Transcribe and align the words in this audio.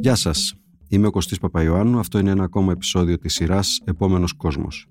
Γεια 0.00 0.14
σας, 0.14 0.54
είμαι 0.88 1.06
ο 1.06 1.10
Κωστής 1.10 1.38
Παπαϊωάννου, 1.38 1.98
αυτό 1.98 2.18
είναι 2.18 2.30
ένα 2.30 2.44
ακόμα 2.44 2.72
επεισόδιο 2.72 3.18
της 3.18 3.34
σειράς 3.34 3.80
«Επόμενος 3.84 4.32
κόσμος». 4.32 4.86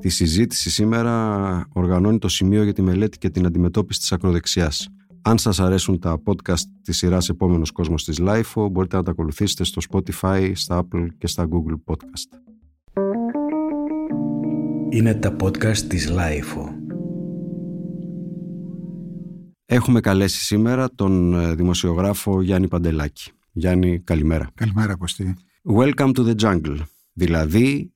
Τη 0.00 0.08
συζήτηση 0.08 0.70
σήμερα 0.70 1.66
οργανώνει 1.72 2.18
το 2.18 2.28
σημείο 2.28 2.62
για 2.62 2.72
τη 2.72 2.82
μελέτη 2.82 3.18
και 3.18 3.30
την 3.30 3.46
αντιμετώπιση 3.46 4.00
της 4.00 4.12
ακροδεξιάς. 4.12 4.88
Αν 5.22 5.38
σας 5.38 5.60
αρέσουν 5.60 5.98
τα 5.98 6.22
podcast 6.24 6.62
της 6.82 6.96
σειράς 6.96 7.28
«Επόμενος 7.28 7.70
κόσμος» 7.70 8.04
της 8.04 8.18
LIFO, 8.20 8.68
μπορείτε 8.70 8.96
να 8.96 9.02
τα 9.02 9.10
ακολουθήσετε 9.10 9.64
στο 9.64 9.80
Spotify, 9.90 10.52
στα 10.54 10.82
Apple 10.82 11.06
και 11.18 11.26
στα 11.26 11.48
Google 11.48 11.92
Podcast. 11.92 12.38
Είναι 14.90 15.14
τα 15.14 15.36
podcast 15.40 15.78
της 15.78 16.10
LIFO. 16.10 16.81
Έχουμε 19.74 20.00
καλέσει 20.00 20.44
σήμερα 20.44 20.94
τον 20.94 21.34
ε, 21.34 21.54
δημοσιογράφο 21.54 22.42
Γιάννη 22.42 22.68
Παντελάκη. 22.68 23.30
Γιάννη, 23.52 24.00
καλημέρα. 24.00 24.50
Καλημέρα, 24.54 24.96
Κωστή. 24.96 25.36
Welcome 25.76 26.12
to 26.14 26.26
the 26.26 26.34
jungle. 26.40 26.76
Δηλαδή, 27.12 27.92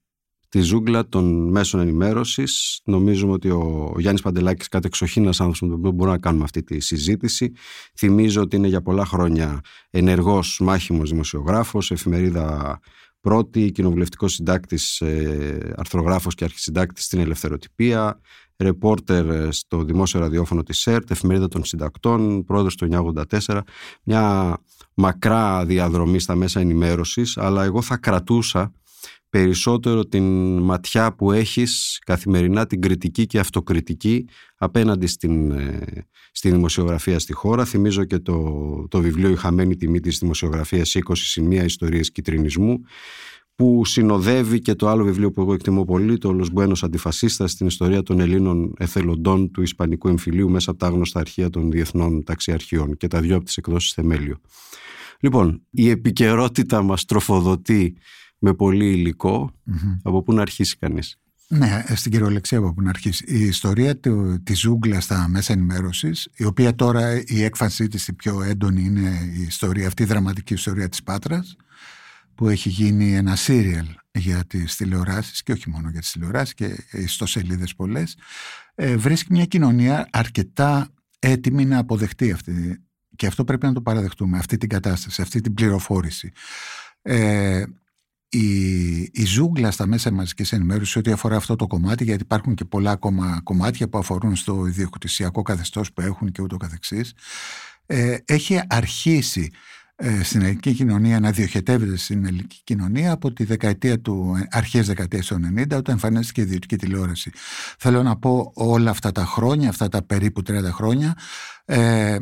τη 0.48 0.60
ζούγκλα 0.60 1.09
των 1.09 1.50
μέσων 1.50 1.80
ενημέρωσης. 1.80 2.80
Νομίζουμε 2.84 3.33
ότι 3.33 3.50
ο 3.50 3.95
Γιάννης 3.98 4.23
Παντελάκης, 4.23 4.69
κατ' 4.69 4.84
εξοχήν, 4.84 5.23
ένας 5.23 5.41
άνθρωπος 5.41 5.60
με 5.60 5.69
τον 5.69 5.78
οποίο 5.78 5.91
μπορούμε 5.91 6.16
να 6.16 6.23
κάνουμε 6.23 6.45
αυτή 6.45 6.62
τη 6.62 6.80
συζήτηση. 6.80 7.52
Θυμίζω 7.97 8.41
ότι 8.41 8.56
είναι 8.56 8.69
για 8.69 8.83
πολλά 8.83 9.05
χρόνια 9.05 9.61
ενεργός 9.91 10.61
μάχημος 10.62 11.11
δημοσιογράφος, 11.11 11.91
εφημερίδα 11.91 12.80
πρώτη, 13.20 13.70
κοινοβουλευτικός 13.70 14.33
συντάκτης, 14.33 15.00
ε, 15.00 15.74
αρθρογράφος 15.77 16.34
και 16.34 16.45
αρχισυντάκτης 16.45 17.05
στην 17.05 17.20
Ελευθεροτυπία, 17.20 18.20
ρεπόρτερ 18.56 19.52
στο 19.52 19.83
δημόσιο 19.83 20.20
ραδιόφωνο 20.20 20.62
της 20.62 20.78
ΣΕΡΤ, 20.78 21.10
εφημερίδα 21.10 21.48
των 21.48 21.64
συντακτών, 21.64 22.45
πρόεδρος 22.45 22.74
του 22.74 22.88
1984, 23.47 23.60
μια 24.02 24.56
μακρά 24.95 25.64
διαδρομή 25.64 26.19
στα 26.19 26.34
μέσα 26.34 26.61
ενημέρωσης, 26.61 27.36
αλλά 27.36 27.64
εγώ 27.64 27.83
θα 27.83 27.97
κρατούσα 27.97 28.72
περισσότερο 29.30 30.06
την 30.06 30.58
ματιά 30.58 31.14
που 31.14 31.33
έχεις 31.33 32.00
καθημερινά, 32.05 32.67
την 32.67 32.80
κριτική 32.80 33.27
και 33.27 33.39
αυτοκριτική 33.39 34.28
απέναντι 34.56 35.06
στην, 35.06 35.50
ε, 35.50 36.06
στη 36.33 36.50
δημοσιογραφία 36.50 37.19
στη 37.19 37.33
χώρα. 37.33 37.64
Θυμίζω 37.64 38.05
και 38.05 38.19
το, 38.19 38.86
το 38.89 39.00
βιβλίο 39.00 39.28
«Η 39.30 39.36
χαμένη 39.36 39.77
τιμή 39.77 40.00
της 40.00 40.19
δημοσιογραφίας 40.19 40.95
20 40.95 41.00
σημεία 41.14 41.64
ιστορίες 41.64 42.12
κυτρινισμού» 42.12 42.80
που 43.56 43.84
συνοδεύει 43.84 44.60
και 44.60 44.74
το 44.74 44.88
άλλο 44.88 45.04
βιβλίο 45.04 45.30
που 45.30 45.40
εγώ 45.40 45.52
εκτιμώ 45.52 45.84
πολύ, 45.84 46.18
το 46.18 46.38
«Los 46.40 46.58
Buenos 46.58 46.78
Αντιφασίστα» 46.82 47.46
στην 47.46 47.66
ιστορία 47.66 48.02
των 48.02 48.20
Ελλήνων 48.20 48.74
εθελοντών 48.78 49.50
του 49.50 49.62
Ισπανικού 49.62 50.08
εμφυλίου 50.08 50.50
μέσα 50.50 50.70
από 50.70 50.78
τα 50.78 50.86
άγνωστα 50.86 51.20
αρχεία 51.20 51.50
των 51.50 51.70
διεθνών 51.70 52.24
ταξιαρχείων 52.24 52.96
και 52.96 53.06
τα 53.06 53.20
δυο 53.20 53.36
από 53.36 53.44
τις 53.44 53.56
εκδόσεις 53.56 53.92
Θεμέλιο. 53.92 54.36
Λοιπόν, 55.20 55.62
η 55.70 55.90
επικαιρότητα 55.90 56.82
μας 56.82 57.04
τροφοδοτεί 57.04 57.96
με 58.38 58.54
πολύ 58.54 59.16
Από 60.02 60.22
πού 60.22 60.32
να 60.32 60.42
αρχίσει 60.42 60.77
κανείς; 60.77 61.18
Ναι, 61.48 61.84
στην 61.94 62.12
κυριολεξία 62.12 62.58
από 62.58 62.74
πού 62.74 62.82
να 62.82 62.88
αρχίσει. 62.88 63.24
Η 63.28 63.44
ιστορία 63.44 63.98
του, 63.98 64.42
της 64.42 64.58
ζούγκλας 64.60 65.04
στα 65.04 65.28
μέσα 65.28 65.52
ενημέρωσης, 65.52 66.28
η 66.36 66.44
οποία 66.44 66.74
τώρα 66.74 67.22
η 67.27 67.42
έκφανσή 67.42 67.88
της 67.88 68.08
η 68.08 68.12
πιο 68.12 68.42
έντονη 68.42 68.82
είναι 68.82 69.32
η 69.36 69.42
ιστορία, 69.42 69.86
αυτή 69.86 70.02
η 70.02 70.06
δραματική 70.06 70.54
ιστορία 70.54 70.88
της 70.88 71.02
Πάτρας, 71.02 71.56
που 72.37 72.48
έχει 72.48 72.69
γίνει 72.69 73.15
ένα 73.15 73.37
σύριαλ 73.37 73.87
για 74.12 74.45
τις 74.47 74.77
τηλεοράσεις 74.77 75.42
και 75.42 75.53
όχι 75.53 75.70
μόνο 75.70 75.91
για 75.91 76.01
τις 76.01 76.12
τηλεοράσεις 76.12 76.55
και 76.55 76.87
ιστοσελίδες 76.91 77.75
πολλές, 77.75 78.17
ε, 78.75 78.97
βρίσκει 78.97 79.33
μια 79.33 79.45
κοινωνία 79.45 80.09
αρκετά 80.12 80.89
έτοιμη 81.19 81.64
να 81.64 81.79
αποδεχτεί 81.79 82.33
αυτή 82.33 82.81
και 83.17 83.27
αυτό 83.27 83.45
πρέπει 83.45 83.67
να 83.67 83.73
το 83.73 83.81
παραδεχτούμε, 83.83 84.39
αυτή 84.39 84.57
την 84.57 84.69
κατάσταση, 84.69 85.23
αυτή 85.23 85.41
την 85.41 85.55
πληροφόρηση. 85.55 86.33
Ε, 87.03 87.64
η, 88.29 89.01
η 89.01 89.25
ζούγκλα 89.25 89.70
στα 89.70 89.87
μέσα 89.87 90.11
μαζικής 90.11 90.53
ενημέρωσης 90.53 90.96
ό,τι 90.96 91.11
αφορά 91.11 91.36
αυτό 91.36 91.57
το 91.57 91.67
κομμάτι, 91.67 92.05
γιατί 92.05 92.23
υπάρχουν 92.23 92.55
και 92.55 92.64
πολλά 92.64 92.91
ακόμα 92.91 93.41
κομμάτια 93.42 93.89
που 93.89 93.98
αφορούν 93.98 94.36
στο 94.36 94.67
ιδιοκτησιακό 94.67 95.42
καθεστώς 95.42 95.92
που 95.92 96.01
έχουν 96.01 96.33
και 96.33 96.42
ούτω 96.42 96.57
καθεξής, 96.57 97.14
ε, 97.86 98.17
έχει 98.25 98.61
αρχίσει 98.69 99.51
ε, 99.51 99.86
στην 100.23 100.42
ελληνική 100.42 100.73
κοινωνία 100.73 101.20
να 101.20 101.30
διοχετεύεται 101.30 101.96
στην 101.96 102.24
ελληνική 102.24 102.61
κοινωνία 102.64 103.12
από 103.12 103.33
τη 103.33 103.45
δεκαετία 103.45 104.01
του, 104.01 104.36
αρχές 104.51 104.86
δεκαετίας 104.86 105.27
του 105.27 105.40
90 105.57 105.62
όταν 105.62 105.84
εμφανίστηκε 105.86 106.40
η 106.40 106.45
ιδιωτική 106.45 106.77
τηλεόραση. 106.77 107.30
Θέλω 107.79 108.02
να 108.02 108.17
πω 108.17 108.52
όλα 108.55 108.90
αυτά 108.90 109.12
τα 109.12 109.24
χρόνια, 109.24 109.68
αυτά 109.68 109.89
τα 109.89 110.02
περίπου 110.02 110.40
30 110.46 110.62
χρόνια 110.64 111.17
ε, 111.64 112.17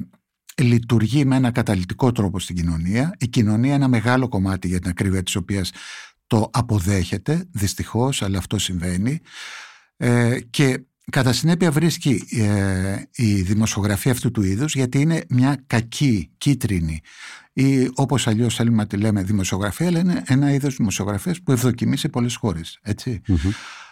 λειτουργεί 0.62 1.24
με 1.24 1.36
ένα 1.36 1.50
καταλητικό 1.50 2.12
τρόπο 2.12 2.38
στην 2.38 2.56
κοινωνία. 2.56 3.14
Η 3.18 3.28
κοινωνία 3.28 3.74
ένα 3.74 3.88
μεγάλο 3.88 4.28
κομμάτι 4.28 4.68
για 4.68 4.78
την 4.78 4.90
ακρίβεια 4.90 5.22
της 5.22 5.36
οποίας 5.36 5.70
το 6.26 6.50
αποδέχεται, 6.52 7.44
δυστυχώς, 7.50 8.22
αλλά 8.22 8.38
αυτό 8.38 8.58
συμβαίνει. 8.58 9.20
Ε, 9.96 10.38
και 10.50 10.84
κατά 11.10 11.32
συνέπεια 11.32 11.70
βρίσκει 11.70 12.24
ε, 12.30 13.02
η 13.14 13.42
δημοσιογραφία 13.42 14.12
αυτού 14.12 14.30
του 14.30 14.42
είδους 14.42 14.74
γιατί 14.74 15.00
είναι 15.00 15.24
μια 15.28 15.62
κακή, 15.66 16.30
κίτρινη 16.38 17.00
ή 17.52 17.90
όπως 17.94 18.26
αλλιώς 18.26 18.54
θέλουμε 18.54 18.76
να 18.76 18.86
τη 18.86 18.96
λέμε 18.96 19.22
δημοσιογραφία, 19.22 19.86
αλλά 19.86 19.98
είναι 19.98 20.22
ένα 20.26 20.52
είδος 20.52 20.76
δημοσιογραφίας 20.76 21.42
που 21.42 21.52
ευδοκιμεί 21.52 21.96
σε 21.96 22.08
πολλές 22.08 22.36
χώρες. 22.36 22.78
Έτσι. 22.82 23.20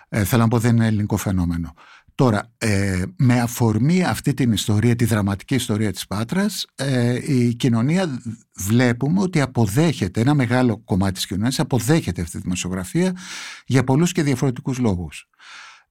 Ε, 0.09 0.25
θέλω 0.25 0.43
να 0.43 0.49
πω 0.49 0.59
δεν 0.59 0.77
είναι 0.77 0.87
ελληνικό 0.87 1.17
φαινόμενο. 1.17 1.75
Τώρα, 2.15 2.53
ε, 2.59 3.03
με 3.17 3.41
αφορμή 3.41 4.05
αυτή 4.05 4.35
την 4.35 4.53
ιστορία, 4.53 4.97
τη 4.97 5.05
δραματική 5.05 5.55
ιστορία 5.55 5.93
της 5.93 6.07
Πάτρας, 6.07 6.67
ε, 6.75 7.33
η 7.35 7.55
κοινωνία 7.55 8.21
βλέπουμε 8.57 9.21
ότι 9.21 9.41
αποδέχεται, 9.41 10.21
ένα 10.21 10.35
μεγάλο 10.35 10.79
κομμάτι 10.85 11.13
της 11.13 11.27
κοινωνίας 11.27 11.61
αποδέχεται 11.61 12.21
αυτή 12.21 12.37
τη 12.37 12.43
δημοσιογραφία 12.43 13.17
για 13.67 13.85
πολλούς 13.85 14.13
και 14.13 14.23
διαφορετικούς 14.23 14.79
λόγους. 14.79 15.29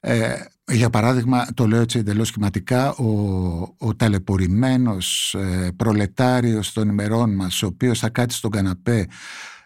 Ε, 0.03 0.33
για 0.71 0.89
παράδειγμα, 0.89 1.47
το 1.53 1.67
λέω 1.67 1.81
έτσι 1.81 1.99
εντελώς 1.99 2.27
σχηματικά, 2.27 2.93
ο, 2.93 3.05
ο 3.77 3.95
ταλαιπωρημένος 3.95 5.33
ε, 5.33 5.71
προλετάριος 5.75 6.73
των 6.73 6.89
ημερών 6.89 7.35
μας, 7.35 7.63
ο 7.63 7.65
οποίος 7.65 7.99
θα 7.99 8.09
κάτσει 8.09 8.37
στον 8.37 8.51
καναπέ 8.51 9.07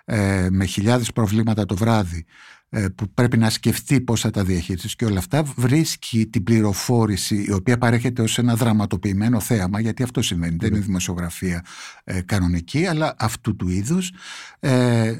ε, 0.05 0.47
με 0.51 0.65
χιλιάδες 0.65 1.11
προβλήματα 1.11 1.65
το 1.65 1.75
βράδυ, 1.75 2.25
ε, 2.69 2.87
που 2.95 3.09
πρέπει 3.13 3.37
να 3.37 3.49
σκεφτεί 3.49 4.01
πώς 4.01 4.21
θα 4.21 4.29
τα 4.29 4.43
διαχειριστεί 4.43 4.95
και 4.95 5.05
όλα 5.05 5.17
αυτά 5.19 5.43
βρίσκει 5.43 6.27
την 6.27 6.43
πληροφόρηση 6.43 7.45
η 7.47 7.51
οποία 7.51 7.77
παρέχεται 7.77 8.21
ως 8.21 8.37
ένα 8.37 8.55
δραματοποιημένο 8.55 9.39
θέαμα 9.39 9.79
γιατί 9.79 10.03
αυτό 10.03 10.21
σημαίνει, 10.21 10.55
δεν 10.59 10.73
είναι 10.73 10.79
δημοσιογραφία 10.79 11.65
ε, 12.03 12.21
κανονική 12.21 12.85
αλλά 12.85 13.15
αυτού 13.17 13.55
του 13.55 13.69
είδους 13.69 14.11
ε, 14.59 15.13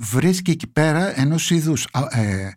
βρίσκει 0.00 0.50
εκεί 0.50 0.66
πέρα 0.66 1.20
ενός 1.20 1.50
είδους 1.50 1.88
ε, 2.10 2.50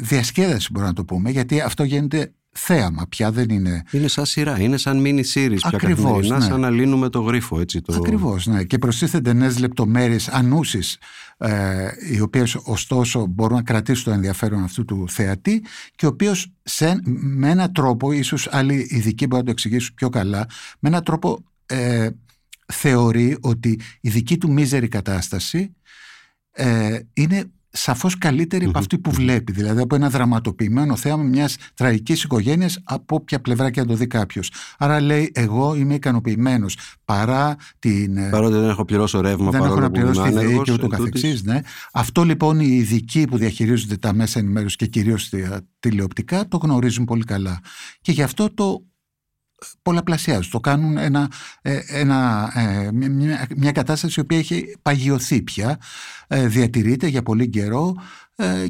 διασκέδαση 0.00 0.68
μπορούμε 0.72 0.90
να 0.90 0.96
το 0.96 1.04
πούμε 1.04 1.30
γιατί 1.30 1.60
αυτό 1.60 1.84
γίνεται 1.84 2.32
θέαμα 2.52 3.06
πια 3.08 3.32
δεν 3.32 3.48
είναι. 3.48 3.82
Είναι 3.90 4.08
σαν 4.08 4.26
σειρά, 4.26 4.60
είναι 4.60 4.76
σαν 4.76 5.02
mini 5.04 5.22
series 5.34 5.56
πια 5.68 5.78
καθημερινά, 5.78 6.38
ναι. 6.38 6.44
σαν 6.44 6.60
να 6.60 6.70
λύνουμε 6.70 7.08
το 7.08 7.20
γρίφο. 7.20 7.60
Έτσι, 7.60 7.80
το... 7.80 7.94
Ακριβώς, 7.94 8.46
ναι. 8.46 8.64
Και 8.64 8.78
προστίθενται 8.78 9.32
νέες 9.32 9.58
λεπτομέρειες 9.58 10.28
ανούσεις, 10.28 10.98
ε, 11.38 11.88
οι 12.12 12.20
οποίες 12.20 12.54
ωστόσο 12.54 13.26
μπορούν 13.26 13.56
να 13.56 13.62
κρατήσουν 13.62 14.04
το 14.04 14.10
ενδιαφέρον 14.10 14.62
αυτού 14.62 14.84
του 14.84 15.08
θεατή 15.08 15.64
και 15.94 16.06
ο 16.06 16.08
οποίος 16.08 16.52
σε, 16.62 17.00
με 17.04 17.50
έναν 17.50 17.72
τρόπο, 17.72 18.12
ίσως 18.12 18.48
άλλοι 18.50 18.86
ειδικοί 18.90 19.26
μπορούν 19.26 19.38
να 19.38 19.44
το 19.44 19.50
εξηγήσουν 19.50 19.94
πιο 19.94 20.08
καλά, 20.08 20.46
με 20.78 20.88
έναν 20.88 21.04
τρόπο 21.04 21.44
ε, 21.66 22.08
θεωρεί 22.72 23.36
ότι 23.40 23.80
η 24.00 24.08
δική 24.08 24.38
του 24.38 24.52
μίζερη 24.52 24.88
κατάσταση 24.88 25.74
ε, 26.50 26.98
είναι 27.12 27.50
σαφώς 27.70 28.18
καλύτερη 28.18 28.64
από 28.64 28.78
αυτή 28.78 28.98
που 28.98 29.10
βλέπει. 29.10 29.52
Δηλαδή 29.52 29.80
από 29.80 29.94
ένα 29.94 30.10
δραματοποιημένο 30.10 30.96
θέαμα 30.96 31.22
μιας 31.22 31.56
τραγικής 31.74 32.22
οικογένειας, 32.22 32.78
από 32.84 33.14
όποια 33.14 33.40
πλευρά 33.40 33.70
και 33.70 33.80
να 33.80 33.86
το 33.86 33.94
δει 33.94 34.06
κάποιος. 34.06 34.52
Άρα 34.78 35.00
λέει, 35.00 35.30
εγώ 35.34 35.74
είμαι 35.74 35.94
ικανοποιημένος 35.94 36.76
παρά 37.04 37.56
την. 37.78 38.16
Ε, 38.16 38.28
Παρότι 38.28 38.54
δεν 38.54 38.68
έχω 38.68 38.84
πληρώσει 38.84 39.20
ρεύμα, 39.20 39.50
δεν 39.50 39.62
έχω 39.62 39.80
να 39.80 39.90
πληρώσει 39.90 40.22
τη 40.22 40.30
ΔΕΗ 40.30 40.60
και 40.62 40.72
ούτω 40.72 40.86
καθεξής. 40.86 41.42
Ναι. 41.42 41.60
Αυτό 41.92 42.24
λοιπόν 42.24 42.60
οι 42.60 42.68
ειδικοί 42.70 43.26
που 43.26 43.36
διαχειρίζονται 43.36 43.96
τα 43.96 44.14
μέσα 44.14 44.38
ενημέρωσης 44.38 44.76
και 44.76 44.86
κυρίως 44.86 45.32
τηλεοπτικά 45.80 46.48
το 46.48 46.56
γνωρίζουν 46.56 47.04
πολύ 47.04 47.24
καλά. 47.24 47.60
Και 48.00 48.12
γι' 48.12 48.22
αυτό 48.22 48.54
το 48.54 48.84
πολλαπλασιάζουν. 49.82 50.50
Το 50.50 50.60
κάνουν 50.60 50.96
ένα, 50.96 51.30
ε, 51.62 51.80
ένα, 51.86 52.50
ε, 52.54 52.92
μια, 52.92 53.46
μια 53.56 53.72
κατάσταση 53.72 54.20
η 54.20 54.22
οποία 54.22 54.38
έχει 54.38 54.76
παγιωθεί 54.82 55.42
πια, 55.42 55.80
ε, 56.26 56.46
διατηρείται 56.46 57.06
για 57.06 57.22
πολύ 57.22 57.48
καιρό 57.48 57.94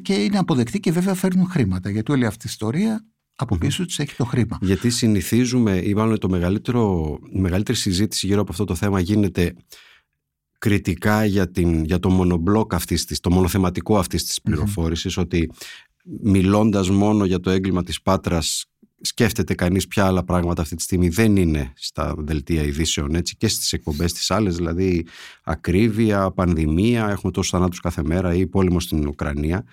και 0.02 0.14
είναι 0.14 0.38
αποδεκτή 0.38 0.80
και 0.80 0.92
βέβαια 0.92 1.14
φέρνουν 1.14 1.46
χρήματα. 1.50 1.90
Γιατί 1.90 2.12
όλη 2.12 2.26
αυτή 2.26 2.46
η 2.46 2.48
ιστορία 2.50 3.04
από 3.34 3.58
πίσω 3.58 3.84
mm 3.84 3.98
έχει 3.98 4.14
το 4.16 4.24
χρήμα. 4.24 4.58
Γιατί 4.60 4.90
συνηθίζουμε, 4.90 5.76
ή 5.76 5.94
μάλλον 5.94 6.18
το 6.18 6.28
μεγαλύτερο, 6.28 7.16
η 7.32 7.40
μεγαλύτερη 7.40 7.78
συζήτηση 7.78 8.26
γύρω 8.26 8.40
από 8.40 8.52
αυτό 8.52 8.64
το 8.64 8.74
θέμα 8.74 9.00
γίνεται 9.00 9.54
κριτικά 10.58 11.24
για, 11.24 11.50
την, 11.50 11.84
για 11.84 11.98
το 11.98 12.10
μονομπλοκ 12.10 12.74
αυτής 12.74 13.04
της, 13.04 13.20
το 13.20 13.30
μονοθεματικό 13.30 13.98
αυτής 13.98 14.24
της 14.24 14.40
πληροφόρησης, 14.40 15.16
ότι 15.16 15.50
μιλώντας 16.22 16.90
μόνο 16.90 17.24
για 17.24 17.40
το 17.40 17.50
έγκλημα 17.50 17.82
της 17.82 18.02
Πάτρας 18.02 18.69
σκέφτεται 19.00 19.54
κανείς 19.54 19.86
ποια 19.86 20.06
άλλα 20.06 20.24
πράγματα 20.24 20.62
αυτή 20.62 20.76
τη 20.76 20.82
στιγμή 20.82 21.08
δεν 21.08 21.36
είναι 21.36 21.72
στα 21.76 22.14
δελτία 22.18 22.62
ειδήσεων 22.62 23.14
έτσι, 23.14 23.36
και 23.36 23.48
στις 23.48 23.72
εκπομπές 23.72 24.12
τις 24.12 24.30
άλλες, 24.30 24.56
δηλαδή 24.56 25.06
ακρίβεια, 25.44 26.30
πανδημία, 26.30 27.08
έχουμε 27.10 27.32
τόσους 27.32 27.50
θανάτους 27.50 27.80
κάθε 27.80 28.02
μέρα 28.02 28.34
ή 28.34 28.46
πόλεμο 28.46 28.80
στην 28.80 29.06
Ουκρανία. 29.06 29.64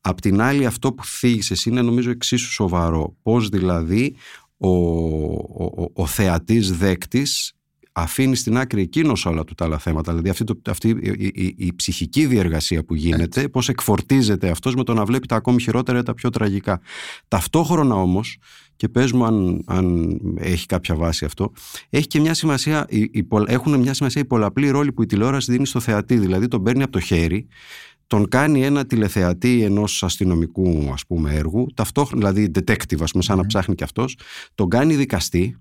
Απ' 0.00 0.20
την 0.20 0.40
άλλη 0.40 0.66
αυτό 0.66 0.92
που 0.92 1.04
θίγησες 1.04 1.64
είναι 1.64 1.82
νομίζω 1.82 2.10
εξίσου 2.10 2.52
σοβαρό. 2.52 3.16
Πώς 3.22 3.48
δηλαδή 3.48 4.16
ο, 4.56 4.68
ο, 4.68 5.90
ο, 5.92 6.06
θεατής 6.06 6.76
δέκτης 6.76 7.54
αφήνει 7.92 8.36
στην 8.36 8.58
άκρη 8.58 8.82
εκείνος 8.82 9.26
όλα 9.26 9.44
του 9.44 9.54
τα 9.54 9.64
άλλα 9.64 9.78
θέματα. 9.78 10.10
Δηλαδή 10.10 10.28
αυτή, 10.28 10.44
το, 10.44 10.60
αυτή 10.66 10.88
η, 10.88 11.54
η, 11.56 11.74
ψυχική 11.74 12.26
διεργασία 12.26 12.84
που 12.84 12.94
γίνεται, 12.94 13.48
πώς 13.48 13.68
εκφορτίζεται 13.68 14.50
αυτός 14.50 14.74
με 14.74 14.84
το 14.84 14.94
να 14.94 15.04
βλέπει 15.04 15.26
τα 15.26 15.36
ακόμη 15.36 15.62
χειρότερα 15.62 15.98
ή 15.98 16.02
τα 16.02 16.14
πιο 16.14 16.30
τραγικά. 16.30 16.80
Ταυτόχρονα 17.28 17.94
όμως, 17.94 18.38
και 18.80 18.88
πες 18.88 19.12
μου 19.12 19.24
αν, 19.24 19.62
αν 19.66 20.18
έχει 20.36 20.66
κάποια 20.66 20.94
βάση 20.94 21.24
αυτό, 21.24 21.52
έχει 21.90 22.06
και 22.06 22.20
μια 22.20 22.34
σημασία, 22.34 22.86
έχουν 23.46 23.80
μια 23.80 23.94
σημασία 23.94 24.20
οι 24.20 24.24
πολλαπλοί 24.24 24.70
ρόλοι 24.70 24.92
που 24.92 25.02
η 25.02 25.06
τηλεόραση 25.06 25.52
δίνει 25.52 25.66
στο 25.66 25.80
θεατή. 25.80 26.18
Δηλαδή 26.18 26.48
τον 26.48 26.62
παίρνει 26.62 26.82
από 26.82 26.92
το 26.92 27.00
χέρι, 27.00 27.46
τον 28.06 28.28
κάνει 28.28 28.64
ένα 28.64 28.86
τηλεθεατή 28.86 29.62
ενός 29.62 30.02
αστυνομικού 30.02 30.90
ας 30.92 31.06
πούμε 31.06 31.34
έργου, 31.34 31.66
ταυτόχρονα, 31.74 32.30
δηλαδή 32.30 32.50
detective, 32.54 33.02
ας 33.02 33.10
πούμε, 33.10 33.22
σαν 33.22 33.36
να 33.36 33.46
ψάχνει 33.46 33.74
κι 33.74 33.84
αυτός, 33.84 34.16
τον 34.54 34.68
κάνει 34.68 34.94
δικαστή, 34.94 35.56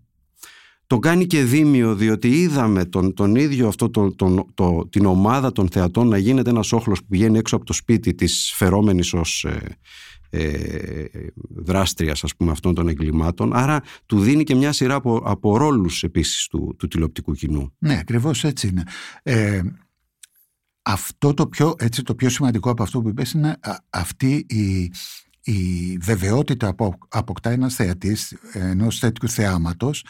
το 0.88 1.00
κάνει 1.00 1.26
και 1.26 1.44
δίμιο 1.44 1.96
διότι 1.96 2.28
είδαμε 2.28 2.86
τον, 2.86 3.14
τον 3.14 3.36
ίδιο 3.36 3.68
αυτό 3.68 3.90
το, 3.90 4.16
τον, 4.16 4.46
το, 4.54 4.88
την 4.90 5.06
ομάδα 5.06 5.52
των 5.52 5.70
θεατών 5.70 6.08
να 6.08 6.18
γίνεται 6.18 6.50
ένας 6.50 6.72
όχλος 6.72 7.00
που 7.00 7.08
πηγαίνει 7.10 7.38
έξω 7.38 7.56
από 7.56 7.66
το 7.66 7.74
σπίτι 7.74 8.14
της 8.14 8.54
φερόμενης 8.56 9.14
ως 9.14 9.44
ε, 9.44 9.78
ε, 10.30 11.06
δράστριας 11.50 12.24
ας 12.24 12.36
πούμε 12.36 12.52
αυτών 12.52 12.74
των 12.74 12.88
εγκλημάτων 12.88 13.54
άρα 13.54 13.82
του 14.06 14.20
δίνει 14.20 14.44
και 14.44 14.56
μια 14.56 14.72
σειρά 14.72 14.96
από, 14.96 15.22
από 15.26 15.58
ρόλους 15.58 16.04
επίσης 16.04 16.48
του, 16.48 16.76
του 16.78 16.88
τηλεοπτικού 16.88 17.34
κοινού. 17.34 17.74
Ναι 17.78 17.98
ακριβώς 18.00 18.44
έτσι 18.44 18.68
είναι. 18.68 18.84
Ε, 19.24 19.62
αυτό 20.82 21.34
το 21.34 21.48
πιο, 21.48 21.76
έτσι, 21.78 22.04
το 22.04 22.16
πιο 22.16 22.30
σημαντικό 22.30 22.70
από 22.70 22.84
αυτό 22.84 23.02
που 23.02 23.10
είπες 23.10 23.32
είναι 23.32 23.60
αυτή 23.90 24.46
η, 24.50 24.92
η 25.52 25.98
βεβαιότητα 26.02 26.76
που 26.76 26.94
αποκτά 27.10 27.50
ένας 27.50 27.76
θεατής 27.76 28.38
ενός 28.54 29.00
τέτοιου 29.00 29.30
θεάματος 29.30 30.06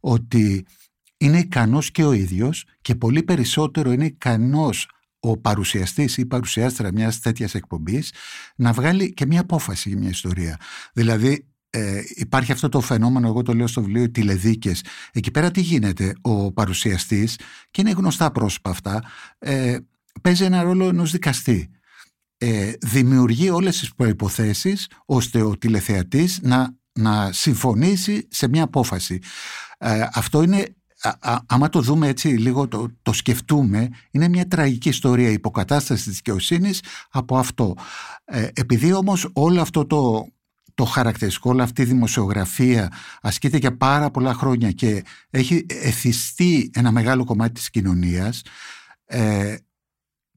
ότι 0.00 0.66
είναι 1.16 1.38
ικανός 1.38 1.90
και 1.90 2.04
ο 2.04 2.12
ίδιος 2.12 2.64
και 2.80 2.94
πολύ 2.94 3.22
περισσότερο 3.22 3.92
είναι 3.92 4.04
ικανός 4.04 4.88
ο 5.20 5.36
παρουσιαστής 5.36 6.16
ή 6.16 6.22
η 6.22 6.26
παρουσιάστρα 6.26 6.92
μιας 6.92 7.20
τέτοιας 7.20 7.54
εκπομπής 7.54 8.12
να 8.56 8.72
βγάλει 8.72 9.14
και 9.14 9.26
μια 9.26 9.40
απόφαση 9.40 9.88
για 9.88 9.98
μια 9.98 10.08
ιστορία. 10.08 10.60
Δηλαδή 10.92 11.46
ε, 11.70 12.02
υπάρχει 12.08 12.52
αυτό 12.52 12.68
το 12.68 12.80
φαινόμενο, 12.80 13.28
εγώ 13.28 13.42
το 13.42 13.54
λέω 13.54 13.66
στο 13.66 13.82
βιβλίο, 13.82 14.02
οι 14.02 14.10
τηλεδίκες. 14.10 14.84
Εκεί 15.12 15.30
πέρα 15.30 15.50
τι 15.50 15.60
γίνεται, 15.60 16.14
ο 16.20 16.52
παρουσιαστής 16.52 17.38
και 17.70 17.80
είναι 17.80 17.90
γνωστά 17.90 18.30
πρόσωπα 18.30 18.70
αυτά, 18.70 19.02
ε, 19.38 19.76
παίζει 20.22 20.44
ένα 20.44 20.62
ρόλο 20.62 20.88
ενός 20.88 21.10
δικαστή. 21.10 21.70
Ε, 22.38 22.72
δημιουργεί 22.80 23.50
όλες 23.50 23.78
τις 23.78 23.94
προϋποθέσεις 23.94 24.90
ώστε 25.04 25.42
ο 25.42 25.58
τηλεθεατής 25.58 26.40
να, 26.42 26.76
να 26.92 27.32
συμφωνήσει 27.32 28.28
σε 28.30 28.48
μια 28.48 28.62
απόφαση. 28.62 29.18
Ε, 29.78 30.06
αυτό 30.12 30.42
είναι, 30.42 30.76
α, 31.02 31.38
άμα 31.46 31.68
το 31.68 31.80
δούμε 31.80 32.08
έτσι 32.08 32.28
λίγο, 32.28 32.68
το, 32.68 32.88
το 33.02 33.12
σκεφτούμε, 33.12 33.88
είναι 34.10 34.28
μια 34.28 34.48
τραγική 34.48 34.88
ιστορία 34.88 35.30
υποκατάστασης 35.30 36.04
της 36.04 36.14
δικαιοσύνης 36.14 36.82
από 37.10 37.38
αυτό. 37.38 37.74
Ε, 38.24 38.48
επειδή 38.52 38.92
όμως 38.92 39.30
όλο 39.32 39.60
αυτό 39.60 39.86
το, 39.86 40.28
το 40.74 40.84
χαρακτηριστικό, 40.84 41.50
όλη 41.50 41.62
αυτή 41.62 41.82
η 41.82 41.84
δημοσιογραφία 41.84 42.92
ασκείται 43.20 43.56
για 43.56 43.76
πάρα 43.76 44.10
πολλά 44.10 44.34
χρόνια 44.34 44.70
και 44.70 45.04
έχει 45.30 45.66
εθιστεί 45.68 46.70
ένα 46.74 46.90
μεγάλο 46.90 47.24
κομμάτι 47.24 47.52
της 47.52 47.70
κοινωνίας, 47.70 48.42
ε, 49.04 49.56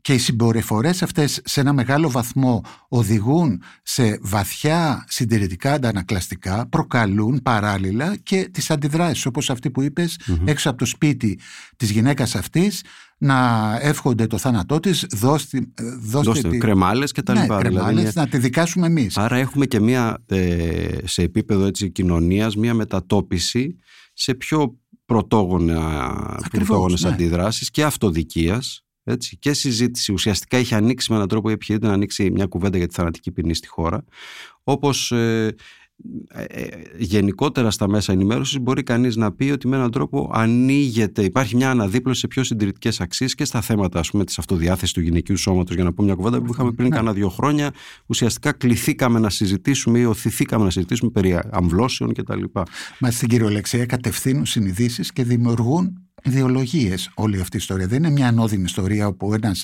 και 0.01 0.13
οι 0.13 0.17
συμπεριφορές 0.17 1.03
αυτές 1.03 1.41
σε 1.43 1.59
ένα 1.59 1.73
μεγάλο 1.73 2.09
βαθμό 2.09 2.63
οδηγούν 2.87 3.61
σε 3.83 4.19
βαθιά 4.21 5.05
συντηρητικά 5.07 5.73
αντανακλαστικά, 5.73 6.67
προκαλούν 6.69 7.41
παράλληλα 7.43 8.17
και 8.17 8.49
τις 8.51 8.71
αντιδράσεις 8.71 9.25
όπως 9.25 9.49
αυτή 9.49 9.71
που 9.71 9.81
ειπες 9.81 10.19
έξω 10.45 10.69
από 10.69 10.77
το 10.77 10.85
σπίτι 10.85 11.39
της 11.75 11.91
γυναίκας 11.91 12.35
αυτής 12.35 12.83
να 13.17 13.77
εύχονται 13.81 14.27
το 14.27 14.37
θάνατό 14.37 14.79
της 14.79 15.05
δώστε, 15.11 15.59
δώστε, 15.99 16.31
δώστε 16.31 16.49
τη... 16.49 16.57
κρεμάλες 16.57 17.11
και 17.11 17.21
τα 17.21 17.33
ναι, 17.33 17.41
λοιπά. 17.41 17.57
Δηλαδή, 17.57 17.75
κρεμάλες, 17.75 18.15
να 18.15 18.27
τη 18.27 18.37
δικάσουμε 18.37 18.87
εμείς. 18.87 19.17
Άρα 19.17 19.35
έχουμε 19.35 19.65
και 19.65 19.79
μια, 19.79 20.23
ε, 20.25 20.97
σε 21.03 21.21
επίπεδο 21.21 21.65
έτσι, 21.65 21.89
κοινωνίας 21.89 22.55
μια 22.55 22.73
μετατόπιση 22.73 23.75
σε 24.13 24.33
πιο 24.33 24.79
πρωτόγωνα, 25.05 26.39
πρωτόγονες 26.51 27.01
ναι. 27.03 27.09
αντιδράσεις 27.09 27.71
και 27.71 27.83
αυτοδικίας 27.83 28.85
έτσι, 29.03 29.37
και 29.37 29.53
συζήτηση 29.53 30.11
ουσιαστικά 30.11 30.57
έχει 30.57 30.75
ανοίξει 30.75 31.07
με 31.11 31.15
έναν 31.15 31.27
τρόπο 31.27 31.49
η 31.49 31.53
επιχειρήτη 31.53 31.85
να 31.85 31.93
ανοίξει 31.93 32.31
μια 32.31 32.45
κουβέντα 32.45 32.77
για 32.77 32.87
τη 32.87 32.93
θανατική 32.93 33.31
ποινή 33.31 33.53
στη 33.53 33.67
χώρα. 33.67 34.03
Όπως 34.63 35.11
ε, 35.11 35.55
ε, 36.27 36.43
ε, 36.43 36.67
γενικότερα 36.97 37.71
στα 37.71 37.89
μέσα 37.89 38.11
ενημέρωσης 38.11 38.59
μπορεί 38.59 38.83
κανείς 38.83 39.15
να 39.15 39.31
πει 39.31 39.49
ότι 39.49 39.67
με 39.67 39.75
έναν 39.75 39.91
τρόπο 39.91 40.29
ανοίγεται, 40.33 41.23
υπάρχει 41.23 41.55
μια 41.55 41.69
αναδίπλωση 41.69 42.19
σε 42.19 42.27
πιο 42.27 42.43
συντηρητικές 42.43 43.01
αξίες 43.01 43.35
και 43.35 43.45
στα 43.45 43.61
θέματα 43.61 43.99
ας 43.99 44.11
πούμε 44.11 44.23
της 44.25 44.37
αυτοδιάθεσης 44.37 44.93
του 44.93 45.01
γυναικείου 45.01 45.37
σώματος 45.37 45.75
για 45.75 45.83
να 45.83 45.93
πούμε 45.93 46.07
μια 46.07 46.15
κουβέντα 46.15 46.41
που 46.41 46.53
είχαμε 46.53 46.71
πριν 46.71 46.89
ναι. 46.89 46.95
κάνα 46.95 47.13
δύο 47.13 47.29
χρόνια 47.29 47.71
ουσιαστικά 48.05 48.51
κληθήκαμε 48.51 49.19
να 49.19 49.29
συζητήσουμε 49.29 49.99
ή 49.99 50.05
οθηθήκαμε 50.05 50.63
να 50.63 50.69
συζητήσουμε 50.69 51.11
περί 51.11 51.39
αμβλώσεων 51.51 52.13
κτλ. 52.13 52.43
Μα 52.99 53.11
στην 53.11 53.27
κυριολεξία 53.27 53.85
κατευθύνουν 53.85 54.45
συνειδήσεις 54.45 55.11
και 55.11 55.23
δημιουργούν 55.23 56.10
ιδεολογίες 56.23 57.11
όλη 57.13 57.41
αυτή 57.41 57.55
η 57.55 57.59
ιστορία. 57.59 57.87
Δεν 57.87 57.97
είναι 57.97 58.09
μια 58.09 58.27
ανώδυνη 58.27 58.63
ιστορία 58.63 59.07
όπου 59.07 59.33
ένας 59.33 59.63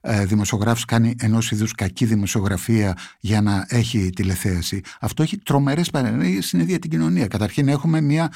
ε, 0.00 0.24
δημοσιογράφος 0.24 0.84
κάνει 0.84 1.14
ενός 1.18 1.50
είδους 1.50 1.72
κακή 1.72 2.04
δημοσιογραφία 2.04 2.96
για 3.20 3.40
να 3.40 3.66
έχει 3.68 4.10
τηλεθέαση. 4.10 4.80
Αυτό 5.00 5.22
έχει 5.22 5.38
τρομερές 5.38 5.90
παρενέργειες 5.90 6.46
στην 6.46 6.60
ίδια 6.60 6.78
την 6.78 6.90
κοινωνία. 6.90 7.26
Καταρχήν 7.26 7.68
έχουμε 7.68 8.00
μια 8.00 8.32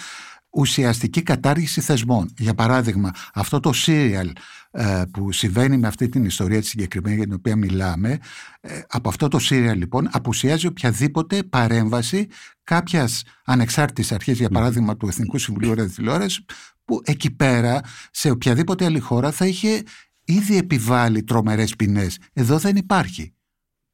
ουσιαστική 0.50 1.22
κατάργηση 1.22 1.81
θεσμών. 1.81 2.34
Για 2.38 2.55
παράδειγμα, 2.55 3.11
αυτό 3.34 3.61
το 3.61 3.73
serial 3.87 4.31
ε, 4.70 5.02
που 5.11 5.32
συμβαίνει 5.32 5.76
με 5.76 5.87
αυτή 5.87 6.08
την 6.08 6.25
ιστορία 6.25 6.61
τη 6.61 6.66
συγκεκριμένη 6.66 7.16
για 7.16 7.25
την 7.25 7.34
οποία 7.34 7.56
μιλάμε, 7.56 8.19
ε, 8.61 8.81
από 8.88 9.08
αυτό 9.08 9.28
το 9.28 9.38
serial 9.50 9.76
λοιπόν 9.76 10.08
απουσιάζει 10.12 10.66
οποιαδήποτε 10.66 11.43
παρέμβαση 11.43 12.26
κάποιας 12.64 13.23
ανεξάρτητης 13.44 14.12
αρχής, 14.12 14.38
για 14.38 14.49
παράδειγμα 14.49 14.96
του 14.96 15.06
Εθνικού 15.06 15.38
Συμβουλίου 15.38 15.75
Ραδιοτηλεόρασης, 15.75 16.44
που 16.90 17.00
εκεί 17.04 17.31
πέρα 17.31 17.81
σε 18.10 18.31
οποιαδήποτε 18.31 18.84
άλλη 18.84 18.98
χώρα 18.98 19.31
θα 19.31 19.46
είχε 19.46 19.82
ήδη 20.25 20.56
επιβάλει 20.56 21.23
τρομερές 21.23 21.76
ποινές. 21.76 22.18
Εδώ 22.32 22.59
δεν 22.59 22.76
υπάρχει. 22.76 23.35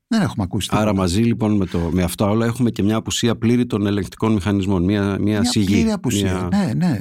Δεν 0.06 0.22
έχουμε 0.22 0.44
ακούσει 0.44 0.68
Άρα 0.72 0.94
μαζί 0.94 1.22
λοιπόν 1.22 1.56
με, 1.56 1.66
το, 1.66 1.78
με 1.78 2.02
αυτά 2.02 2.26
όλα 2.26 2.46
έχουμε 2.46 2.70
και 2.70 2.82
μια 2.82 2.96
απουσία 2.96 3.36
πλήρη 3.36 3.66
των 3.66 3.86
ελεγκτικών 3.86 4.32
μηχανισμών. 4.32 4.84
Μια, 4.84 5.02
μια, 5.02 5.18
μια 5.18 5.44
σιγή. 5.44 5.66
Πλήρη 5.66 5.92
απουσία, 5.92 6.48
ναι, 6.50 6.72
ναι. 6.76 7.00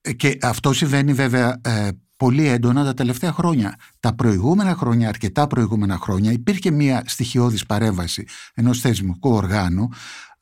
Ε, 0.00 0.12
και 0.12 0.38
αυτό 0.42 0.72
συμβαίνει 0.72 1.12
βέβαια 1.12 1.60
ε, 1.64 1.88
πολύ 2.16 2.46
έντονα 2.48 2.84
τα 2.84 2.94
τελευταία 2.94 3.32
χρόνια. 3.32 3.76
Τα 4.00 4.14
προηγούμενα 4.14 4.74
χρόνια, 4.74 5.08
αρκετά 5.08 5.46
προηγούμενα 5.46 5.98
χρόνια, 5.98 6.32
υπήρχε 6.32 6.70
μια 6.70 7.02
στοιχειώδης 7.06 7.66
παρέμβαση 7.66 8.26
ενός 8.54 8.80
θεσμικού 8.80 9.30
οργάνου 9.30 9.88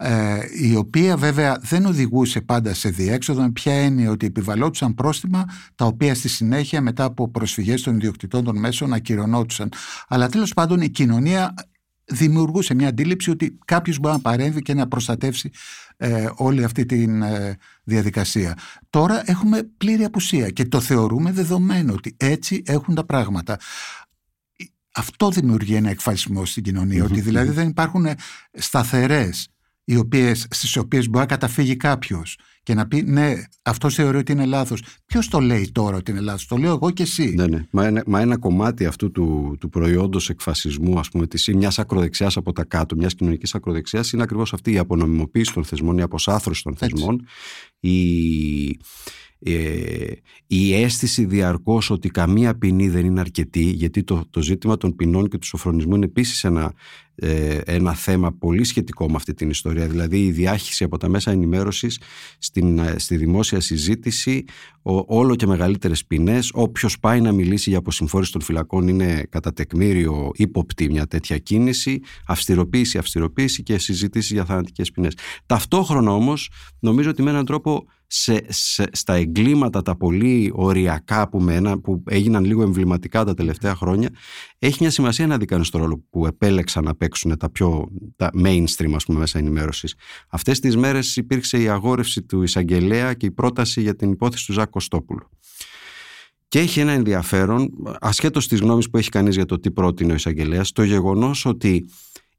ε, 0.05 0.38
η 0.61 0.76
οποία 0.76 1.17
βέβαια 1.17 1.59
δεν 1.61 1.87
οδηγούσε 1.87 2.41
πάντα 2.41 2.75
σε 2.75 2.88
διέξοδο 2.88 3.43
με 3.43 3.50
ποια 3.50 3.73
έννοια 3.73 4.11
ότι 4.11 4.26
επιβαλώτουσαν 4.26 4.95
πρόστιμα 4.95 5.45
τα 5.75 5.85
οποία 5.85 6.14
στη 6.14 6.29
συνέχεια 6.29 6.81
μετά 6.81 7.05
από 7.05 7.29
προσφυγές 7.29 7.83
των 7.83 7.95
ιδιοκτητών 7.95 8.45
των 8.45 8.59
μέσων 8.59 8.93
ακυρωνόντουσαν. 8.93 9.73
Αλλά 10.09 10.29
τέλος 10.29 10.52
πάντων 10.52 10.81
η 10.81 10.88
κοινωνία 10.88 11.55
δημιουργούσε 12.12 12.75
μια 12.75 12.88
αντίληψη 12.88 13.31
ότι 13.31 13.59
κάποιος 13.64 13.99
μπορεί 13.99 14.14
να 14.14 14.21
παρέμβει 14.21 14.62
και 14.62 14.75
να 14.75 14.88
προστατεύσει 14.88 15.50
ε, 15.97 16.31
όλη 16.35 16.64
αυτή 16.64 16.87
τη 16.87 17.02
ε, 17.02 17.54
διαδικασία. 17.85 18.59
Τώρα 18.90 19.23
έχουμε 19.26 19.62
πλήρη 19.76 20.04
απουσία 20.04 20.50
και 20.50 20.64
το 20.64 20.81
θεωρούμε 20.81 21.33
δεδομένο 21.33 21.92
ότι 21.92 22.16
έτσι 22.16 22.62
έχουν 22.66 22.95
τα 22.95 23.04
πράγματα. 23.04 23.59
Αυτό 24.95 25.31
δημιουργεί 25.31 25.75
ένα 25.75 25.90
εκφασισμό 25.90 26.45
στην 26.45 26.62
κοινωνία, 26.62 27.04
ότι 27.04 27.21
δηλαδή 27.21 27.50
δεν 27.50 27.69
υπάρχουν 27.69 28.07
σταθερές 28.52 29.49
οι 29.85 29.97
οποίες, 29.97 30.47
στις 30.50 30.76
οποίες 30.76 31.07
μπορεί 31.09 31.19
να 31.19 31.26
καταφύγει 31.26 31.76
κάποιος 31.76 32.38
και 32.62 32.75
να 32.75 32.87
πει 32.87 33.02
ναι, 33.02 33.35
αυτό 33.62 33.90
θεωρεί 33.90 34.16
ότι 34.16 34.33
είναι 34.33 34.45
λάθος. 34.45 34.83
Ποιος 35.07 35.28
το 35.28 35.40
λέει 35.40 35.71
τώρα 35.73 35.97
ότι 35.97 36.11
είναι 36.11 36.21
λάθος, 36.21 36.47
το 36.47 36.57
λέω 36.57 36.73
εγώ 36.73 36.90
και 36.90 37.02
εσύ. 37.02 37.35
Ναι, 37.37 37.47
ναι. 37.47 37.66
Μα, 37.71 37.87
ένα, 37.87 38.02
μα 38.07 38.21
ένα 38.21 38.38
κομμάτι 38.38 38.87
αυτού 38.87 39.11
του, 39.11 39.57
του 39.61 39.69
προϊόντος 39.69 40.31
εκφασισμού, 40.31 40.99
ας 40.99 41.09
πούμε, 41.09 41.26
της, 41.26 41.49
μιας 41.54 41.78
ακροδεξιάς 41.78 42.37
από 42.37 42.52
τα 42.52 42.64
κάτω, 42.64 42.97
μιας 42.97 43.14
κοινωνικής 43.14 43.54
ακροδεξιάς, 43.54 44.12
είναι 44.12 44.23
ακριβώς 44.23 44.52
αυτή 44.52 44.73
η 44.73 44.78
απονομιμοποίηση 44.78 45.52
των 45.52 45.64
θεσμών, 45.64 45.99
η 45.99 46.02
αποσάθρωση 46.02 46.62
των 46.62 46.76
θεσμών, 46.76 47.26
η, 47.81 48.00
Ε, 49.45 50.13
η 50.47 50.75
αίσθηση 50.75 51.25
διαρκώς 51.25 51.91
ότι 51.91 52.09
καμία 52.09 52.59
ποινή 52.59 52.89
δεν 52.89 53.05
είναι 53.05 53.21
αρκετή, 53.21 53.65
γιατί 53.65 54.03
το, 54.05 54.25
το 54.31 54.43
ζήτημα 54.43 54.77
των 54.77 54.97
ποινών 54.97 55.29
και 55.29 55.39
του 55.39 55.47
σοφρονισμού 55.47 55.95
είναι 55.95 56.05
επίσης 56.05 56.45
ένα, 56.45 56.73
ε, 57.15 57.57
ένα 57.65 57.95
θέμα 57.95 58.33
πολύ 58.33 58.65
σχετικό 58.65 59.09
με 59.09 59.15
αυτή 59.17 59.35
την 59.35 59.51
ιστορία. 59.51 59.87
Δηλαδή 59.87 60.25
η 60.25 60.31
διάχυση 60.31 60.85
από 60.85 60.99
τα 60.99 61.09
μέσα 61.09 61.31
ενημέρωσης 61.31 62.01
στην, 62.39 62.79
ε, 62.79 62.95
στη 62.99 63.17
δημόσια 63.17 63.61
συζήτηση, 63.61 64.45
ο, 64.83 65.17
όλο 65.19 65.35
και 65.35 65.47
μεγαλύτερες 65.47 66.05
ποινές. 66.07 66.51
Όποιος 66.55 66.99
πάει 66.99 67.21
να 67.21 67.33
μιλήσει 67.33 67.69
για 67.71 67.79
αποσυμφόρηση 67.79 68.33
των 68.33 68.41
φυλακών 68.41 68.89
είναι 68.89 69.27
κατά 69.29 69.53
τεκμήριο 69.53 70.31
ύποπτη 70.35 70.91
μια 70.91 71.07
τέτοια 71.07 71.39
κίνηση, 71.39 72.01
αυστηροποίηση, 72.27 72.99
αυστηροποίηση 72.99 73.63
και 73.63 73.79
συζήτηση 73.79 74.35
για 74.35 74.45
θανατικές 74.45 74.91
ποινές. 74.91 75.15
Ταυτόχρονα 75.47 76.13
όμως 76.13 76.51
νομίζω 76.79 77.11
ότι 77.11 77.23
με 77.23 77.31
έναν 77.31 77.45
τρόπο 77.45 77.87
σε, 78.14 78.45
στα 78.92 79.14
εγκλήματα 79.14 79.83
τα 79.83 79.97
πολύ 79.97 80.50
οριακά 80.54 81.28
που, 81.28 81.40
μένα, 81.40 81.78
που 81.78 82.02
έγιναν 82.07 82.45
λίγο 82.45 82.62
εμβληματικά 82.62 83.25
τα 83.25 83.35
τελευταία 83.35 83.75
χρόνια 83.75 84.11
έχει 84.59 84.76
μια 84.81 84.90
σημασία 84.90 85.26
να 85.26 85.37
δει 85.37 85.45
κανείς 85.45 85.71
το 85.71 85.78
ρόλο 85.78 86.04
που 86.11 86.26
επέλεξαν 86.26 86.85
να 86.85 86.95
παίξουν 86.95 87.37
τα 87.38 87.50
πιο 87.50 87.88
τα 88.16 88.31
mainstream 88.45 88.92
ας 88.95 89.04
πούμε, 89.04 89.19
μέσα 89.19 89.38
ενημέρωσης. 89.38 89.95
Αυτές 90.28 90.61
τις 90.61 90.76
μέρες 90.76 91.16
υπήρξε 91.16 91.62
η 91.62 91.69
αγόρευση 91.69 92.23
του 92.23 92.42
εισαγγελέα 92.42 93.14
και 93.14 93.26
η 93.26 93.31
πρόταση 93.31 93.81
για 93.81 93.97
την 93.97 94.11
υπόθεση 94.11 94.47
του 94.47 94.52
Ζάκ 94.52 94.71
Κωστόπουλου. 94.71 95.28
Και 96.49 96.59
έχει 96.59 96.81
ένα 96.81 96.92
ενδιαφέρον, 96.92 97.71
ασχέτως 98.00 98.49
της 98.49 98.61
γνώμης 98.61 98.90
που 98.90 98.97
έχει 98.97 99.09
κανείς 99.09 99.35
για 99.35 99.45
το 99.45 99.61
τι 99.61 99.71
πρότεινε 99.71 100.12
ο 100.12 100.14
εισαγγελέας, 100.14 100.73
το 100.73 100.83
γεγονός 100.83 101.45
ότι 101.45 101.88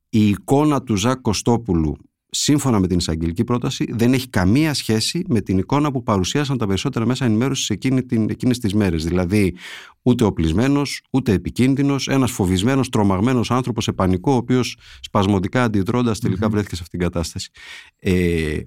η 0.10 0.28
εικόνα 0.28 0.84
του 0.84 0.96
Ζακ 0.96 1.22
Κωστόπουλου 1.22 1.98
σύμφωνα 2.36 2.80
με 2.80 2.88
την 2.88 2.98
εισαγγελική 2.98 3.44
πρόταση, 3.44 3.86
δεν 3.90 4.14
έχει 4.14 4.30
καμία 4.30 4.74
σχέση 4.74 5.24
με 5.28 5.42
την 5.42 5.58
εικόνα 5.58 5.92
που 5.92 6.04
παρουσίασαν 6.04 6.58
τα 6.58 6.68
περισσότερα 6.68 7.06
μέσα 7.06 7.26
ενημέρωσης 7.26 7.70
εκείνη 7.70 8.04
την, 8.04 8.30
εκείνες 8.30 8.60
τις 8.60 8.74
μέρες. 8.74 9.06
Δηλαδή, 9.06 9.56
ούτε 10.02 10.24
οπλισμένος, 10.24 11.02
ούτε 11.10 11.32
επικίνδυνος, 11.32 12.08
ένας 12.08 12.32
φοβισμένος, 12.32 12.90
τρομαγμένος 12.90 13.52
άνθρωπος 13.52 13.84
σε 13.84 13.92
πανικό, 13.92 14.32
ο 14.32 14.36
οποίος 14.36 14.78
σπασμωδικά 15.00 15.64
αντιδρώντας 15.64 16.20
τελικά 16.20 16.50
βρέθηκε 16.50 16.76
σε 16.76 16.82
αυτήν 16.84 17.00
την 17.00 17.10
κατάσταση. 17.10 17.50
Ε, 18.00 18.58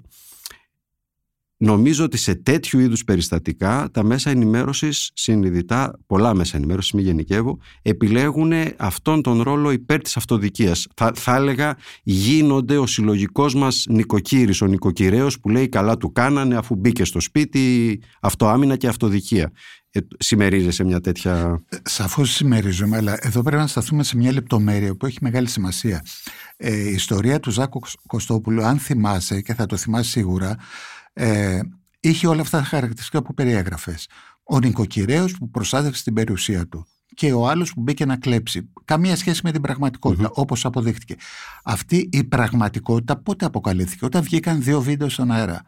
Νομίζω 1.59 2.03
ότι 2.03 2.17
σε 2.17 2.35
τέτοιου 2.35 2.79
είδους 2.79 3.03
περιστατικά 3.03 3.89
τα 3.93 4.03
μέσα 4.03 4.29
ενημέρωσης 4.29 5.11
συνειδητά, 5.13 5.99
πολλά 6.05 6.33
μέσα 6.33 6.57
ενημέρωσης, 6.57 6.91
μη 6.91 7.01
γενικεύω, 7.01 7.59
επιλέγουν 7.81 8.51
αυτόν 8.77 9.21
τον 9.21 9.41
ρόλο 9.41 9.71
υπέρ 9.71 10.01
της 10.01 10.17
αυτοδικίας. 10.17 10.87
Θα, 10.95 11.11
θα 11.15 11.35
έλεγα 11.35 11.77
γίνονται 12.03 12.77
ο 12.77 12.85
συλλογικός 12.85 13.55
μας 13.55 13.85
νοικοκύρης, 13.89 14.61
ο 14.61 14.65
νοικοκυρέος 14.65 15.39
που 15.39 15.49
λέει 15.49 15.69
καλά 15.69 15.97
του 15.97 16.11
κάνανε 16.11 16.55
αφού 16.55 16.75
μπήκε 16.75 17.03
στο 17.03 17.19
σπίτι 17.19 17.99
αυτοάμυνα 18.21 18.75
και 18.75 18.87
αυτοδικία. 18.87 19.51
Ε, 19.91 19.99
συμμερίζεσαι 20.17 20.83
μια 20.83 20.99
τέτοια... 20.99 21.63
Ε, 21.69 21.77
σαφώς 21.83 22.31
συμμερίζομαι, 22.31 22.97
αλλά 22.97 23.17
εδώ 23.21 23.41
πρέπει 23.41 23.61
να 23.61 23.67
σταθούμε 23.67 24.03
σε 24.03 24.17
μια 24.17 24.31
λεπτομέρεια 24.31 24.95
που 24.95 25.05
έχει 25.05 25.17
μεγάλη 25.21 25.47
σημασία. 25.49 26.05
Ε, 26.57 26.89
η 26.89 26.93
ιστορία 26.93 27.39
του 27.39 27.51
Ζάκου 27.51 27.81
Κωστόπουλου, 28.07 28.63
αν 28.63 28.79
θυμάσαι 28.79 29.41
και 29.41 29.53
θα 29.53 29.65
το 29.65 29.77
θυμάσαι 29.77 30.09
σίγουρα, 30.09 30.55
ε, 31.17 31.59
είχε 31.99 32.27
όλα 32.27 32.41
αυτά 32.41 32.57
τα 32.57 32.63
χαρακτηριστικά 32.63 33.21
που 33.21 33.33
περιέγραφες. 33.33 34.07
Ο 34.43 34.59
νοικοκυρέος 34.59 35.37
που 35.37 35.49
προστάτευσε 35.49 36.03
την 36.03 36.13
περιουσία 36.13 36.67
του 36.67 36.87
και 37.13 37.33
ο 37.33 37.47
άλλος 37.47 37.73
που 37.73 37.81
μπήκε 37.81 38.05
να 38.05 38.17
κλέψει. 38.17 38.69
Καμία 38.85 39.15
σχέση 39.15 39.41
με 39.43 39.51
την 39.51 39.61
πραγματικότητα, 39.61 40.27
mm-hmm. 40.27 40.33
όπως 40.33 40.65
αποδείχτηκε. 40.65 41.15
Αυτή 41.63 42.09
η 42.11 42.23
πραγματικότητα 42.23 43.21
πότε 43.21 43.45
αποκαλύφθηκε, 43.45 44.05
όταν 44.05 44.23
βγήκαν 44.23 44.63
δύο 44.63 44.81
βίντεο 44.81 45.09
στον 45.09 45.31
αέρα. 45.31 45.61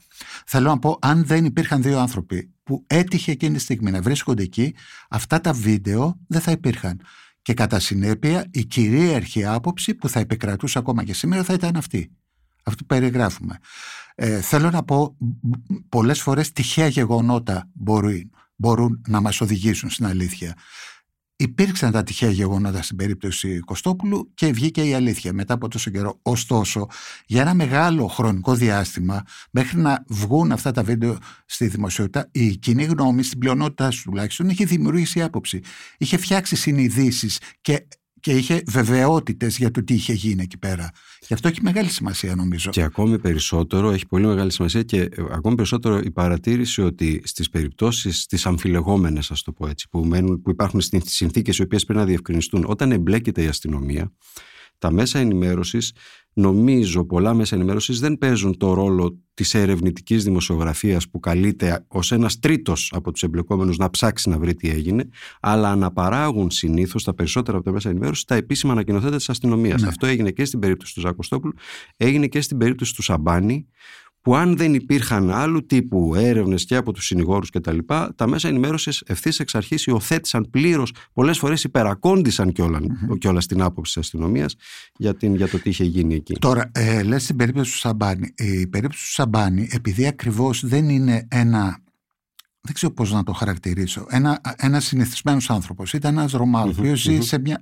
Θέλω 0.45 0.69
να 0.69 0.79
πω, 0.79 0.97
αν 1.01 1.25
δεν 1.25 1.45
υπήρχαν 1.45 1.81
δύο 1.81 1.99
άνθρωποι 1.99 2.53
που 2.63 2.83
έτυχε 2.87 3.31
εκείνη 3.31 3.55
τη 3.55 3.61
στιγμή 3.61 3.91
να 3.91 4.01
βρίσκονται 4.01 4.43
εκεί, 4.43 4.75
αυτά 5.09 5.41
τα 5.41 5.53
βίντεο 5.53 6.19
δεν 6.27 6.41
θα 6.41 6.51
υπήρχαν. 6.51 7.01
Και 7.41 7.53
κατά 7.53 7.79
συνέπεια 7.79 8.45
η 8.51 8.65
κυρίαρχη 8.65 9.45
άποψη 9.45 9.93
που 9.95 10.09
θα 10.09 10.19
επικρατούσε 10.19 10.79
ακόμα 10.79 11.03
και 11.03 11.13
σήμερα 11.13 11.43
θα 11.43 11.53
ήταν 11.53 11.75
αυτή. 11.75 12.11
Αυτό 12.63 12.83
που 12.83 12.95
περιγράφουμε. 12.95 13.59
Ε, 14.21 14.41
θέλω 14.41 14.69
να 14.69 14.83
πω, 14.83 15.15
πολλές 15.89 16.21
φορές 16.21 16.51
τυχαία 16.51 16.87
γεγονότα 16.87 17.69
μπορούν, 17.73 18.31
μπορούν 18.55 19.01
να 19.07 19.21
μας 19.21 19.41
οδηγήσουν 19.41 19.89
στην 19.89 20.05
αλήθεια. 20.05 20.55
Υπήρξαν 21.35 21.91
τα 21.91 22.03
τυχαία 22.03 22.29
γεγονότα 22.29 22.81
στην 22.81 22.95
περίπτωση 22.95 23.59
Κωστόπουλου 23.59 24.31
και 24.33 24.51
βγήκε 24.51 24.83
η 24.87 24.93
αλήθεια 24.93 25.33
μετά 25.33 25.53
από 25.53 25.67
τόσο 25.67 25.89
καιρό. 25.89 26.19
Ωστόσο, 26.21 26.87
για 27.25 27.41
ένα 27.41 27.53
μεγάλο 27.53 28.07
χρονικό 28.07 28.55
διάστημα, 28.55 29.23
μέχρι 29.51 29.79
να 29.79 30.03
βγουν 30.07 30.51
αυτά 30.51 30.71
τα 30.71 30.83
βίντεο 30.83 31.17
στη 31.45 31.67
δημοσιότητα, 31.67 32.29
η 32.31 32.57
κοινή 32.57 32.83
γνώμη, 32.83 33.23
στην 33.23 33.39
πλειονότητά 33.39 33.91
τουλάχιστον, 34.03 34.49
είχε 34.49 34.65
δημιουργήσει 34.65 35.21
άποψη. 35.21 35.61
Είχε 35.97 36.17
φτιάξει 36.17 36.55
συνειδήσεις 36.55 37.39
και 37.61 37.87
και 38.19 38.31
είχε 38.31 38.63
βεβαιότητες 38.67 39.57
για 39.57 39.71
το 39.71 39.83
τι 39.83 39.93
είχε 39.93 40.13
γίνει 40.13 40.41
εκεί 40.41 40.57
πέρα. 40.57 40.91
Γι' 41.27 41.33
αυτό 41.33 41.47
έχει 41.47 41.61
μεγάλη 41.61 41.89
σημασία 41.89 42.35
νομίζω. 42.35 42.69
Και 42.69 42.81
ακόμη 42.81 43.19
περισσότερο, 43.19 43.91
έχει 43.91 44.05
πολύ 44.05 44.25
μεγάλη 44.25 44.51
σημασία 44.51 44.83
και 44.83 45.01
ε, 45.01 45.07
ακόμη 45.31 45.55
περισσότερο 45.55 45.97
η 45.97 46.11
παρατήρηση 46.11 46.81
ότι 46.81 47.21
στις 47.23 47.49
περιπτώσεις 47.49 48.25
τι 48.25 48.41
αμφιλεγόμενες, 48.43 49.31
ας 49.31 49.41
το 49.41 49.51
πω 49.51 49.67
έτσι, 49.67 49.89
που, 49.89 50.05
μένουν, 50.05 50.41
που 50.41 50.49
υπάρχουν 50.49 50.81
στι 50.81 51.01
συνθήκες 51.05 51.57
οι 51.57 51.61
οποίες 51.61 51.85
πρέπει 51.85 51.99
να 51.99 52.05
διευκρινιστούν, 52.05 52.63
όταν 52.67 52.91
εμπλέκεται 52.91 53.43
η 53.43 53.47
αστυνομία, 53.47 54.11
τα 54.79 54.91
μέσα 54.91 55.19
ενημέρωσης 55.19 55.93
νομίζω 56.33 57.05
πολλά 57.05 57.33
μέσα 57.33 57.55
ενημέρωσης 57.55 57.99
δεν 57.99 58.17
παίζουν 58.17 58.57
το 58.57 58.73
ρόλο 58.73 59.19
της 59.33 59.53
ερευνητικής 59.53 60.23
δημοσιογραφίας 60.23 61.09
που 61.09 61.19
καλείται 61.19 61.85
ως 61.87 62.11
ένας 62.11 62.39
τρίτος 62.39 62.91
από 62.95 63.11
τους 63.11 63.23
εμπλεκόμενους 63.23 63.77
να 63.77 63.89
ψάξει 63.89 64.29
να 64.29 64.39
βρει 64.39 64.53
τι 64.53 64.69
έγινε 64.69 65.09
αλλά 65.39 65.71
αναπαράγουν 65.71 66.51
συνήθως 66.51 67.03
τα 67.03 67.13
περισσότερα 67.13 67.57
από 67.57 67.65
τα 67.65 67.71
μέσα 67.71 67.89
ενημέρωσης 67.89 68.23
τα 68.23 68.35
επίσημα 68.35 68.71
ανακοινωθέντα 68.71 69.15
της 69.15 69.29
αστυνομίας. 69.29 69.81
Ναι. 69.81 69.87
Αυτό 69.87 70.05
έγινε 70.05 70.31
και 70.31 70.45
στην 70.45 70.59
περίπτωση 70.59 70.93
του 70.93 70.99
Ζακοστόπουλου, 70.99 71.53
έγινε 71.97 72.27
και 72.27 72.41
στην 72.41 72.57
περίπτωση 72.57 72.95
του 72.95 73.01
Σαμπάνη 73.01 73.67
που 74.21 74.35
αν 74.35 74.57
δεν 74.57 74.73
υπήρχαν 74.73 75.31
άλλου 75.31 75.65
τύπου 75.65 76.15
έρευνες 76.15 76.65
και 76.65 76.75
από 76.75 76.93
τους 76.93 77.05
συνηγόρους 77.05 77.49
κτλ., 77.49 77.77
τα, 77.85 78.13
τα 78.15 78.27
μέσα 78.27 78.47
ενημέρωσης 78.47 79.03
ευθύς 79.05 79.39
εξ 79.39 79.55
αρχής 79.55 79.85
υιοθέτησαν 79.85 80.49
πλήρως, 80.49 80.93
πολλές 81.13 81.37
φορές 81.37 81.63
υπερακόντησαν 81.63 82.51
κιόλα 82.51 82.79
mm-hmm. 82.81 83.43
την 83.47 83.61
άποψη 83.61 83.93
της 83.93 84.03
αστυνομίας 84.03 84.55
για, 84.97 85.15
για 85.19 85.47
το 85.47 85.59
τι 85.59 85.69
είχε 85.69 85.83
γίνει 85.83 86.15
εκεί. 86.15 86.33
Τώρα, 86.33 86.71
ε, 86.73 87.03
λες 87.03 87.23
στην 87.23 87.35
περίπτωση 87.35 87.71
του 87.71 87.77
Σαμπάνη. 87.77 88.33
Η 88.35 88.67
περίπτωση 88.67 89.03
του 89.03 89.11
Σαμπάνη, 89.11 89.69
επειδή 89.71 90.07
ακριβώς 90.07 90.65
δεν 90.65 90.89
είναι 90.89 91.27
ένα. 91.29 91.79
Δεν 92.61 92.73
ξέρω 92.73 92.93
πώς 92.93 93.11
να 93.11 93.23
το 93.23 93.33
χαρακτηρίσω. 93.33 94.05
Ένα, 94.09 94.41
ένας 94.57 94.85
συνηθισμένος 94.85 95.49
άνθρωπος. 95.49 95.93
Ήταν 95.93 96.17
ένας 96.17 96.31
Ρομά, 96.31 96.65
ο 96.65 96.69
οποίος 96.69 97.01
ζει 97.01 97.21
σε 97.21 97.39
μια 97.39 97.59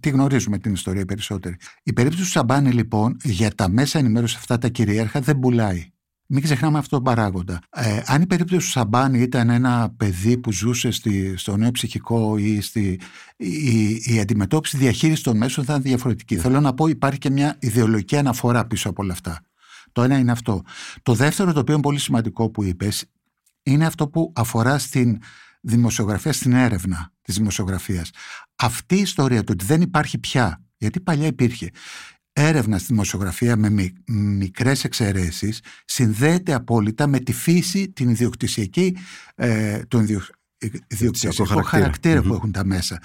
τη 0.00 0.10
γνωρίζουμε 0.10 0.58
την 0.58 0.72
ιστορία 0.72 1.04
περισσότερη. 1.04 1.56
Η 1.82 1.92
περίπτωση 1.92 2.22
του 2.22 2.28
Σαμπάνη 2.28 2.70
λοιπόν 2.70 3.16
για 3.22 3.54
τα 3.54 3.68
μέσα 3.68 3.98
ενημέρωσης 3.98 4.36
αυτά 4.36 4.58
τα 4.58 4.68
κυρίαρχα 4.68 5.20
δεν 5.20 5.38
πουλάει. 5.38 5.90
Μην 6.30 6.42
ξεχνάμε 6.42 6.78
αυτόν 6.78 7.02
τον 7.04 7.14
παράγοντα. 7.14 7.60
Ε, 7.70 8.02
αν 8.06 8.22
η 8.22 8.26
περίπτωση 8.26 8.66
του 8.66 8.70
Σαμπάνη 8.70 9.20
ήταν 9.20 9.50
ένα 9.50 9.94
παιδί 9.96 10.38
που 10.38 10.52
ζούσε 10.52 10.90
στη, 10.90 11.36
στο 11.36 11.56
Νέο 11.56 11.70
Ψυχικό 11.70 12.38
ή 12.38 12.60
στη, 12.60 13.00
η, 13.36 13.90
η 14.04 14.20
αντιμετώπιση 14.20 14.76
διαχείρισης 14.76 15.24
των 15.24 15.36
μέσων 15.36 15.64
θα 15.64 15.72
ήταν 15.72 15.84
διαφορετική. 15.84 16.36
Yeah. 16.36 16.40
Θέλω 16.40 16.60
να 16.60 16.74
πω 16.74 16.86
υπάρχει 16.86 17.18
και 17.18 17.30
μια 17.30 17.56
ιδεολογική 17.58 18.16
αναφορά 18.16 18.66
πίσω 18.66 18.88
από 18.88 19.02
όλα 19.02 19.12
αυτά. 19.12 19.40
Το 19.92 20.02
ένα 20.02 20.18
είναι 20.18 20.32
αυτό. 20.32 20.62
Το 21.02 21.14
δεύτερο 21.14 21.52
το 21.52 21.60
οποίο 21.60 21.74
είναι 21.74 21.82
πολύ 21.82 21.98
σημαντικό 21.98 22.50
που 22.50 22.62
είπες 22.62 23.04
είναι 23.62 23.86
αυτό 23.86 24.08
που 24.08 24.32
αφορά 24.34 24.78
στην 24.78 25.18
δημοσιογραφία, 25.60 26.32
στην 26.32 26.52
έρευνα 26.52 27.12
της 27.28 27.36
δημοσιογραφίας. 27.36 28.10
Αυτή 28.56 28.96
η 28.96 29.00
ιστορία 29.00 29.44
του 29.44 29.52
ότι 29.52 29.64
δεν 29.64 29.80
υπάρχει 29.80 30.18
πια, 30.18 30.62
γιατί 30.76 31.00
παλιά 31.00 31.26
υπήρχε, 31.26 31.70
έρευνα 32.32 32.78
στη 32.78 32.86
δημοσιογραφία 32.86 33.56
με 33.56 33.92
μικρές 34.06 34.84
εξαιρέσεις 34.84 35.60
συνδέεται 35.84 36.54
απόλυτα 36.54 37.06
με 37.06 37.18
τη 37.18 37.32
φύση, 37.32 37.92
την 37.92 38.08
ιδιοκτησιακή, 38.08 38.96
ε, 39.34 39.78
τον 39.88 40.06
ιδιοκτησιακό 40.86 41.62
χαρακτήρα, 41.62 42.22
που 42.22 42.34
έχουν 42.34 42.52
τα 42.52 42.64
μέσα 42.64 43.00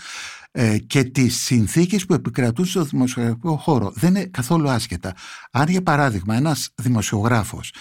ε, 0.52 0.78
και 0.78 1.04
τις 1.04 1.42
συνθήκες 1.42 2.06
που 2.06 2.14
επικρατούν 2.14 2.66
στο 2.66 2.84
δημοσιογραφικό 2.84 3.58
χώρο. 3.58 3.92
Δεν 3.96 4.16
είναι 4.16 4.26
καθόλου 4.26 4.70
άσχετα. 4.70 5.16
Αν 5.52 5.68
για 5.68 5.84
παράδειγμα 5.84 6.36
ένας 6.36 6.70
δημοσιογράφος 6.76 7.74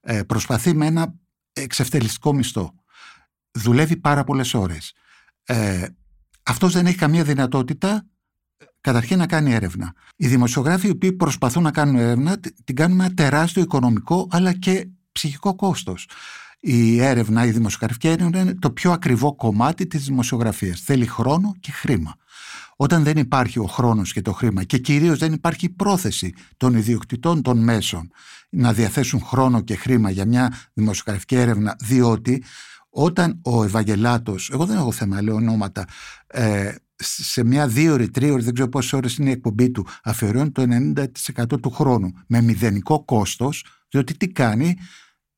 ε, 0.00 0.22
προσπαθεί 0.22 0.74
με 0.74 0.86
ένα 0.86 1.14
εξευτελιστικό 1.52 2.34
μισθό, 2.34 2.74
δουλεύει 3.50 3.96
πάρα 3.96 4.24
πολλές 4.24 4.54
ώρες, 4.54 4.94
ε, 5.50 5.86
αυτός 6.42 6.72
δεν 6.72 6.86
έχει 6.86 6.96
καμία 6.96 7.24
δυνατότητα 7.24 8.06
καταρχήν 8.80 9.18
να 9.18 9.26
κάνει 9.26 9.52
έρευνα. 9.52 9.94
Οι 10.16 10.26
δημοσιογράφοι 10.26 10.86
οι 10.86 10.90
οποίοι 10.90 11.12
προσπαθούν 11.12 11.62
να 11.62 11.70
κάνουν 11.70 11.96
έρευνα 11.96 12.40
την 12.64 12.76
κάνουν 12.76 12.96
με 12.96 13.04
ένα 13.04 13.14
τεράστιο 13.14 13.62
οικονομικό 13.62 14.28
αλλά 14.30 14.52
και 14.52 14.88
ψυχικό 15.12 15.54
κόστος. 15.54 16.08
Η 16.60 17.02
έρευνα, 17.02 17.44
η 17.44 17.50
δημοσιογραφική 17.50 18.08
έρευνα 18.08 18.40
είναι 18.40 18.54
το 18.54 18.70
πιο 18.70 18.92
ακριβό 18.92 19.34
κομμάτι 19.34 19.86
της 19.86 20.04
δημοσιογραφίας. 20.04 20.80
Θέλει 20.80 21.06
χρόνο 21.06 21.54
και 21.60 21.70
χρήμα. 21.70 22.14
Όταν 22.76 23.02
δεν 23.02 23.16
υπάρχει 23.16 23.58
ο 23.58 23.66
χρόνος 23.66 24.12
και 24.12 24.22
το 24.22 24.32
χρήμα 24.32 24.64
και 24.64 24.78
κυρίως 24.78 25.18
δεν 25.18 25.32
υπάρχει 25.32 25.64
η 25.64 25.70
πρόθεση 25.70 26.34
των 26.56 26.74
ιδιοκτητών 26.74 27.42
των 27.42 27.58
μέσων 27.58 28.10
να 28.50 28.72
διαθέσουν 28.72 29.20
χρόνο 29.20 29.60
και 29.60 29.74
χρήμα 29.74 30.10
για 30.10 30.26
μια 30.26 30.52
δημοσιογραφική 30.72 31.34
έρευνα 31.34 31.76
διότι 31.80 32.44
Όταν 32.90 33.40
ο 33.44 33.64
Ευαγγελάτος, 33.64 34.50
εγώ 34.52 34.66
δεν 34.66 34.76
έχω 34.76 34.92
θέμα, 34.92 35.22
λέω 35.22 35.34
ονόματα, 35.34 35.84
ε, 36.26 36.74
σε 36.96 37.44
μια 37.44 37.68
δύο 37.68 37.92
ώρες, 37.92 38.10
τρία 38.10 38.32
ώρες, 38.32 38.44
δεν 38.44 38.54
ξέρω 38.54 38.68
πόσες 38.68 38.92
ώρες 38.92 39.16
είναι 39.16 39.28
η 39.28 39.32
εκπομπή 39.32 39.70
του, 39.70 39.86
αφιερώνει 40.02 40.50
το 40.50 40.62
90% 40.62 41.60
του 41.60 41.70
χρόνου 41.70 42.12
με 42.26 42.40
μηδενικό 42.40 43.04
κόστος, 43.04 43.64
διότι 43.88 44.16
τι 44.16 44.28
κάνει, 44.28 44.76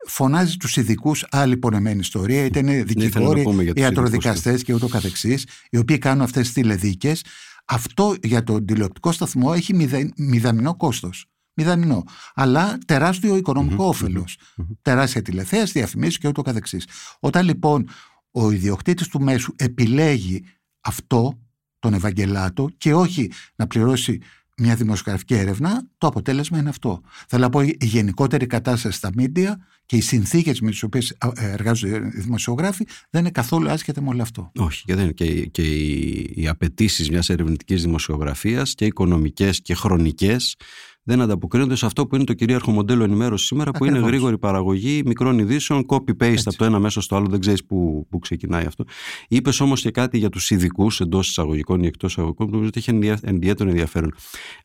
φωνάζει 0.07 0.57
τους 0.57 0.77
ειδικούς, 0.77 1.27
άλλη 1.31 1.57
πονεμένη 1.57 1.99
ιστορία, 1.99 2.45
είτε 2.45 2.59
είναι 2.59 2.73
ναι, 2.73 2.83
δικηγόροι, 2.83 3.73
ιατροδικαστές 3.75 4.63
και 4.63 4.75
ούτω 4.75 4.89
καθεξής, 4.89 5.47
οι 5.71 5.79
οποίοι 5.79 5.99
κάνουν 5.99 6.23
αυτές 6.23 6.43
τις 6.43 6.53
τηλεδίκες. 6.53 7.25
Αυτό 7.65 8.15
για 8.23 8.43
τον 8.43 8.67
τηλεοπτικό 8.67 9.13
σταθμό 9.13 9.53
έχει 9.55 9.75
μηδενικό 10.17 10.77
κόστος. 10.77 11.27
Μηδαμινό. 11.55 12.05
Αλλά 12.35 12.79
τεράστιο 12.87 13.37
οικονομικό 13.37 13.85
όφελος. 13.85 14.39
Τεράστια 14.83 15.23
τηλεθέαση, 15.23 15.73
διαφημίσεις 15.73 16.19
και 16.19 16.29
ούτω 16.29 16.43
καθεξής. 16.43 16.87
Όταν 17.21 17.45
λοιπόν 17.45 17.89
ο 18.31 18.51
ιδιοκτήτης 18.51 19.09
του 19.09 19.21
μέσου 19.21 19.53
επιλέγει 19.57 20.45
αυτό, 20.81 21.39
τον 21.79 21.95
Ευαγγελάτο, 21.95 22.69
και 22.77 22.95
όχι 22.95 23.31
να 23.57 23.67
πληρώσει 23.67 24.21
μια 24.57 24.75
δημοσιογραφική 24.75 25.35
έρευνα, 25.35 25.89
το 25.99 26.07
αποτέλεσμα 26.07 26.59
είναι 26.59 26.69
αυτό. 26.69 27.01
Θέλω 27.29 27.43
να 27.43 27.51
πω 27.51 27.61
η 27.63 27.77
γενικότερη 27.81 28.47
κατάσταση 28.47 28.97
στα 28.97 29.11
μίντια 29.15 29.67
και 29.87 29.97
οι 29.97 30.01
συνθήκες 30.01 30.61
με 30.61 30.71
τις 30.71 30.83
οποίες 30.83 31.17
εργάζονται 31.35 31.97
οι 31.97 32.21
δημοσιογράφοι 32.21 32.87
δεν 33.11 33.21
είναι 33.21 33.31
καθόλου 33.31 33.71
άσχετα 33.71 34.03
με 34.03 34.09
όλο 34.09 34.23
αυτό. 34.23 34.51
Όχι, 34.57 34.85
και, 34.85 34.95
δεν, 34.95 35.15
και, 35.15 35.47
και 35.47 35.63
οι, 35.63 36.33
οι 36.35 36.49
απαιτήσεις 36.49 37.11
μιας 37.11 37.29
ερευνητικής 37.29 37.83
δημοσιογραφίας 37.83 38.75
και 38.75 38.85
οικονομικές 38.85 39.63
και 39.63 39.75
χρονικές 39.75 40.57
δεν 41.05 41.21
ανταποκρίνονται 41.21 41.75
σε 41.75 41.87
αυτό 41.87 42.07
που 42.07 42.15
είναι 42.15 42.25
το 42.25 42.33
κυρίαρχο 42.33 42.71
μοντέλο 42.71 43.05
ενημέρωσης 43.05 43.47
σήμερα, 43.47 43.71
που 43.71 43.85
είναι 43.85 43.99
γρήγορη 43.99 44.39
παραγωγή 44.39 45.03
μικρών 45.05 45.39
ειδήσεων, 45.39 45.85
copy-paste 45.89 46.43
από 46.45 46.57
το 46.57 46.65
ένα 46.65 46.79
μέσο 46.79 47.01
στο 47.01 47.17
άλλο, 47.17 47.27
δεν 47.27 47.41
ξέρεις 47.41 47.65
πού, 47.65 48.07
πού 48.11 48.19
ξεκινάει 48.19 48.65
αυτό. 48.65 48.85
Είπες 49.29 49.61
όμως 49.61 49.81
και 49.81 49.91
κάτι 49.91 50.19
για 50.19 50.29
τους 50.29 50.51
ειδικούς 50.51 51.01
εντός 51.01 51.29
εισαγωγικών 51.29 51.83
ή 51.83 51.87
εκτός 51.87 52.11
εισαγωγικών, 52.11 52.47
που 52.47 52.53
νομίζω 52.53 52.71
ότι 52.77 52.79
έχει 52.79 53.17
ιδιαίτερο 53.35 53.69
ενδιαφέρον. 53.69 54.15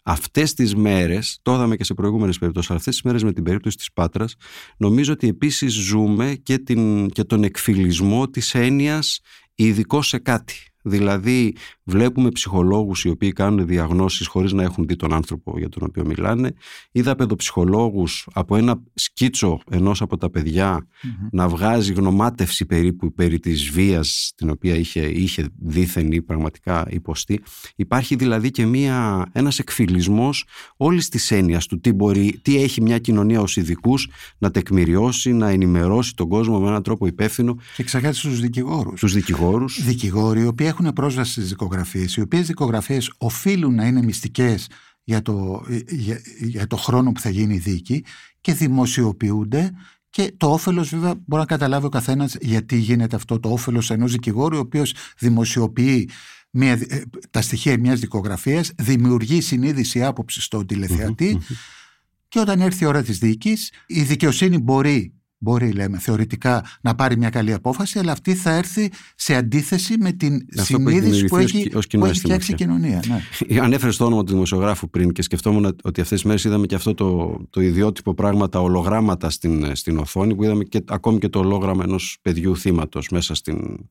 Αυτές 0.03 0.53
τις 0.53 0.75
μέρες, 0.75 1.39
το 1.41 1.53
είδαμε 1.53 1.75
και 1.75 1.83
σε 1.83 1.93
προηγούμενες 1.93 2.37
περιπτώσεις, 2.37 2.71
αυτές 2.71 2.93
τις 2.93 3.03
μέρες 3.03 3.23
με 3.23 3.33
την 3.33 3.43
περίπτωση 3.43 3.77
της 3.77 3.93
Πάτρας, 3.93 4.35
νομίζω 4.77 5.13
ότι 5.13 5.27
επίσης 5.27 5.73
ζούμε 5.73 6.39
και, 6.43 6.57
την, 6.57 7.09
και 7.09 7.23
τον 7.23 7.43
εκφυλισμό 7.43 8.29
της 8.29 8.55
έννοιας 8.55 9.19
ειδικό 9.55 10.01
σε 10.01 10.17
κάτι. 10.17 10.55
Δηλαδή 10.81 11.55
βλέπουμε 11.87 12.31
ψυχολόγους 12.31 13.03
οι 13.03 13.09
οποίοι 13.09 13.31
κάνουν 13.31 13.67
διαγνώσεις 13.67 14.27
χωρίς 14.27 14.51
να 14.51 14.63
έχουν 14.63 14.85
δει 14.87 14.95
τον 14.95 15.13
άνθρωπο 15.13 15.57
για 15.57 15.69
τον 15.69 15.83
οποίο 15.87 16.05
μιλάνε. 16.05 16.53
Είδα 16.91 17.15
παιδοψυχολόγους 17.15 18.27
από 18.33 18.55
ένα 18.55 18.81
σκίτσο 18.93 19.59
ενός 19.69 20.01
από 20.01 20.17
τα 20.17 20.29
παιδια 20.29 20.87
να 21.31 21.47
βγάζει 21.47 21.93
γνωμάτευση 21.93 22.65
περίπου 22.65 23.13
περί 23.13 23.39
της 23.39 23.69
βίας 23.69 24.31
την 24.35 24.49
οποία 24.49 24.75
είχε, 24.75 25.01
είχε 25.01 25.45
δίθεν 25.59 26.11
ή 26.11 26.21
πραγματικά 26.21 26.85
υποστεί. 26.89 27.41
Υπάρχει 27.75 28.15
δηλαδή 28.15 28.51
και 28.51 28.65
μια, 28.65 29.25
ένας 29.31 29.59
εκφυλισμός 29.59 30.45
όλης 30.77 31.09
της 31.09 31.31
έννοιας 31.31 31.65
του 31.65 31.79
τι, 31.79 31.91
μπορεί, 31.91 32.39
τι 32.41 32.61
έχει 32.61 32.81
μια 32.81 32.99
κοινωνία 32.99 33.41
ως 33.41 33.57
ειδικούς 33.57 34.09
να 34.37 34.51
τεκμηριώσει, 34.51 35.33
να 35.33 35.49
ενημερώσει 35.49 36.15
τον 36.15 36.27
κόσμο 36.27 36.59
με 36.59 36.67
έναν 36.67 36.83
τρόπο 36.83 37.07
υπεύθυνο. 37.07 37.55
Και 37.75 37.83
ξεχάσει 37.83 38.21
τους 38.21 38.39
δικηγόρους. 38.39 38.99
Τους 38.99 39.13
δικηγόρους. 39.13 39.83
Δικηγόροι 39.83 40.41
οι 40.41 40.45
οποίοι 40.45 40.67
έχουν 40.69 40.93
πρόσβαση 40.93 41.31
στις 41.31 41.47
δικογραφίες, 41.77 42.15
οι 42.15 42.21
οποίες 42.21 42.47
δικογραφίες 42.47 43.11
οφείλουν 43.17 43.75
να 43.75 43.85
είναι 43.85 44.01
μυστικές 44.01 44.67
για 45.03 45.21
το, 45.21 45.65
για, 45.87 46.21
για 46.39 46.67
το 46.67 46.75
χρόνο 46.75 47.11
που 47.11 47.19
θα 47.19 47.29
γίνει 47.29 47.53
η 47.53 47.57
δίκη 47.57 48.03
και 48.41 48.53
δημοσιοποιούνται 48.53 49.71
και 50.09 50.33
το 50.37 50.51
όφελος, 50.51 50.89
βέβαια, 50.89 51.13
μπορεί 51.25 51.41
να 51.41 51.47
καταλάβει 51.47 51.85
ο 51.85 51.89
καθένας 51.89 52.35
γιατί 52.41 52.77
γίνεται 52.77 53.15
αυτό 53.15 53.39
το 53.39 53.49
όφελος 53.49 53.91
ενός 53.91 54.11
δικηγόρου, 54.11 54.57
ο 54.57 54.59
οποίος 54.59 54.93
δημοσιοποιεί 55.17 56.09
μια, 56.51 56.71
ε, 56.71 57.01
τα 57.31 57.41
στοιχεία 57.41 57.79
μιας 57.79 57.99
δικογραφίας, 57.99 58.71
δημιουργεί 58.77 59.41
συνείδηση 59.41 60.03
άποψης 60.03 60.43
στον 60.43 60.65
τηλεθεατη 60.65 61.39
και 62.27 62.39
όταν 62.39 62.61
έρθει 62.61 62.83
η 62.83 62.87
ώρα 62.87 63.03
της 63.03 63.17
δίκης, 63.17 63.71
η 63.87 64.01
δικαιοσύνη 64.01 64.57
μπορεί 64.57 65.13
Μπορεί, 65.39 65.71
λέμε, 65.71 65.99
θεωρητικά 65.99 66.65
να 66.81 66.95
πάρει 66.95 67.17
μια 67.17 67.29
καλή 67.29 67.53
απόφαση, 67.53 67.99
αλλά 67.99 68.11
αυτή 68.11 68.35
θα 68.35 68.51
έρθει 68.51 68.91
σε 69.15 69.35
αντίθεση 69.35 69.95
με 69.99 70.11
την 70.11 70.47
Αυτό 70.57 70.63
συνείδηση 70.63 71.25
που 71.25 71.37
έχει, 71.37 71.69
που 71.69 72.05
έχει 72.05 72.19
φτιάξει 72.19 72.51
η 72.51 72.55
κοινωνία. 72.55 73.03
Ναι. 73.07 73.59
Ανέφερε 73.65 73.91
το 73.91 74.05
όνομα 74.05 74.23
του 74.23 74.31
δημοσιογράφου 74.31 74.89
πριν 74.89 75.11
και 75.11 75.21
σκεφτόμουν 75.21 75.65
ότι 75.65 76.01
αυτές 76.01 76.07
τις 76.07 76.23
μέρες 76.23 76.43
είδαμε 76.43 76.65
και 76.65 76.75
αυτό 76.75 76.93
το, 76.93 77.37
το 77.49 77.61
ιδιότυπο 77.61 78.13
πράγμα, 78.13 78.49
τα 78.49 78.59
ολογράμματα 78.59 79.29
στην, 79.29 79.75
στην 79.75 79.97
οθόνη, 79.97 80.35
που 80.35 80.43
είδαμε 80.43 80.63
και, 80.63 80.83
ακόμη 80.87 81.19
και 81.19 81.29
το 81.29 81.39
ολόγραμμα 81.39 81.83
ενός 81.83 82.17
παιδιού 82.21 82.57
θύματος 82.57 83.09
μέσα 83.09 83.35
στην, 83.35 83.89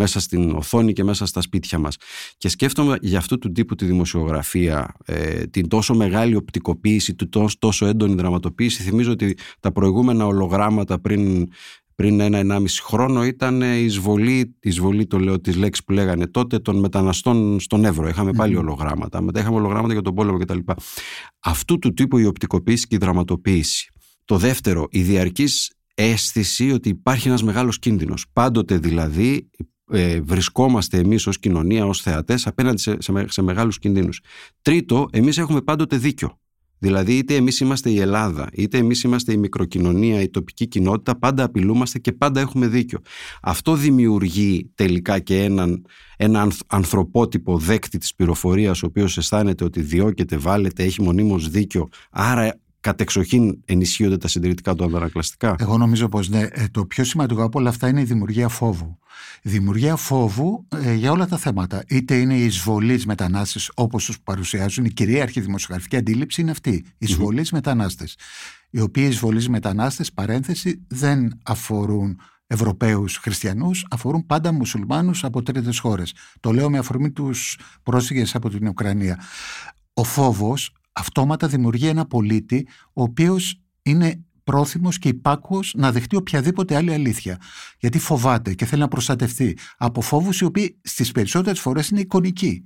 μέσα 0.00 0.20
στην 0.20 0.50
οθόνη 0.50 0.92
και 0.92 1.04
μέσα 1.04 1.26
στα 1.26 1.40
σπίτια 1.40 1.78
μας. 1.78 1.96
Και 2.36 2.48
σκέφτομαι 2.48 2.98
για 3.00 3.18
αυτού 3.18 3.38
του 3.38 3.52
τύπου 3.52 3.74
τη 3.74 3.84
δημοσιογραφία, 3.84 4.94
ε, 5.04 5.46
την 5.46 5.68
τόσο 5.68 5.94
μεγάλη 5.94 6.36
οπτικοποίηση, 6.36 7.14
την 7.14 7.28
τόσο, 7.28 7.56
τόσο 7.58 7.86
έντονη 7.86 8.14
δραματοποίηση. 8.14 8.82
Θυμίζω 8.82 9.10
ότι 9.12 9.36
τα 9.60 9.72
προηγούμενα 9.72 10.26
ολογράμματα 10.26 11.00
πριν 11.00 11.48
πριν 11.94 12.20
ένα-ενάμιση 12.20 12.82
χρόνο 12.82 13.24
ήταν 13.24 13.62
η 13.62 13.84
εισβολή, 13.84 14.56
εισβολή 14.60 15.06
το 15.06 15.18
λέω, 15.18 15.40
της 15.40 15.56
λέξης 15.56 15.84
που 15.84 15.92
λέγανε 15.92 16.26
τότε 16.26 16.58
των 16.58 16.78
μεταναστών 16.78 17.60
στον 17.60 17.84
Εύρο. 17.84 18.08
Είχαμε 18.08 18.32
πάλι 18.32 18.56
ολογράμματα, 18.56 19.20
μετά 19.20 19.40
είχαμε 19.40 19.56
ολογράμματα 19.56 19.92
για 19.92 20.02
τον 20.02 20.14
πόλεμο 20.14 20.38
κτλ. 20.38 20.58
Αυτού 21.38 21.78
του 21.78 21.92
τύπου 21.92 22.18
η 22.18 22.26
οπτικοποίηση 22.26 22.86
και 22.86 22.94
η 22.94 22.98
δραματοποίηση. 22.98 23.90
Το 24.24 24.36
δεύτερο, 24.36 24.86
η 24.90 25.02
διαρκής 25.02 25.72
αίσθηση 25.94 26.72
ότι 26.72 26.88
υπάρχει 26.88 27.28
ένας 27.28 27.42
μεγάλος 27.42 27.78
κίνδυνος. 27.78 28.26
Πάντοτε 28.32 28.78
δηλαδή 28.78 29.50
ε, 29.90 30.20
βρισκόμαστε 30.20 30.98
εμείς 30.98 31.26
ως 31.26 31.38
κοινωνία, 31.38 31.86
ως 31.86 32.00
θεατές 32.00 32.46
απέναντι 32.46 32.80
σε, 32.80 32.96
σε, 32.98 33.24
σε 33.28 33.42
μεγάλους 33.42 33.78
κινδύνους. 33.78 34.20
Τρίτο, 34.62 35.08
εμείς 35.12 35.38
έχουμε 35.38 35.60
πάντοτε 35.60 35.96
δίκιο. 35.96 36.38
Δηλαδή 36.82 37.16
είτε 37.16 37.34
εμείς 37.34 37.60
είμαστε 37.60 37.90
η 37.90 38.00
Ελλάδα, 38.00 38.48
είτε 38.52 38.78
εμείς 38.78 39.02
είμαστε 39.02 39.32
η 39.32 39.36
μικροκοινωνία, 39.36 40.20
η 40.20 40.28
τοπική 40.28 40.66
κοινότητα, 40.66 41.18
πάντα 41.18 41.44
απειλούμαστε 41.44 41.98
και 41.98 42.12
πάντα 42.12 42.40
έχουμε 42.40 42.66
δίκιο. 42.66 42.98
Αυτό 43.42 43.74
δημιουργεί 43.74 44.70
τελικά 44.74 45.18
και 45.18 45.42
έναν, 45.42 45.86
ένα 46.16 46.50
ανθρωπότυπο 46.66 47.58
δέκτη 47.58 47.98
της 47.98 48.14
πληροφορίας 48.14 48.82
ο 48.82 48.86
οποίος 48.86 49.16
αισθάνεται 49.16 49.64
ότι 49.64 49.80
διώκεται, 49.80 50.36
βάλεται, 50.36 50.82
έχει 50.82 51.02
μονίμως 51.02 51.50
δίκιο, 51.50 51.88
άρα 52.10 52.60
κατεξοχήν 52.80 53.60
ενισχύονται 53.64 54.16
τα 54.16 54.28
συντηρητικά 54.28 54.74
του 54.74 54.84
αντανακλαστικά. 54.84 55.56
Εγώ 55.58 55.76
νομίζω 55.76 56.08
πως 56.08 56.28
ναι, 56.28 56.40
ε, 56.50 56.68
το 56.70 56.86
πιο 56.86 57.04
σημαντικό 57.04 57.42
από 57.42 57.58
όλα 57.58 57.68
αυτά 57.68 57.88
είναι 57.88 58.00
η 58.00 58.04
δημιουργία 58.04 58.48
φόβου. 58.48 58.98
Η 59.42 59.50
δημιουργία 59.50 59.96
φόβου 59.96 60.66
ε, 60.84 60.94
για 60.94 61.10
όλα 61.10 61.26
τα 61.26 61.36
θέματα. 61.36 61.84
Είτε 61.88 62.16
είναι 62.16 62.34
η 62.34 62.44
εισβολή 62.44 63.02
μετανάστε 63.06 63.60
όπως 63.74 64.04
τους 64.04 64.20
παρουσιάζουν, 64.20 64.84
η 64.84 64.90
κυρίαρχη 64.90 65.40
δημοσιογραφική 65.40 65.96
αντίληψη 65.96 66.40
είναι 66.40 66.50
αυτή. 66.50 66.70
Η 66.70 66.84
εισβολή 66.98 67.40
mm-hmm. 67.44 67.52
μετανάστε. 67.52 68.04
Οι 68.70 68.80
οποίοι 68.80 69.06
εισβολεί 69.08 69.48
μετανάστε, 69.48 70.04
παρένθεση, 70.14 70.84
δεν 70.88 71.40
αφορούν 71.44 72.18
Ευρωπαίους 72.52 73.16
χριστιανούς, 73.16 73.86
αφορούν 73.90 74.26
πάντα 74.26 74.52
μουσουλμάνους 74.52 75.24
από 75.24 75.42
τρίτες 75.42 75.78
χώρες. 75.78 76.14
Το 76.40 76.52
λέω 76.52 76.70
με 76.70 76.78
αφορμή 76.78 77.10
τους 77.10 77.58
πρόσφυγες 77.82 78.34
από 78.34 78.50
την 78.50 78.68
Ουκρανία. 78.68 79.20
Ο 79.94 80.04
φόβος 80.04 80.72
αυτόματα 81.00 81.48
δημιουργεί 81.48 81.86
ένα 81.86 82.06
πολίτη 82.06 82.68
ο 82.92 83.02
οποίος 83.02 83.60
είναι 83.82 84.24
πρόθυμος 84.44 84.98
και 84.98 85.08
υπάκουος 85.08 85.72
να 85.76 85.92
δεχτεί 85.92 86.16
οποιαδήποτε 86.16 86.76
άλλη 86.76 86.92
αλήθεια. 86.92 87.38
Γιατί 87.78 87.98
φοβάται 87.98 88.54
και 88.54 88.64
θέλει 88.64 88.80
να 88.80 88.88
προστατευτεί 88.88 89.58
από 89.76 90.00
φόβους 90.00 90.40
οι 90.40 90.44
οποίοι 90.44 90.78
στις 90.82 91.12
περισσότερες 91.12 91.60
φορές 91.60 91.88
είναι 91.88 92.00
εικονικοί. 92.00 92.64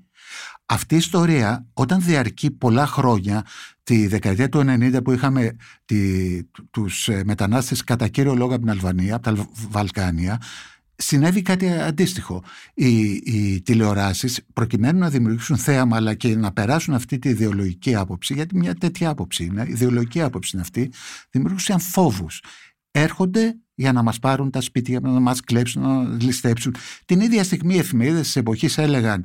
Αυτή 0.67 0.95
η 0.95 0.99
ιστορία 0.99 1.67
όταν 1.73 2.01
διαρκεί 2.01 2.51
πολλά 2.51 2.87
χρόνια, 2.87 3.45
τη 3.83 4.07
δεκαετία 4.07 4.49
του 4.49 4.59
90 4.67 5.05
που 5.05 5.13
είχαμε 5.13 5.57
τη, 5.85 6.45
τους 6.71 7.09
ε, 7.09 7.23
μετανάστες 7.25 7.85
κατά 7.85 8.09
κύριο 8.09 8.35
λόγο 8.35 8.53
από 8.53 8.61
την 8.61 8.71
Αλβανία, 8.71 9.15
από 9.15 9.25
τα 9.25 9.49
Βαλκάνια, 9.71 10.41
συνέβη 10.97 11.43
κάτι 11.43 11.71
αντίστοιχο. 11.71 12.45
Οι, 12.75 13.11
οι 13.11 13.63
τηλεοράσεις, 13.63 14.41
προκειμένου 14.53 14.99
να 14.99 15.11
δημιουργήσουν 15.11 15.57
θέαμα 15.57 15.97
αλλά 15.97 16.15
και 16.15 16.37
να 16.37 16.53
περάσουν 16.53 16.95
αυτή 16.95 17.19
τη 17.19 17.29
ιδεολογική 17.29 17.95
άποψη, 17.95 18.35
γιατί 18.35 18.57
μια 18.57 18.75
τέτοια 18.75 19.09
άποψη 19.09 19.45
είναι, 19.45 19.65
ιδεολογική 19.69 20.21
άποψη 20.21 20.51
είναι 20.53 20.63
αυτή, 20.63 20.93
δημιουργούσαν 21.31 21.81
φόβους. 21.81 22.43
Έρχονται 22.91 23.57
για 23.75 23.93
να 23.93 24.03
μας 24.03 24.19
πάρουν 24.19 24.51
τα 24.51 24.61
σπίτια, 24.61 25.01
να 25.01 25.21
μας 25.21 25.41
κλέψουν, 25.41 25.83
να 25.83 26.17
ληστέψουν. 26.21 26.75
Την 27.05 27.21
ίδια 27.21 27.45
στιγμή 27.45 27.75
οι 27.75 27.79
εφημερίδες 27.79 28.23
της 28.23 28.37
εποχής 28.37 28.79
έλεγαν, 28.79 29.25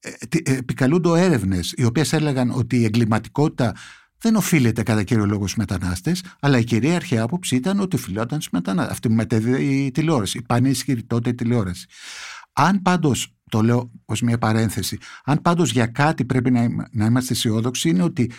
ε, 0.00 0.10
επικαλούνται 0.56 1.20
έρευνες, 1.20 1.74
οι 1.76 1.84
οποίες 1.84 2.12
έλεγαν 2.12 2.50
ότι 2.50 2.76
η 2.76 2.84
εγκληματικότητα 2.84 3.74
δεν 4.18 4.36
οφείλεται 4.36 4.82
κατά 4.82 5.02
κύριο 5.02 5.26
λόγο 5.26 5.46
στους 5.46 5.56
μετανάστες, 5.56 6.22
αλλά 6.40 6.58
η 6.58 6.64
κυρίαρχη 6.64 7.18
άποψη 7.18 7.56
ήταν 7.56 7.80
ότι 7.80 7.96
οφειλόταν 7.96 8.40
στους 8.40 8.52
μετανάστε. 8.52 8.92
Αυτή 8.92 9.08
που 9.08 9.14
μετέδιδε 9.14 9.62
η 9.62 9.90
τηλεόραση, 9.90 10.38
η 10.38 10.42
πανίσχυρη 10.42 11.02
τότε 11.02 11.30
η 11.30 11.34
τηλεόραση. 11.34 11.86
Αν 12.52 12.82
πάντως, 12.82 13.34
το 13.50 13.62
λέω 13.62 13.90
ως 14.04 14.20
μια 14.20 14.38
παρένθεση, 14.38 14.98
αν 15.24 15.42
πάντως 15.42 15.70
για 15.70 15.86
κάτι 15.86 16.24
πρέπει 16.24 16.50
να, 16.50 16.88
να 16.90 17.04
είμαστε 17.04 17.32
αισιόδοξοι, 17.32 17.88
είναι 17.88 18.02
ότι 18.02 18.30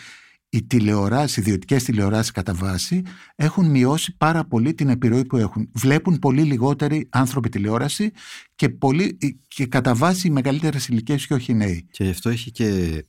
οι 0.49 0.63
τηλεοράσεις, 0.63 1.37
οι 1.37 1.41
ιδιωτικές 1.41 1.83
τηλεοράσεις 1.83 2.31
κατά 2.31 2.53
βάση 2.53 3.01
έχουν 3.35 3.69
μειώσει 3.69 4.17
πάρα 4.17 4.45
πολύ 4.45 4.73
την 4.73 4.89
επιρροή 4.89 5.25
που 5.25 5.37
έχουν. 5.37 5.69
Βλέπουν 5.73 6.19
πολύ 6.19 6.41
λιγότεροι 6.41 7.07
άνθρωποι 7.11 7.49
τηλεόραση 7.49 8.11
και, 8.55 8.69
πολύ, 8.69 9.17
και 9.47 9.65
κατά 9.65 9.95
βάση 9.95 10.27
οι 10.27 10.29
μεγαλύτερες 10.29 10.87
ηλικίες 10.87 11.27
και 11.27 11.33
όχι 11.33 11.51
οι 11.51 11.55
νέοι. 11.55 11.87
Και 11.91 12.09
αυτό 12.09 12.29
έχει 12.29 12.51
και 12.51 13.05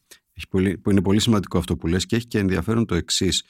πολύ, 0.46 0.78
που 0.78 0.90
είναι 0.90 1.02
πολύ 1.02 1.20
σημαντικό 1.20 1.58
αυτό 1.58 1.76
που 1.76 1.86
λες 1.86 2.06
και 2.06 2.16
έχει 2.16 2.26
και 2.26 2.38
ενδιαφέρον 2.38 2.86
το 2.86 2.94
εξής. 2.94 3.42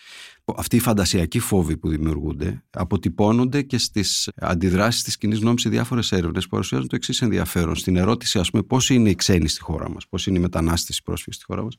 Αυτοί 0.57 0.77
οι 0.77 0.79
φαντασιακοί 0.79 1.39
φόβοι 1.39 1.77
που 1.77 1.89
δημιουργούνται 1.89 2.65
αποτυπώνονται 2.71 3.63
και 3.63 3.79
στις 3.79 4.31
αντιδράσεις 4.37 5.03
της 5.03 5.17
κοινής 5.17 5.39
γνώμης 5.39 5.63
σε 5.63 5.69
διάφορες 5.69 6.13
έρευνες 6.13 6.45
που 6.45 6.51
παρουσιάζουν 6.51 6.89
το 6.89 6.97
εξής 6.97 7.23
ενδιαφέρον. 7.23 7.77
Στην 7.77 7.97
ερώτηση, 7.97 8.39
ας 8.39 8.51
πούμε, 8.51 8.63
πώς 8.63 8.91
είναι 8.91 9.11
οι 9.11 9.15
ξένοι 9.15 9.49
στη 9.49 9.61
χώρα 9.61 9.91
μας, 9.91 10.09
πώς 10.09 10.27
είναι 10.27 10.39
οι 10.39 10.41
μετανάστες, 10.41 10.99
οι 10.99 11.03
πρόσφυγες 11.03 11.35
στη 11.35 11.45
χώρα 11.45 11.63
μας, 11.63 11.77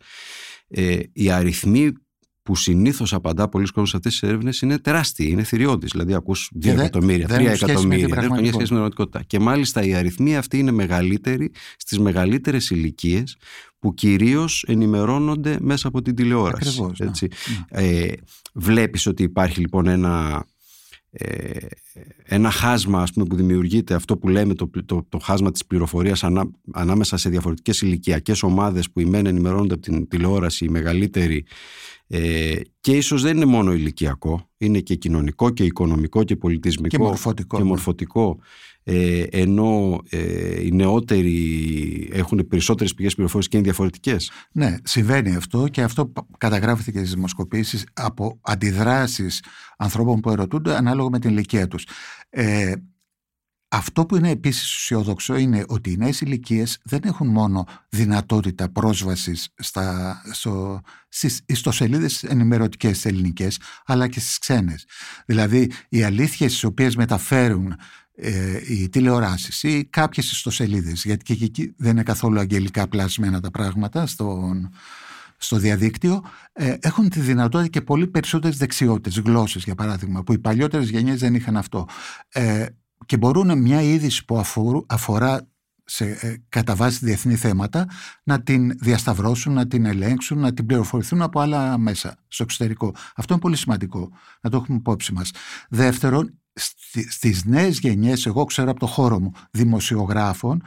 ε, 0.67 0.99
οι 1.13 1.31
αριθμοί 1.31 1.93
που 2.49 2.55
συνήθως 2.55 3.13
απαντά 3.13 3.49
πολλοί 3.49 3.67
κόσμοι 3.67 3.87
σε 3.87 3.95
αυτές 3.95 4.11
τις 4.19 4.29
έρευνες 4.29 4.61
είναι 4.61 4.77
τεράστιοι, 4.77 5.27
είναι 5.31 5.43
θηριώδεις. 5.43 5.91
Δηλαδή, 5.91 6.13
ακούς 6.13 6.49
2 6.53 6.71
εκατομμύρια, 6.71 7.27
3 7.27 7.51
εκατομμύρια. 7.51 8.07
Δεν 8.07 8.23
έχουν 8.23 8.37
σχέση 8.37 8.53
με 8.53 8.63
την 8.63 8.67
πραγματικότητα. 8.67 9.23
Και 9.23 9.39
μάλιστα 9.39 9.83
οι 9.83 9.93
αριθμοί 9.93 10.37
αυτοί 10.37 10.57
είναι 10.57 10.71
μεγαλύτεροι 10.71 11.51
στις 11.77 11.99
μεγαλύτερες 11.99 12.69
ηλικίες 12.69 13.37
που 13.79 13.93
κυρίως 13.93 14.63
ενημερώνονται 14.67 15.57
μέσα 15.61 15.87
από 15.87 16.01
την 16.01 16.15
τηλεόραση. 16.15 16.69
Ακριβώς, 16.69 16.99
ναι. 16.99 17.07
έτσι. 17.07 17.27
Ναι. 17.71 17.81
Ε, 17.81 18.13
βλέπεις 18.53 19.05
ότι 19.05 19.23
υπάρχει 19.23 19.59
λοιπόν 19.59 19.87
ένα, 19.87 20.45
ε, 21.11 21.67
ένα 22.23 22.49
χάσμα 22.51 23.01
ας 23.01 23.13
πούμε, 23.13 23.25
που 23.25 23.35
δημιουργείται 23.35 23.93
αυτό 23.93 24.17
που 24.17 24.27
λέμε 24.27 24.53
το, 24.53 24.69
το, 24.85 25.05
το 25.09 25.17
χάσμα 25.17 25.51
της 25.51 25.65
πληροφορίας 25.65 26.23
ανά, 26.23 26.49
ανάμεσα 26.71 27.17
σε 27.17 27.29
διαφορετικές 27.29 27.81
ηλικιακές 27.81 28.43
ομάδες 28.43 28.91
που 28.91 28.99
οι 28.99 29.05
μεν 29.05 29.25
ενημερώνονται 29.25 29.73
από 29.73 29.83
την 29.83 30.07
τηλεόραση, 30.07 30.65
οι 30.65 30.69
μεγαλύτεροι 30.69 31.45
ε, 32.11 32.55
και 32.79 32.91
ίσως 32.91 33.21
δεν 33.21 33.35
είναι 33.35 33.45
μόνο 33.45 33.73
ηλικιακό, 33.73 34.49
είναι 34.57 34.79
και 34.79 34.95
κοινωνικό 34.95 35.49
και 35.49 35.63
οικονομικό 35.63 36.23
και 36.23 36.35
πολιτισμικό 36.35 36.97
και 36.97 37.03
μορφωτικό, 37.03 37.57
και 37.57 37.63
ναι. 37.63 37.69
μορφωτικό 37.69 38.39
ε, 38.91 39.23
ενώ 39.31 40.01
ε, 40.09 40.65
οι 40.65 40.71
νεότεροι 40.71 42.09
έχουν 42.11 42.47
περισσότερες 42.47 42.93
πηγές 42.93 43.13
πληροφόρησης 43.13 43.51
και 43.51 43.57
είναι 43.57 43.65
διαφορετικές. 43.65 44.31
Ναι, 44.51 44.75
συμβαίνει 44.83 45.35
αυτό 45.35 45.67
και 45.67 45.81
αυτό 45.81 46.11
καταγράφεται 46.37 46.91
και 46.91 46.97
στις 46.97 47.13
δημοσκοπήσεις 47.13 47.85
από 47.93 48.39
αντιδράσεις 48.41 49.43
ανθρώπων 49.77 50.19
που 50.19 50.29
ερωτούνται 50.29 50.75
ανάλογα 50.75 51.09
με 51.09 51.19
την 51.19 51.29
ηλικία 51.29 51.67
τους. 51.67 51.85
Ε, 52.29 52.73
αυτό 53.71 54.05
που 54.05 54.15
είναι 54.15 54.29
επίσης 54.29 54.73
ουσιοδόξο 54.73 55.35
είναι 55.35 55.63
ότι 55.67 55.91
οι 55.91 55.97
νέες 55.97 56.21
ηλικίες 56.21 56.79
δεν 56.83 56.99
έχουν 57.03 57.27
μόνο 57.27 57.65
δυνατότητα 57.89 58.71
πρόσβασης 58.71 59.49
στα, 59.55 60.21
στο, 60.31 60.81
στις 61.09 61.41
ιστοσελίδες 61.45 62.23
ενημερωτικές 62.23 63.05
ελληνικές, 63.05 63.59
αλλά 63.85 64.07
και 64.07 64.19
στις 64.19 64.37
ξένες. 64.37 64.85
Δηλαδή, 65.25 65.71
οι 65.89 66.03
αλήθειες 66.03 66.51
τις 66.51 66.63
οποίες 66.63 66.95
μεταφέρουν 66.95 67.75
ε, 68.21 68.59
οι 68.67 68.89
τηλεοράσεις 68.89 69.63
ή 69.63 69.85
κάποιες 69.89 70.31
ιστοσελίδες, 70.31 71.03
γιατί 71.03 71.23
και 71.23 71.45
εκεί 71.45 71.73
δεν 71.77 71.91
είναι 71.91 72.03
καθόλου 72.03 72.39
αγγελικά 72.39 72.87
πλασμένα 72.87 73.39
τα 73.39 73.51
πράγματα 73.51 74.05
στον, 74.05 74.69
στο 75.37 75.57
διαδίκτυο, 75.57 76.23
ε, 76.53 76.75
έχουν 76.79 77.09
τη 77.09 77.19
δυνατότητα 77.19 77.69
και 77.69 77.81
πολύ 77.81 78.07
περισσότερες 78.07 78.57
δεξιότητες, 78.57 79.19
γλώσσες 79.19 79.63
για 79.63 79.75
παράδειγμα, 79.75 80.23
που 80.23 80.33
οι 80.33 80.39
παλιότερες 80.39 80.89
γενιές 80.89 81.19
δεν 81.19 81.35
είχαν 81.35 81.57
αυτό. 81.57 81.87
Ε, 82.29 82.65
και 83.05 83.17
μπορούν 83.17 83.61
μια 83.61 83.81
είδηση 83.81 84.25
που 84.25 84.43
αφορά 84.87 85.47
σε 85.89 86.05
ε, 86.05 86.35
κατά 86.49 86.75
βάση 86.75 87.05
διεθνή 87.05 87.35
θέματα 87.35 87.85
να 88.23 88.41
την 88.41 88.77
διασταυρώσουν, 88.77 89.53
να 89.53 89.67
την 89.67 89.85
ελέγξουν, 89.85 90.39
να 90.39 90.53
την 90.53 90.65
πληροφορηθούν 90.65 91.21
από 91.21 91.39
άλλα 91.39 91.77
μέσα 91.77 92.15
στο 92.27 92.43
εξωτερικό. 92.43 92.95
Αυτό 93.15 93.33
είναι 93.33 93.41
πολύ 93.41 93.55
σημαντικό 93.55 94.09
να 94.41 94.49
το 94.49 94.57
έχουμε 94.57 94.77
υπόψη 94.77 95.13
μας. 95.13 95.31
Δεύτερον, 95.69 96.38
στις 97.09 97.45
νέες 97.45 97.79
γενιές, 97.79 98.25
εγώ 98.25 98.43
ξέρω 98.43 98.69
από 98.69 98.79
το 98.79 98.85
χώρο 98.85 99.19
μου, 99.19 99.31
δημοσιογράφων, 99.51 100.63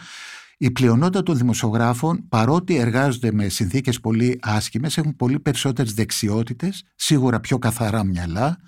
η 0.62 0.70
πλειονότητα 0.70 1.22
των 1.22 1.36
δημοσιογράφων, 1.36 2.28
παρότι 2.28 2.76
εργάζονται 2.76 3.32
με 3.32 3.48
συνθήκες 3.48 4.00
πολύ 4.00 4.38
άσχημες, 4.42 4.98
έχουν 4.98 5.16
πολύ 5.16 5.40
περισσότερες 5.40 5.94
δεξιότητες, 5.94 6.84
σίγουρα 6.94 7.40
πιο 7.40 7.58
καθαρά 7.58 8.04
μυαλά 8.04 8.58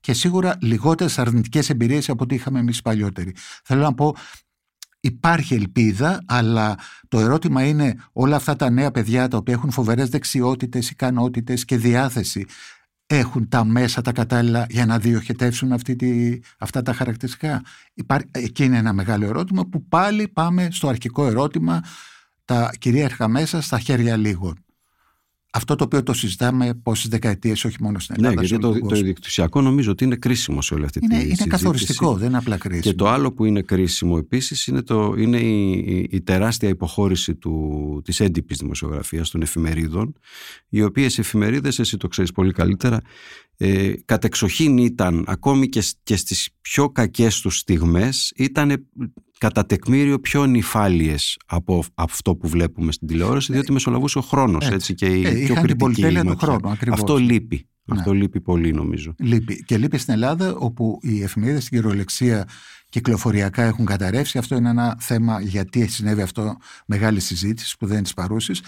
και 0.00 0.12
σίγουρα 0.12 0.56
λιγότερες 0.60 1.18
αρνητικές 1.18 1.70
εμπειρίες 1.70 2.08
από 2.08 2.22
ό,τι 2.22 2.34
είχαμε 2.34 2.58
εμείς 2.58 2.82
παλιότεροι. 2.82 3.34
Θέλω 3.64 3.82
να 3.82 3.94
πω, 3.94 4.16
υπάρχει 5.00 5.54
ελπίδα, 5.54 6.22
αλλά 6.26 6.78
το 7.08 7.20
ερώτημα 7.20 7.66
είναι 7.66 7.94
όλα 8.12 8.36
αυτά 8.36 8.56
τα 8.56 8.70
νέα 8.70 8.90
παιδιά 8.90 9.28
τα 9.28 9.36
οποία 9.36 9.54
έχουν 9.54 9.70
φοβερές 9.70 10.08
δεξιότητες, 10.08 10.90
ικανότητες 10.90 11.64
και 11.64 11.76
διάθεση 11.76 12.46
έχουν 13.12 13.48
τα 13.48 13.64
μέσα 13.64 14.02
τα 14.02 14.12
κατάλληλα 14.12 14.66
για 14.68 14.86
να 14.86 14.98
διοχετεύσουν 14.98 15.72
αυτή 15.72 15.96
τη, 15.96 16.38
αυτά 16.58 16.82
τα 16.82 16.92
χαρακτηριστικά. 16.92 17.62
Υπάρχει, 17.94 18.28
εκεί 18.30 18.64
είναι 18.64 18.76
ένα 18.76 18.92
μεγάλο 18.92 19.26
ερώτημα 19.26 19.66
που 19.66 19.84
πάλι 19.84 20.28
πάμε 20.28 20.68
στο 20.70 20.88
αρχικό 20.88 21.26
ερώτημα 21.26 21.82
τα 22.44 22.70
κυρίαρχα 22.78 23.28
μέσα 23.28 23.60
στα 23.60 23.78
χέρια 23.78 24.16
λίγων 24.16 24.64
αυτό 25.52 25.74
το 25.74 25.84
οποίο 25.84 26.02
το 26.02 26.12
συζητάμε 26.12 26.74
πόσες 26.82 27.08
δεκαετίες, 27.08 27.64
όχι 27.64 27.76
μόνο 27.80 27.98
στην 27.98 28.14
ναι, 28.18 28.26
Ελλάδα. 28.26 28.42
Ναι, 28.42 28.46
γιατί 28.46 28.80
το, 28.80 28.88
το 28.88 28.96
ιδιοκτησιακό 28.96 29.60
νομίζω 29.60 29.90
ότι 29.90 30.04
είναι 30.04 30.16
κρίσιμο 30.16 30.62
σε 30.62 30.74
όλη 30.74 30.84
αυτή 30.84 30.98
είναι, 31.02 31.08
τη 31.08 31.14
συζήτηση. 31.14 31.42
Είναι 31.42 31.56
καθοριστικό, 31.56 32.14
δεν 32.14 32.28
είναι 32.28 32.36
απλά 32.36 32.56
κρίσιμο. 32.56 32.82
Και 32.82 32.94
το 32.94 33.08
άλλο 33.08 33.32
που 33.32 33.44
είναι 33.44 33.62
κρίσιμο 33.62 34.16
επίσης 34.18 34.66
είναι, 34.66 34.82
το, 34.82 35.14
είναι 35.18 35.38
η, 35.38 36.08
η, 36.10 36.20
τεράστια 36.20 36.68
υποχώρηση 36.68 37.38
της 38.04 38.20
έντυπης 38.20 38.58
δημοσιογραφίας 38.58 39.30
των 39.30 39.42
εφημερίδων, 39.42 40.14
οι 40.68 40.82
οποίες 40.82 41.18
εφημερίδες, 41.18 41.78
εσύ 41.78 41.96
το 41.96 42.08
ξέρεις 42.08 42.32
πολύ 42.32 42.52
καλύτερα, 42.52 43.00
ε, 43.62 43.92
κατεξοχήν 44.04 44.78
ήταν 44.78 45.24
ακόμη 45.26 45.68
και, 45.68 45.82
και 46.02 46.16
στις 46.16 46.48
πιο 46.60 46.90
κακές 46.90 47.40
τους 47.40 47.58
στιγμές 47.58 48.32
ήταν 48.36 48.88
κατά 49.38 49.66
τεκμήριο 49.66 50.20
πιο 50.20 50.46
νυφάλιες 50.46 51.38
από 51.46 51.84
αυτό 51.94 52.36
που 52.36 52.48
βλέπουμε 52.48 52.92
στην 52.92 53.08
τηλεόραση 53.08 53.52
διότι 53.52 53.72
μεσολαβούσε 53.72 54.18
ο 54.18 54.20
χρόνος 54.20 54.68
έτσι, 54.68 54.94
και 54.94 55.06
η 55.06 55.26
ε, 55.26 55.30
πιο 55.30 55.54
κριτική 55.54 56.02
του 56.02 56.36
χρόνου, 56.36 56.76
Αυτό 56.90 57.16
λείπει. 57.16 57.68
Ναι. 57.84 57.98
Αυτό 57.98 58.12
λείπει 58.12 58.40
πολύ 58.40 58.72
νομίζω. 58.72 59.14
Λείπει. 59.18 59.64
Και 59.64 59.78
λείπει 59.78 59.98
στην 59.98 60.14
Ελλάδα 60.14 60.54
όπου 60.54 60.98
οι 61.02 61.22
εφημερίδες 61.22 61.64
στην 61.64 61.78
κυριολεξία 61.78 62.48
κυκλοφοριακά 62.88 63.62
έχουν 63.62 63.84
καταρρεύσει. 63.84 64.38
Αυτό 64.38 64.56
είναι 64.56 64.68
ένα 64.68 64.96
θέμα 65.00 65.40
γιατί 65.40 65.86
συνέβη 65.86 66.22
αυτό 66.22 66.56
μεγάλη 66.86 67.20
συζήτηση 67.20 67.76
που 67.76 67.86
δεν 67.86 67.94
είναι 67.94 68.02
της 68.02 68.14
παρούσης 68.14 68.60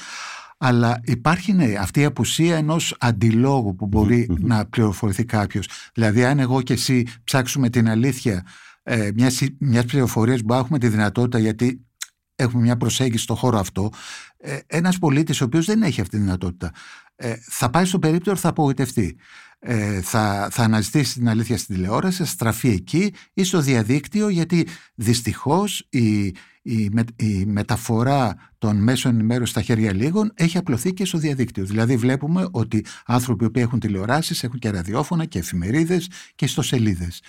αλλά 0.64 1.00
υπάρχει 1.04 1.52
ναι, 1.52 1.74
αυτή 1.78 2.00
η 2.00 2.04
απουσία 2.04 2.56
ενός 2.56 2.96
αντιλόγου 2.98 3.74
που 3.74 3.86
μπορει 3.86 4.28
να 4.40 4.66
πληροφορηθεί 4.66 5.24
κάποιος. 5.24 5.68
Δηλαδή 5.94 6.24
αν 6.24 6.38
εγώ 6.38 6.62
και 6.62 6.72
εσύ 6.72 7.06
ψάξουμε 7.24 7.70
την 7.70 7.88
αλήθεια 7.88 8.46
ε, 8.82 9.10
μιας, 9.14 9.40
μιας 9.58 9.84
πληροφορίας 9.84 10.40
που 10.42 10.54
έχουμε 10.54 10.78
τη 10.78 10.88
δυνατότητα 10.88 11.38
γιατί 11.38 11.86
έχουμε 12.34 12.62
μια 12.62 12.76
προσέγγιση 12.76 13.22
στο 13.22 13.34
χώρο 13.34 13.58
αυτό 13.58 13.90
ε, 14.36 14.58
ένας 14.66 14.98
πολίτης 14.98 15.40
ο 15.40 15.44
οποίος 15.44 15.66
δεν 15.66 15.82
έχει 15.82 16.00
αυτή 16.00 16.16
τη 16.16 16.22
δυνατότητα 16.22 16.72
ε, 17.14 17.34
θα 17.40 17.70
πάει 17.70 17.84
στο 17.84 17.98
περίπτωρο 17.98 18.36
θα 18.36 18.48
απογοητευτεί 18.48 19.16
ε, 19.58 20.00
θα, 20.00 20.48
θα 20.50 20.62
αναζητήσει 20.62 21.14
την 21.14 21.28
αλήθεια 21.28 21.58
στην 21.58 21.74
τηλεόραση 21.74 22.16
θα 22.16 22.24
στραφεί 22.24 22.68
εκεί 22.68 23.14
ή 23.34 23.44
στο 23.44 23.60
διαδίκτυο 23.60 24.28
γιατί 24.28 24.66
δυστυχώς 24.94 25.86
η, 25.90 26.34
η, 26.62 26.90
η 27.16 27.44
μεταφορά 27.46 28.36
των 28.58 28.76
μέσων 28.76 29.14
ενημέρωσης 29.14 29.50
στα 29.50 29.62
χέρια 29.62 29.94
λίγων 29.94 30.32
έχει 30.34 30.58
απλωθεί 30.58 30.92
και 30.92 31.04
στο 31.04 31.18
διαδίκτυο. 31.18 31.64
Δηλαδή 31.64 31.96
βλέπουμε 31.96 32.48
ότι 32.50 32.84
άνθρωποι 33.06 33.50
που 33.50 33.58
έχουν 33.58 33.80
τηλεοράσεις 33.80 34.42
έχουν 34.42 34.58
και 34.58 34.70
ραδιόφωνα 34.70 35.24
και 35.24 35.38
εφημερίδες 35.38 36.10
και 36.34 36.44
ιστοσελίδες. 36.44 37.20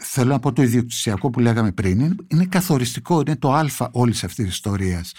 Θέλω 0.00 0.30
να 0.30 0.38
πω 0.38 0.52
το 0.52 0.62
ιδιοκτησιακό 0.62 1.30
που 1.30 1.40
λέγαμε 1.40 1.72
πριν 1.72 2.16
είναι 2.28 2.46
καθοριστικό, 2.48 3.20
είναι 3.20 3.36
το 3.36 3.52
α 3.52 3.66
όλης 3.90 4.24
αυτής 4.24 4.44
της 4.44 4.54
ιστορίας. 4.54 5.12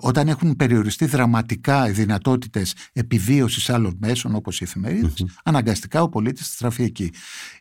Όταν 0.00 0.28
έχουν 0.28 0.56
περιοριστεί 0.56 1.06
δραματικά 1.06 1.88
οι 1.88 1.92
δυνατότητες 1.92 2.74
επιβίωσης 2.92 3.70
άλλων 3.70 3.96
μέσων 4.00 4.34
όπως 4.34 4.60
οι 4.60 4.64
εφημερίδες, 4.64 5.26
αναγκαστικά 5.44 6.02
ο 6.02 6.08
πολίτης 6.08 6.46
στραφεί 6.46 6.82
εκεί. 6.82 7.12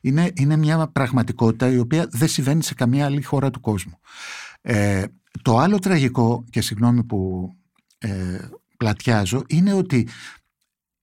Είναι, 0.02 0.32
είναι 0.34 0.58
μια 0.58 0.88
πραγματικότητα 0.88 1.72
η 1.72 1.78
οποία 1.78 2.08
δεν 2.12 2.28
συμβαίνει 2.28 2.64
σε 2.64 2.74
καμία 2.74 3.06
άλλη 3.06 3.22
χώρα 3.22 3.50
του 3.50 3.60
κόσμου. 3.60 4.00
Ε, 4.62 5.04
το 5.42 5.58
άλλο 5.58 5.80
τραγικό, 5.80 6.44
και 6.50 6.62
συγγνώμη 6.62 7.04
που 7.04 7.50
ε, 7.98 8.40
πλατιάζω, 8.78 9.44
είναι 9.48 9.74
ότι 9.74 10.08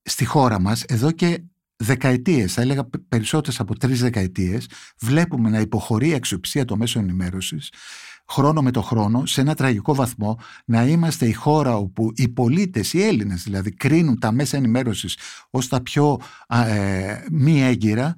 στη 0.03 0.25
χώρα 0.25 0.61
μας 0.61 0.83
εδώ 0.83 1.11
και 1.11 1.42
δεκαετίες, 1.77 2.53
θα 2.53 2.61
έλεγα 2.61 2.88
περισσότερες 3.09 3.61
από 3.61 3.79
τρεις 3.79 4.01
δεκαετίες, 4.01 4.69
βλέπουμε 5.01 5.51
να 5.51 5.61
υποχωρεί 5.61 6.09
η 6.09 6.14
αξιοπιστία 6.14 6.64
των 6.64 6.79
μέσων 6.79 7.03
ενημέρωσης 7.03 7.71
χρόνο 8.29 8.62
με 8.62 8.71
το 8.71 8.83
χρόνο, 8.83 9.27
σε 9.27 9.40
ένα 9.40 9.55
τραγικό 9.55 9.95
βαθμό, 9.95 10.38
να 10.64 10.87
είμαστε 10.87 11.27
η 11.27 11.33
χώρα 11.33 11.77
όπου 11.77 12.12
οι 12.14 12.29
πολίτες, 12.29 12.92
οι 12.92 13.03
Έλληνες 13.03 13.42
δηλαδή, 13.42 13.71
κρίνουν 13.71 14.19
τα 14.19 14.33
μέσα 14.33 14.57
ενημέρωσης 14.57 15.19
ως 15.51 15.69
τα 15.69 15.83
πιο 15.83 16.21
ε, 16.49 17.19
μη 17.31 17.62
έγκυρα 17.62 18.14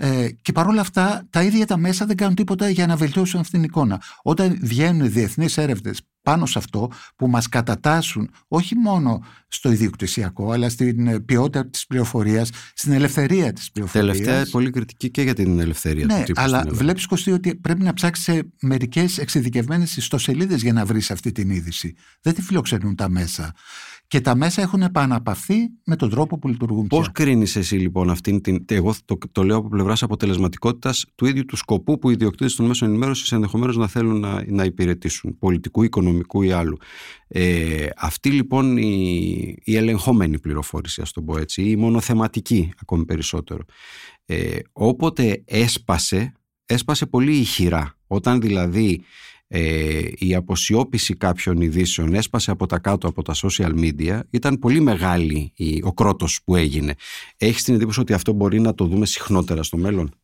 Ε, 0.00 0.28
και 0.42 0.52
παρόλα 0.52 0.80
αυτά, 0.80 1.26
τα 1.30 1.42
ίδια 1.42 1.66
τα 1.66 1.76
μέσα 1.76 2.06
δεν 2.06 2.16
κάνουν 2.16 2.34
τίποτα 2.34 2.68
για 2.68 2.86
να 2.86 2.96
βελτιώσουν 2.96 3.40
αυτήν 3.40 3.60
την 3.60 3.68
εικόνα. 3.68 4.02
Όταν 4.22 4.58
βγαίνουν 4.62 5.12
διεθνείς 5.12 5.56
έρευνες 5.56 6.00
πάνω 6.22 6.46
σε 6.46 6.58
αυτό 6.58 6.90
που 7.16 7.28
μας 7.28 7.48
κατατάσσουν 7.48 8.30
όχι 8.48 8.74
μόνο 8.74 9.22
στο 9.48 9.70
ιδιοκτησιακό 9.72 10.52
αλλά 10.52 10.68
στην 10.68 11.06
ε, 11.06 11.20
ποιότητα 11.20 11.66
της 11.66 11.86
πληροφορίας, 11.86 12.50
στην 12.74 12.92
ελευθερία 12.92 13.52
της 13.52 13.70
πληροφορίας. 13.70 14.16
Τελευταία 14.16 14.46
πολύ 14.50 14.70
κριτική 14.70 15.10
και 15.10 15.22
για 15.22 15.34
την 15.34 15.60
ελευθερία 15.60 16.06
ναι, 16.06 16.18
του 16.18 16.22
τύπου 16.22 16.40
αλλά 16.40 16.60
στην 16.60 16.74
βλέπεις 16.74 17.06
Κωστή 17.06 17.32
ότι 17.32 17.54
πρέπει 17.54 17.82
να 17.82 17.94
ψάξεις 17.94 18.24
σε 18.24 18.48
μερικές 18.60 19.18
εξειδικευμένες 19.18 19.96
ιστοσελίδες 19.96 20.62
για 20.62 20.72
να 20.72 20.84
βρεις 20.84 21.10
αυτή 21.10 21.32
την 21.32 21.50
είδηση. 21.50 21.94
Δεν 22.20 22.34
τη 22.34 22.42
φιλοξενούν 22.42 22.94
τα 22.94 23.08
μέσα. 23.08 23.54
Και 24.08 24.20
τα 24.20 24.34
μέσα 24.36 24.62
έχουν 24.62 24.82
επαναπαυθεί 24.82 25.54
με 25.84 25.96
τον 25.96 26.10
τρόπο 26.10 26.38
που 26.38 26.48
λειτουργούν 26.48 26.86
Πώς 26.86 27.00
πια. 27.10 27.24
κρίνεις 27.24 27.56
εσύ 27.56 27.76
λοιπόν 27.76 28.10
αυτήν 28.10 28.40
την. 28.40 28.64
Εγώ 28.68 28.94
το, 29.04 29.18
το 29.32 29.42
λέω 29.42 29.56
από 29.56 29.68
πλευράς 29.68 30.02
αποτελεσματικότητας 30.02 31.06
του 31.14 31.26
ίδιου 31.26 31.44
του 31.44 31.56
σκοπού 31.56 31.98
που 31.98 32.10
οι 32.10 32.12
ιδιοκτήτες 32.12 32.54
των 32.54 32.66
μέσων 32.66 32.88
ενημέρωσης 32.88 33.32
ενδεχομένως 33.32 33.76
να 33.76 33.86
θέλουν 33.88 34.20
να, 34.20 34.44
να 34.46 34.64
υπηρετήσουν, 34.64 35.38
πολιτικού, 35.38 35.82
οικονομικού 35.82 36.42
ή 36.42 36.52
άλλου. 36.52 36.76
Ε, 37.28 37.86
αυτή 37.96 38.30
λοιπόν 38.30 38.76
η, 38.76 39.56
η 39.64 39.76
ελεγχόμενη 39.76 40.38
πληροφόρηση, 40.38 41.00
ας 41.00 41.12
το 41.12 41.22
πω 41.22 41.38
έτσι, 41.38 41.62
ή 41.62 41.70
η 41.70 41.76
μονοθεματική 41.76 42.72
ακόμη 42.80 43.04
περισσότερο. 43.04 43.62
Ε, 44.26 44.58
όποτε 44.72 45.42
έσπασε, 45.44 46.32
έσπασε 46.66 47.06
πολύ 47.06 47.36
ηχηρά. 47.36 47.96
Όταν 48.06 48.40
δηλαδή 48.40 49.00
ε, 49.48 50.02
η 50.14 50.34
αποσιώπηση 50.34 51.14
κάποιων 51.14 51.60
ειδήσεων 51.60 52.14
έσπασε 52.14 52.50
από 52.50 52.66
τα 52.66 52.78
κάτω 52.78 53.08
από 53.08 53.22
τα 53.22 53.34
social 53.34 53.72
media 53.74 54.20
ήταν 54.30 54.58
πολύ 54.58 54.80
μεγάλη 54.80 55.52
η, 55.56 55.82
ο 55.84 55.92
κρότος 55.92 56.40
που 56.44 56.56
έγινε. 56.56 56.94
Έχεις 57.36 57.62
την 57.64 57.74
εντύπωση 57.74 58.00
ότι 58.00 58.12
αυτό 58.12 58.32
μπορεί 58.32 58.60
να 58.60 58.74
το 58.74 58.84
δούμε 58.84 59.06
συχνότερα 59.06 59.62
στο 59.62 59.76
μέλλον; 59.76 60.14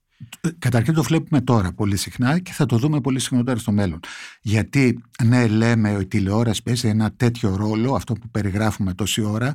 Καταρχήν 0.58 0.94
το 0.94 1.02
βλέπουμε 1.02 1.40
τώρα 1.40 1.72
πολύ 1.72 1.96
συχνά 1.96 2.38
και 2.38 2.52
θα 2.52 2.66
το 2.66 2.78
δούμε 2.78 3.00
πολύ 3.00 3.18
συχνότερα 3.18 3.58
στο 3.58 3.72
μέλλον. 3.72 4.00
Γιατί 4.42 5.02
ναι 5.24 5.46
λέμε 5.46 5.92
ότι 5.92 6.02
η 6.02 6.06
τηλεόραση 6.06 6.62
παίζει 6.62 6.88
ένα 6.88 7.12
τέτοιο 7.12 7.56
ρόλο, 7.56 7.94
αυτό 7.94 8.12
που 8.14 8.28
περιγράφουμε 8.30 8.94
τόση 8.94 9.22
ώρα, 9.22 9.54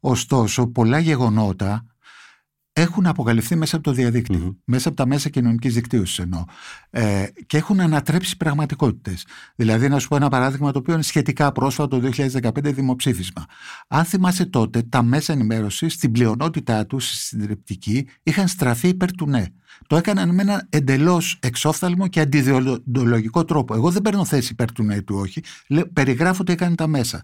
ωστόσο 0.00 0.66
πολλά 0.66 0.98
γεγονότα 0.98 1.86
έχουν 2.72 3.06
αποκαλυφθεί 3.06 3.56
μέσα 3.56 3.76
από 3.76 3.84
το 3.84 3.92
διαδικτυο 3.92 4.56
μέσα 4.64 4.88
από 4.88 4.96
τα 4.96 5.06
μέσα 5.06 5.28
κοινωνικής 5.28 5.74
δικτύωσης 5.74 6.18
εννοώ. 6.18 6.44
Ε, 6.90 7.26
και 7.46 7.56
έχουν 7.56 7.80
ανατρέψει 7.80 8.36
πραγματικότητες. 8.36 9.26
Δηλαδή, 9.56 9.88
να 9.88 9.98
σου 9.98 10.08
πω 10.08 10.16
ένα 10.16 10.28
παράδειγμα 10.28 10.72
το 10.72 10.78
οποίο 10.78 10.94
είναι 10.94 11.02
σχετικά 11.02 11.52
πρόσφατο, 11.52 12.00
το 12.00 12.10
2015 12.42 12.72
δημοψήφισμα. 12.72 13.46
Αν 13.88 14.04
θυμάσαι 14.04 14.44
τότε, 14.44 14.82
τα 14.82 15.02
μέσα 15.02 15.32
ενημέρωσης 15.32 15.92
στην 15.92 16.12
πλειονότητά 16.12 16.86
τους, 16.86 17.08
στη 17.08 17.16
συντριπτική, 17.16 18.08
είχαν 18.22 18.48
στραφεί 18.48 18.88
υπέρ 18.88 19.12
του 19.12 19.26
ναι. 19.28 19.44
Το 19.86 19.96
έκαναν 19.96 20.34
με 20.34 20.42
ένα 20.42 20.66
εντελώς 20.68 21.38
εξόφθαλμο 21.42 22.08
και 22.08 22.20
αντιδεολογικό 22.20 23.44
τρόπο. 23.44 23.74
Εγώ 23.74 23.90
δεν 23.90 24.02
παίρνω 24.02 24.24
θέση 24.24 24.52
υπέρ 24.52 24.72
του 24.72 24.82
ναι 24.82 24.94
ή 24.94 25.02
του 25.02 25.16
όχι. 25.16 25.42
Περιγράφω 25.92 26.42
τι 26.42 26.52
έκανε 26.52 26.74
τα 26.74 26.86
μέσα. 26.86 27.22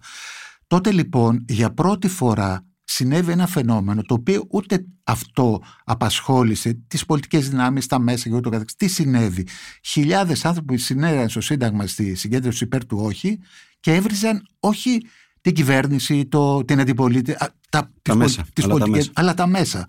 Τότε 0.67 0.93
λοιπόν 0.93 1.45
για 1.49 1.75
πρώτη 1.75 2.09
φορά 2.09 2.65
συνέβη 2.89 3.33
ένα 3.33 3.47
φαινόμενο 3.47 4.03
το 4.03 4.15
οποίο 4.15 4.47
ούτε 4.51 4.85
αυτό 5.05 5.63
απασχόλησε 5.85 6.79
τις 6.87 7.07
πολιτικές 7.07 7.49
δυνάμεις, 7.49 7.87
τα 7.87 7.99
μέσα 7.99 8.29
και 8.29 8.35
ούτω 8.35 8.51
καθεξής. 8.51 8.77
Τι 8.77 8.89
συνέβη; 8.89 9.47
Χιλιάδες 9.85 10.45
άνθρωποι 10.45 10.77
συνέβαιναν 10.77 11.29
στο 11.29 11.41
Σύνταγμα 11.41 11.87
στη 11.87 12.15
συγκέντρωση 12.15 12.65
υπέρ 12.65 12.87
του 12.87 12.99
όχι 13.03 13.39
και 13.81 13.95
έβριζαν 13.95 14.49
όχι 14.61 15.01
την 15.41 15.55
κυβέρνηση, 15.55 16.27
το, 16.27 16.65
την 16.65 16.81
αντιπολίτευση, 16.81 17.39
τα, 17.39 17.53
τα 17.71 17.91
τις, 18.03 18.15
μέσα, 18.15 18.45
τις 18.53 18.65
αλλά 18.65 18.73
πολιτικές, 18.73 19.05
τα 19.05 19.11
μέσα. 19.13 19.21
αλλά 19.21 19.35
τα 19.35 19.47
μέσα. 19.47 19.89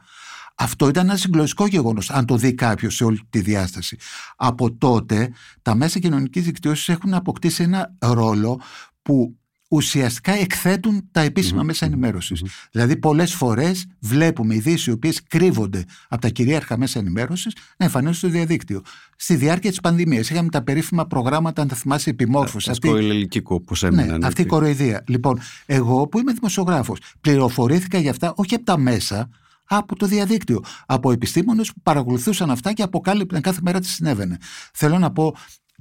Αυτό 0.56 0.88
ήταν 0.88 1.06
ένα 1.06 1.18
συγκλονιστικό 1.18 1.68
γεγονός, 1.68 2.10
αν 2.10 2.26
το 2.26 2.38
δει 2.38 2.54
κάποιος 2.54 2.96
σε 2.96 3.04
όλη 3.04 3.20
τη 3.30 3.40
διάσταση. 3.40 3.98
Από 4.36 4.74
τότε, 4.74 5.34
τα 5.62 5.76
μέσα 5.76 6.00
κοινωνικής 6.00 6.44
δικτύωσης 6.44 6.90
έχουν 6.90 7.14
αποκτήσει 7.14 7.64
ένα 7.64 7.96
ρόλο 8.00 8.62
που 9.02 9.38
ουσιαστικά 9.68 10.32
εκθέτουν 10.32 11.08
τα 11.12 11.22
επίσημα 11.22 11.64
μέσα 11.64 11.86
ενημέρωσης. 11.86 12.44
Δηλαδή, 12.72 12.98
πολλές 12.98 13.34
φορές 13.34 13.86
βλέπουμε 14.00 14.56
ειδήσεις 14.56 14.86
οι 14.86 14.92
οποίες 14.92 15.22
κρύβονται 15.28 15.84
από 16.08 16.22
τα 16.22 16.30
κυρίαρχα 16.30 16.78
μέσα 16.78 17.00
ενημέρωσης 17.00 17.56
να 17.78 17.86
εμφανίζονται 17.86 18.18
στο 18.18 18.30
διαδίκτυο. 18.30 18.82
Στη 19.16 19.36
διάρκεια 19.36 19.70
της 19.70 19.80
πανδημίας 19.80 20.30
είχαμε 20.30 20.50
τα 20.50 20.64
περίφημα 20.64 21.08
προγράμματα, 21.08 21.62
αν 21.62 21.68
τα 21.68 21.76
θυμάσαι, 21.76 22.10
επιμόρφωσης. 22.10 22.70
Αυτό 22.70 22.96
ελληνικό, 22.96 23.56
όπω 23.56 23.88
έμειναν. 23.88 24.20
Ναι, 24.20 24.28
αυτή 24.28 24.42
η 24.42 24.46
κοροϊδία. 24.46 25.04
Λοιπόν, 25.08 25.40
εγώ 25.66 26.08
που 26.08 26.20
είμαι 26.20 26.34
δημοσιογράφος, 26.34 27.00
πληροφορήθηκα 27.22 27.98
για 27.98 28.12
αυτά 28.12 28.34
όχι 28.36 28.56
από 28.56 28.64
τα 28.64 28.78
μέσα, 28.78 29.30
από 29.68 29.96
το 29.96 30.06
διαδίκτυο. 30.06 30.64
Από 30.86 31.12
επιστήμονες 31.12 31.68
που 31.68 31.82
παρακολουθούσαν 31.84 32.52
αυτά 32.52 32.74
και 32.74 32.84
αποκάλυπταν 32.84 33.42
κάθε 33.42 33.60
μέρα 33.64 33.80
τι 33.80 33.88
συνέβαινε. 33.88 34.38
Θέλω 34.74 34.98
να 35.00 35.12
πω, 35.12 35.36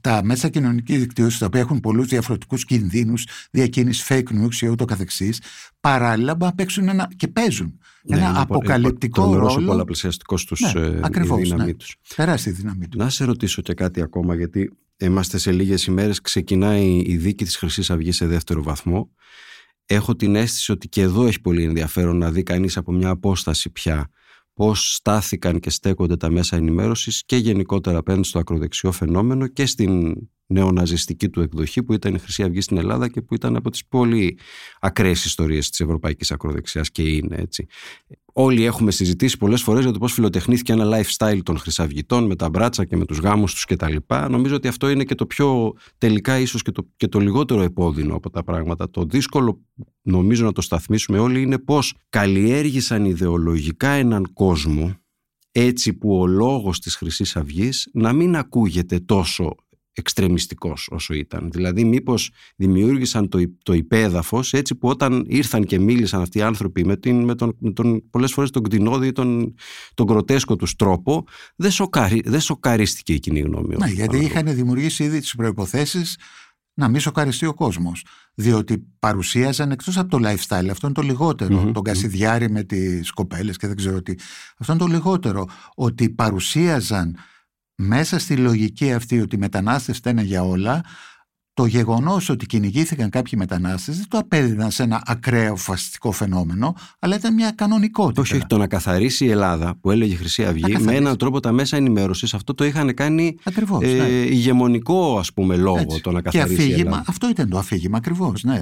τα 0.07 0.25
μέσα 0.25 0.49
κοινωνική 0.49 0.97
δικτύωσης, 0.97 1.39
τα 1.39 1.47
οποία 1.47 1.61
έχουν 1.61 1.81
πολλούς 1.81 2.07
διαφορετικούς 2.07 2.65
κινδύνους, 2.65 3.27
διακίνηση 3.51 4.05
fake 4.09 4.43
news 4.43 4.55
και 4.59 4.69
ούτω 4.69 4.85
καθεξής, 4.85 5.41
παράλληλα 5.81 6.37
να 6.39 6.55
παίξουν 6.55 6.89
ένα, 6.89 7.09
και 7.17 7.29
παίζουν 7.29 7.79
Ναι, 8.03 8.17
ένα 8.17 8.29
είναι 8.29 8.39
αποκαλυπτικό 8.39 9.23
το, 9.23 9.39
ρόλο. 9.39 9.63
ο 9.63 9.67
πολλαπλασιαστικός 9.67 10.45
τους 10.45 10.61
Ναι, 10.75 10.81
ε, 10.81 11.01
ακριβώς, 11.03 11.39
η 11.39 11.43
δύναμή 11.43 11.65
ναι. 11.65 11.75
τους. 11.75 11.97
Τεράστια 12.17 12.53
δύναμή 12.53 12.89
τους. 12.89 13.01
Να 13.01 13.09
σε 13.09 13.25
ρωτήσω 13.25 13.63
και 13.63 13.75
κάτι 13.75 14.03
ακόμα, 14.03 14.35
γιατί 14.35 14.73
είμαστε 14.97 15.39
σε 15.39 15.53
λίγες 15.53 15.85
ημέρες, 15.85 16.21
ξεκινάει 16.21 17.03
η 17.07 17.17
δίκη 17.17 17.45
της 17.45 17.57
χρυσής 17.57 17.91
αυγής 17.91 18.17
σε 18.17 18.27
δεύτερο 18.27 18.63
βαθμό. 18.63 19.11
Έχω 19.87 20.17
την 20.17 20.37
αίσθηση 20.37 20.73
ότι 20.73 20.89
και 20.89 21.01
εδώ 21.01 21.27
έχει 21.27 21.41
πολύ 21.41 21.65
ενδιαφέρον 21.65 22.19
να 22.19 22.31
δει 22.31 22.43
κανείς 22.43 22.77
από 22.77 22.93
μια 22.93 23.09
απόσταση 23.09 23.71
πια 23.71 24.11
πώς 24.57 24.95
στάθηκαν 24.95 25.61
και 25.61 25.71
στέκονται 25.71 26.17
τα 26.17 26.31
μέσα 26.31 26.57
ενημέρωσης 26.57 27.23
και 27.27 27.37
γενικότερα 27.37 27.99
απέναντι 27.99 28.27
στο 28.27 28.39
ακροδεξιό 28.39 28.93
φαινόμενο 28.93 29.47
και 29.47 29.67
στην 29.67 30.15
νεοναζιστική 30.47 31.29
του 31.29 31.41
εκδοχή 31.41 31.83
που 31.83 31.93
ήταν 31.93 32.15
η 32.15 32.19
Χρυσή 32.19 32.43
Αυγή 32.43 32.61
στην 32.61 32.77
Ελλάδα 32.77 33.09
και 33.09 33.23
που 33.23 33.35
ήταν 33.35 33.57
από 33.57 33.71
τις 33.71 33.87
πολύ 33.87 34.39
ακραίες 34.81 35.25
ιστορίες 35.25 35.69
της 35.69 35.81
ευρωπαϊκής 35.81 36.31
ακροδεξιάς 36.31 36.91
και 36.91 37.03
είναι 37.03 37.37
έτσι. 37.37 37.67
Όλοι 38.39 38.65
έχουμε 38.65 38.91
συζητήσει 38.91 39.37
πολλές 39.37 39.63
φορές 39.63 39.83
για 39.83 39.93
το 39.93 39.99
πώς 39.99 40.13
φιλοτεχνήθηκε 40.13 40.73
ένα 40.73 40.85
lifestyle 40.99 41.41
των 41.43 41.59
χρυσαυγητών 41.59 42.27
με 42.27 42.37
τα 42.37 42.49
μπράτσα 42.49 42.85
και 42.85 42.97
με 42.97 43.05
τους 43.05 43.19
γάμους 43.19 43.53
τους 43.53 43.65
κτλ. 43.65 43.97
Νομίζω 44.29 44.55
ότι 44.55 44.69
αυτό 44.69 44.89
είναι 44.89 45.05
και 45.05 45.15
το 45.15 45.27
πιο 45.27 45.73
τελικά 45.99 46.39
ίσως 46.39 46.63
και 46.63 46.71
το, 46.71 46.89
και 46.97 47.09
το 47.09 47.19
λιγότερο 47.19 47.63
επώδυνο 47.63 48.15
από 48.15 48.31
τα 48.31 48.45
πράγματα. 48.45 48.91
Το 48.91 49.05
δύσκολο 49.05 49.61
νομίζω 50.03 50.45
να 50.45 50.53
το 50.53 50.61
σταθμίσουμε 50.61 51.19
όλοι 51.19 51.43
είναι 51.43 51.59
πώς 51.59 51.95
καλλιέργησαν 52.09 53.05
ιδεολογικά 53.05 53.89
έναν 53.89 54.33
κόσμο 54.33 54.95
έτσι 55.59 55.95
που 55.95 56.19
ο 56.19 56.27
λόγος 56.27 56.81
της 56.81 56.97
χρυσής 56.97 57.37
αυγής 57.37 57.89
να 57.93 58.13
μην 58.13 58.37
ακούγεται 58.37 58.99
τόσο 58.99 59.55
εξτρεμιστικός 59.99 60.89
όσο 60.91 61.15
ήταν. 61.15 61.49
Δηλαδή 61.53 61.85
μήπως 61.85 62.31
δημιούργησαν 62.57 63.29
το, 63.29 63.39
το 63.63 63.73
υπέδαφος 63.73 64.53
έτσι 64.53 64.75
που 64.75 64.89
όταν 64.89 65.25
ήρθαν 65.29 65.65
και 65.65 65.79
μίλησαν 65.79 66.21
αυτοί 66.21 66.39
οι 66.39 66.43
άνθρωποι 66.43 66.85
με, 66.85 66.97
την, 66.97 67.25
με, 67.25 67.35
τον, 67.35 67.57
με 67.59 67.73
τον, 67.73 68.11
πολλές 68.11 68.33
φορές 68.33 68.51
τον 68.51 68.63
κτηνόδη, 68.63 69.13
τον, 69.13 69.55
τον 69.95 70.07
κροτέσκο 70.07 70.57
τους 70.57 70.77
τρόπο 70.77 71.25
δεν, 71.57 71.71
σοκαρι, 71.71 72.23
δεν 72.25 72.41
σοκαρίστηκε 72.41 73.13
η 73.13 73.19
κοινή 73.19 73.41
γνώμη. 73.41 73.77
Ναι, 73.77 73.89
γιατί 73.89 74.19
είχαν 74.19 74.55
δημιουργήσει 74.55 75.05
ήδη 75.05 75.21
τις 75.21 75.35
προϋποθέσεις 75.35 76.19
να 76.75 76.89
μην 76.89 77.01
σοκαριστεί 77.01 77.47
ο 77.47 77.55
κόσμος. 77.55 78.05
Διότι 78.35 78.87
παρουσίαζαν 78.99 79.71
εκτός 79.71 79.99
από 79.99 80.09
το 80.09 80.29
lifestyle, 80.29 80.69
αυτό 80.71 80.87
είναι 80.87 80.95
το 80.95 81.03
λιγοτερο 81.03 81.61
Μμμ, 81.61 81.73
τον 81.73 81.83
Κασιδιάρη 81.83 82.51
με 82.51 82.63
τις 82.63 83.11
κοπέλες 83.11 83.57
και 83.57 83.67
δεν 83.67 83.77
ξέρω 83.77 84.03
τι. 84.03 84.15
Αυτό 84.59 84.73
είναι 84.73 84.83
το 84.83 84.89
λιγότερο. 84.89 85.47
Ότι 85.75 86.11
παρουσίαζαν 86.11 87.17
μέσα 87.77 88.19
στη 88.19 88.37
λογική 88.37 88.93
αυτή 88.93 89.21
ότι 89.21 89.35
οι 89.37 89.39
μετανάστες 89.39 89.97
φταίνε 89.97 90.23
για 90.23 90.43
όλα, 90.43 90.85
το 91.55 91.67
γεγονός 91.67 92.29
ότι 92.29 92.47
κυνηγήθηκαν 92.47 93.11
κάποιοι 93.11 93.33
μετανάστες 93.37 93.97
δεν 93.97 94.05
το 94.09 94.19
απέδιδαν 94.19 94.71
σε 94.71 94.83
ένα 94.83 95.03
ακραίο 95.07 95.57
φασιστικό 95.57 96.13
φαινόμενο, 96.13 96.77
αλλά 96.99 97.17
ήταν 97.17 97.35
μια 97.35 97.51
κανονικότητα. 97.51 98.21
Όχι, 98.21 98.35
όχι, 98.35 98.47
το 98.47 98.59
να 98.59 98.67
καθαρίσει 98.67 99.25
η 99.25 99.31
Ελλάδα 99.31 99.77
που 99.81 99.91
έλεγε 99.91 100.13
η 100.13 100.17
Χρυσή 100.17 100.45
Αυγή 100.45 100.63
με 100.63 100.69
καθαρίσει. 100.69 100.97
έναν 100.97 101.17
τρόπο 101.17 101.41
τα 101.41 101.53
μέσα 101.53 101.77
ενημέρωσης, 101.77 102.35
αυτό 102.35 102.55
το 102.55 102.65
είχαν 102.65 102.95
κάνει 102.95 103.37
Ακριβώς, 103.45 103.83
ε, 103.85 103.97
ναι. 103.97 104.05
ηγεμονικό 104.07 105.19
ας 105.19 105.33
πούμε 105.33 105.57
λόγο 105.57 105.79
Έτσι. 105.79 106.01
το 106.01 106.13
να 106.13 106.23
και 106.23 106.31
καθαρίσει 106.39 106.61
η 106.61 106.65
αφήγημα, 106.65 106.91
Ελλάδα. 106.91 107.05
αυτό 107.09 107.29
ήταν 107.29 107.49
το 107.49 107.59
αφήγημα 107.59 107.97
ακριβώς, 107.97 108.43
ναι. 108.43 108.61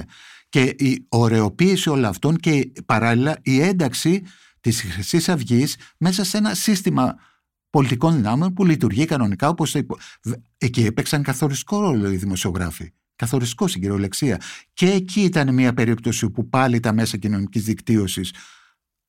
Και 0.49 0.61
η 0.61 1.05
ωρεοποίηση 1.09 1.89
όλων 1.89 2.05
αυτών 2.05 2.37
και 2.37 2.71
παράλληλα 2.85 3.37
η 3.41 3.61
ένταξη 3.61 4.23
της 4.61 4.81
Χρυσής 4.81 5.29
Αυγής 5.29 5.75
μέσα 5.97 6.23
σε 6.23 6.37
ένα 6.37 6.53
σύστημα 6.53 7.15
πολιτικών 7.75 8.15
δυνάμεων 8.15 8.53
που 8.53 8.65
λειτουργεί 8.65 9.05
κανονικά 9.05 9.47
όπως 9.49 9.71
το 9.71 9.79
υπο... 9.79 9.97
Β- 10.23 10.33
εκεί 10.57 10.85
έπαιξαν 10.85 11.23
καθοριστικό 11.23 11.79
ρόλο 11.79 12.11
οι 12.11 12.15
δημοσιογράφοι. 12.15 12.91
Καθοριστικό 13.15 13.67
στην 13.67 13.81
κυριολεξία. 13.81 14.41
Και 14.73 14.91
εκεί 14.91 15.21
ήταν 15.21 15.53
μια 15.53 15.73
περίπτωση 15.73 16.29
που 16.29 16.49
πάλι 16.49 16.79
τα 16.79 16.93
μέσα 16.93 17.17
κοινωνικής 17.17 17.63
δικτύωσης 17.63 18.33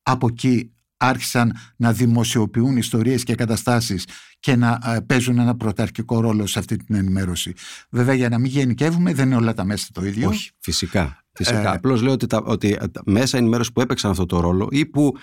από 0.01 0.27
εκεί 0.27 0.71
άρχισαν 0.97 1.57
να 1.75 1.93
δημοσιοποιούν 1.93 2.77
ιστορίες 2.77 3.23
και 3.23 3.35
καταστάσεις 3.35 4.05
και 4.39 4.55
να 4.55 4.79
ε, 4.85 4.99
παίζουν 4.99 5.39
ένα 5.39 5.55
πρωταρχικό 5.55 6.19
ρόλο 6.19 6.47
σε 6.47 6.59
αυτή 6.59 6.77
την 6.77 6.95
ενημέρωση. 6.95 7.53
Βέβαια 7.89 8.13
για 8.13 8.29
να 8.29 8.37
μην 8.39 8.51
γενικεύουμε 8.51 9.13
δεν 9.13 9.25
είναι 9.25 9.35
όλα 9.35 9.53
τα 9.53 9.63
μέσα 9.63 9.87
το 9.93 10.05
ίδιο. 10.05 10.29
Όχι, 10.29 10.51
φυσικά. 10.59 11.21
Φυσικά. 11.37 11.61
Ε, 11.61 11.75
Απλώς 11.75 12.01
λέω 12.01 12.11
ότι 12.11 12.27
τα, 12.27 12.41
ότι 12.45 12.77
τα 12.91 13.01
μέσα 13.05 13.37
ενημέρωσης 13.37 13.73
που 13.73 13.81
έπαιξαν 13.81 14.11
αυτό 14.11 14.25
το 14.25 14.39
ρόλο 14.39 14.67
ή 14.71 14.85
που 14.85 15.13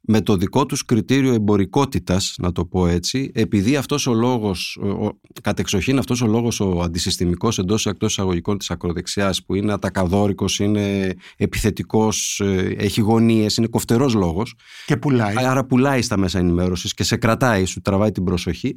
με 0.00 0.20
το 0.20 0.36
δικό 0.36 0.66
τους 0.66 0.84
κριτήριο 0.84 1.32
εμπορικότητας, 1.32 2.34
να 2.38 2.52
το 2.52 2.64
πω 2.64 2.86
έτσι, 2.86 3.30
επειδή 3.34 3.76
αυτός 3.76 4.06
ο 4.06 4.14
λόγος, 4.14 4.76
ο, 4.76 5.18
κατεξοχήν 5.42 5.98
αυτός 5.98 6.22
ο 6.22 6.26
λόγος 6.26 6.60
ο 6.60 6.80
αντισυστημικός 6.82 7.58
εντός 7.58 7.86
εκτός 7.86 8.10
εισαγωγικών 8.12 8.58
της 8.58 8.70
ακροδεξιάς 8.70 9.44
που 9.44 9.54
είναι 9.54 9.72
ατακαδόρικος, 9.72 10.58
είναι 10.58 11.14
επιθετικός, 11.36 12.40
ε, 12.44 12.74
έχει 12.78 13.00
γωνίες, 13.00 13.56
είναι 13.56 13.66
κοφτερός 13.66 14.14
λόγος. 14.14 14.54
Και 14.86 14.96
πουλάει. 14.96 15.34
Άρα 15.36 15.64
πουλάει 15.64 16.02
στα 16.02 16.16
μέσα 16.16 16.38
ενημέρωσης 16.38 16.94
και 16.94 17.02
σε 17.02 17.16
κρατάει, 17.16 17.64
σου 17.64 17.80
τραβάει 17.80 18.12
την 18.12 18.24
προσοχή. 18.24 18.69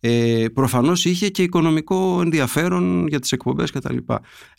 Ε, 0.00 0.44
προφανώς 0.54 1.04
είχε 1.04 1.28
και 1.28 1.42
οικονομικό 1.42 2.20
ενδιαφέρον 2.22 3.06
για 3.06 3.18
τις 3.18 3.32
εκπομπές 3.32 3.70
κτλ. 3.70 3.96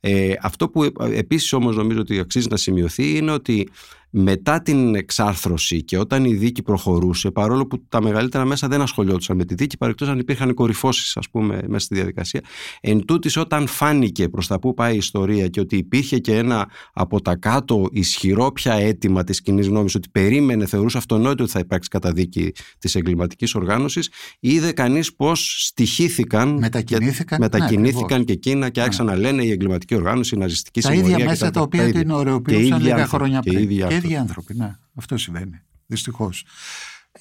Ε, 0.01 0.33
αυτό 0.41 0.69
που 0.69 0.91
επίσης 1.11 1.53
όμως 1.53 1.75
νομίζω 1.75 1.99
ότι 1.99 2.19
αξίζει 2.19 2.47
να 2.49 2.57
σημειωθεί 2.57 3.17
είναι 3.17 3.31
ότι 3.31 3.69
μετά 4.09 4.61
την 4.61 4.95
εξάρθρωση 4.95 5.83
και 5.83 5.97
όταν 5.97 6.25
η 6.25 6.33
δίκη 6.33 6.61
προχωρούσε, 6.61 7.31
παρόλο 7.31 7.67
που 7.67 7.83
τα 7.89 8.01
μεγαλύτερα 8.01 8.45
μέσα 8.45 8.67
δεν 8.67 8.81
ασχολιόντουσαν 8.81 9.37
με 9.37 9.45
τη 9.45 9.53
δίκη, 9.55 9.77
παρεκτός 9.77 10.07
αν 10.07 10.19
υπήρχαν 10.19 10.53
κορυφώσεις, 10.53 11.17
ας 11.17 11.29
πούμε, 11.29 11.59
μέσα 11.67 11.85
στη 11.85 11.95
διαδικασία. 11.95 12.41
Εν 12.81 13.05
τούτης, 13.05 13.37
όταν 13.37 13.67
φάνηκε 13.67 14.29
προς 14.29 14.47
τα 14.47 14.59
που 14.59 14.73
πάει 14.73 14.93
η 14.93 14.97
ιστορία 14.97 15.47
και 15.47 15.59
ότι 15.59 15.77
υπήρχε 15.77 16.17
και 16.17 16.35
ένα 16.35 16.69
από 16.93 17.21
τα 17.21 17.35
κάτω 17.35 17.87
ισχυρό 17.91 18.51
πια 18.51 18.73
αίτημα 18.73 19.23
της 19.23 19.41
κοινή 19.41 19.61
γνώμης, 19.61 19.95
ότι 19.95 20.09
περίμενε, 20.11 20.65
θεωρούσε 20.65 20.97
αυτονόητο 20.97 21.43
ότι 21.43 21.51
θα 21.51 21.59
υπάρξει 21.59 21.89
καταδίκη 21.89 22.51
της 22.79 22.95
εγκληματικής 22.95 23.55
οργάνωσης, 23.55 24.09
είδε 24.39 24.71
κανείς 24.71 25.15
πώς 25.15 25.65
στοιχήθηκαν. 25.65 26.57
Μετακινήθηκαν. 26.57 27.39
Και, 27.39 27.43
μετακινήθηκαν 27.43 28.17
ναι, 28.17 28.23
και 28.23 28.33
εκείνα 28.33 28.69
και 28.69 28.81
άρχισαν 28.81 29.05
ναι. 29.05 29.11
να 29.11 29.17
λένε 29.17 29.43
η 29.43 29.51
εγκληματική 29.51 29.95
οργάνωση, 29.95 30.35
η 30.35 30.37
ναζιστική 30.37 30.81
τα 30.81 30.93
ίδια 30.93 31.25
μέσα 31.25 31.51
τα, 31.51 31.61
οποία 31.61 31.91
την 31.91 32.11
ωρεοποιούσαν 32.11 32.81
λίγα 32.81 33.05
χρόνια 33.05 33.41
πριν 33.41 33.67
ίδιοι 34.03 34.15
άνθρωποι, 34.15 34.53
ναι. 34.53 34.75
Αυτό 34.93 35.17
συμβαίνει. 35.17 35.61
Δυστυχώς. 35.85 36.45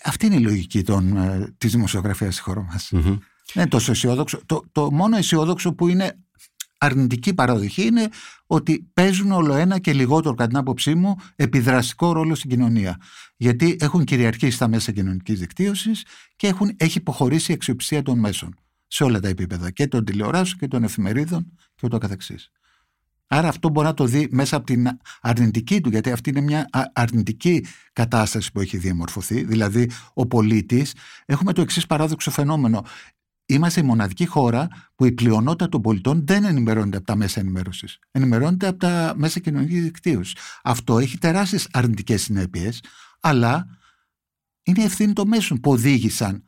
Αυτή 0.04 0.26
είναι 0.26 0.34
η 0.34 0.40
λογική 0.40 0.82
των, 0.82 1.16
ε, 1.16 1.54
της 1.58 1.72
δημοσιογραφίας 1.72 2.34
στη 2.34 2.42
χώρα 2.42 2.62
μας. 2.62 2.90
Mm-hmm. 2.94 3.18
Ναι, 3.54 3.66
τόσο 3.66 3.90
αισιόδοξο. 3.90 4.40
Το, 4.46 4.64
το 4.72 4.92
μόνο 4.92 5.16
αισιόδοξο 5.16 5.74
που 5.74 5.88
είναι 5.88 6.18
αρνητική 6.78 7.34
παραδοχή 7.34 7.86
είναι 7.86 8.08
ότι 8.46 8.90
παίζουν 8.92 9.32
όλο 9.32 9.54
ένα 9.54 9.78
και 9.78 9.92
λιγότερο 9.92 10.34
κατά 10.34 10.48
την 10.48 10.56
άποψή 10.56 10.94
μου 10.94 11.16
επιδραστικό 11.36 12.12
ρόλο 12.12 12.34
στην 12.34 12.50
κοινωνία. 12.50 12.96
Γιατί 13.36 13.76
έχουν 13.80 14.04
κυριαρχήσει 14.04 14.56
στα 14.56 14.68
μέσα 14.68 14.92
κοινωνικής 14.92 15.40
δικτύωσης 15.40 16.04
και 16.36 16.46
έχουν, 16.46 16.74
έχει 16.76 16.98
υποχωρήσει 16.98 17.50
η 17.50 17.54
αξιοπιστία 17.54 18.02
των 18.02 18.18
μέσων 18.18 18.54
σε 18.86 19.04
όλα 19.04 19.20
τα 19.20 19.28
επίπεδα 19.28 19.70
και 19.70 19.86
των 19.86 20.04
τηλεοράσεων 20.04 20.58
και 20.58 20.68
των 20.68 20.84
εφημερίδων 20.84 21.52
και 21.74 21.86
ούτω 21.86 21.98
καθεξής. 21.98 22.50
Άρα 23.30 23.48
αυτό 23.48 23.68
μπορεί 23.68 23.86
να 23.86 23.94
το 23.94 24.04
δει 24.04 24.28
μέσα 24.30 24.56
από 24.56 24.66
την 24.66 24.88
αρνητική 25.20 25.80
του, 25.80 25.88
γιατί 25.88 26.10
αυτή 26.10 26.30
είναι 26.30 26.40
μια 26.40 26.68
αρνητική 26.92 27.66
κατάσταση 27.92 28.52
που 28.52 28.60
έχει 28.60 28.76
διαμορφωθεί. 28.76 29.44
Δηλαδή, 29.44 29.90
ο 30.14 30.26
πολίτης, 30.26 30.94
έχουμε 31.26 31.52
το 31.52 31.60
εξής 31.60 31.86
παράδοξο 31.86 32.30
φαινόμενο. 32.30 32.84
Είμαστε 33.46 33.80
η 33.80 33.82
μοναδική 33.82 34.26
χώρα 34.26 34.68
που 34.94 35.04
η 35.04 35.12
πλειονότητα 35.12 35.68
των 35.68 35.80
πολιτών 35.80 36.26
δεν 36.26 36.44
ενημερώνεται 36.44 36.96
από 36.96 37.06
τα 37.06 37.16
μέσα 37.16 37.40
ενημέρωσης. 37.40 37.98
Ενημερώνεται 38.10 38.66
από 38.66 38.78
τα 38.78 39.12
μέσα 39.16 39.40
κοινωνικής 39.40 39.82
δικτύωσης. 39.82 40.36
Αυτό 40.62 40.98
έχει 40.98 41.18
τεράστιες 41.18 41.68
αρνητικές 41.72 42.22
συνέπειες, 42.22 42.82
αλλά 43.20 43.66
είναι 44.62 44.84
ευθύνη 44.84 45.12
των 45.12 45.28
μέσων 45.28 45.60
που 45.60 45.70
οδήγησαν 45.70 46.47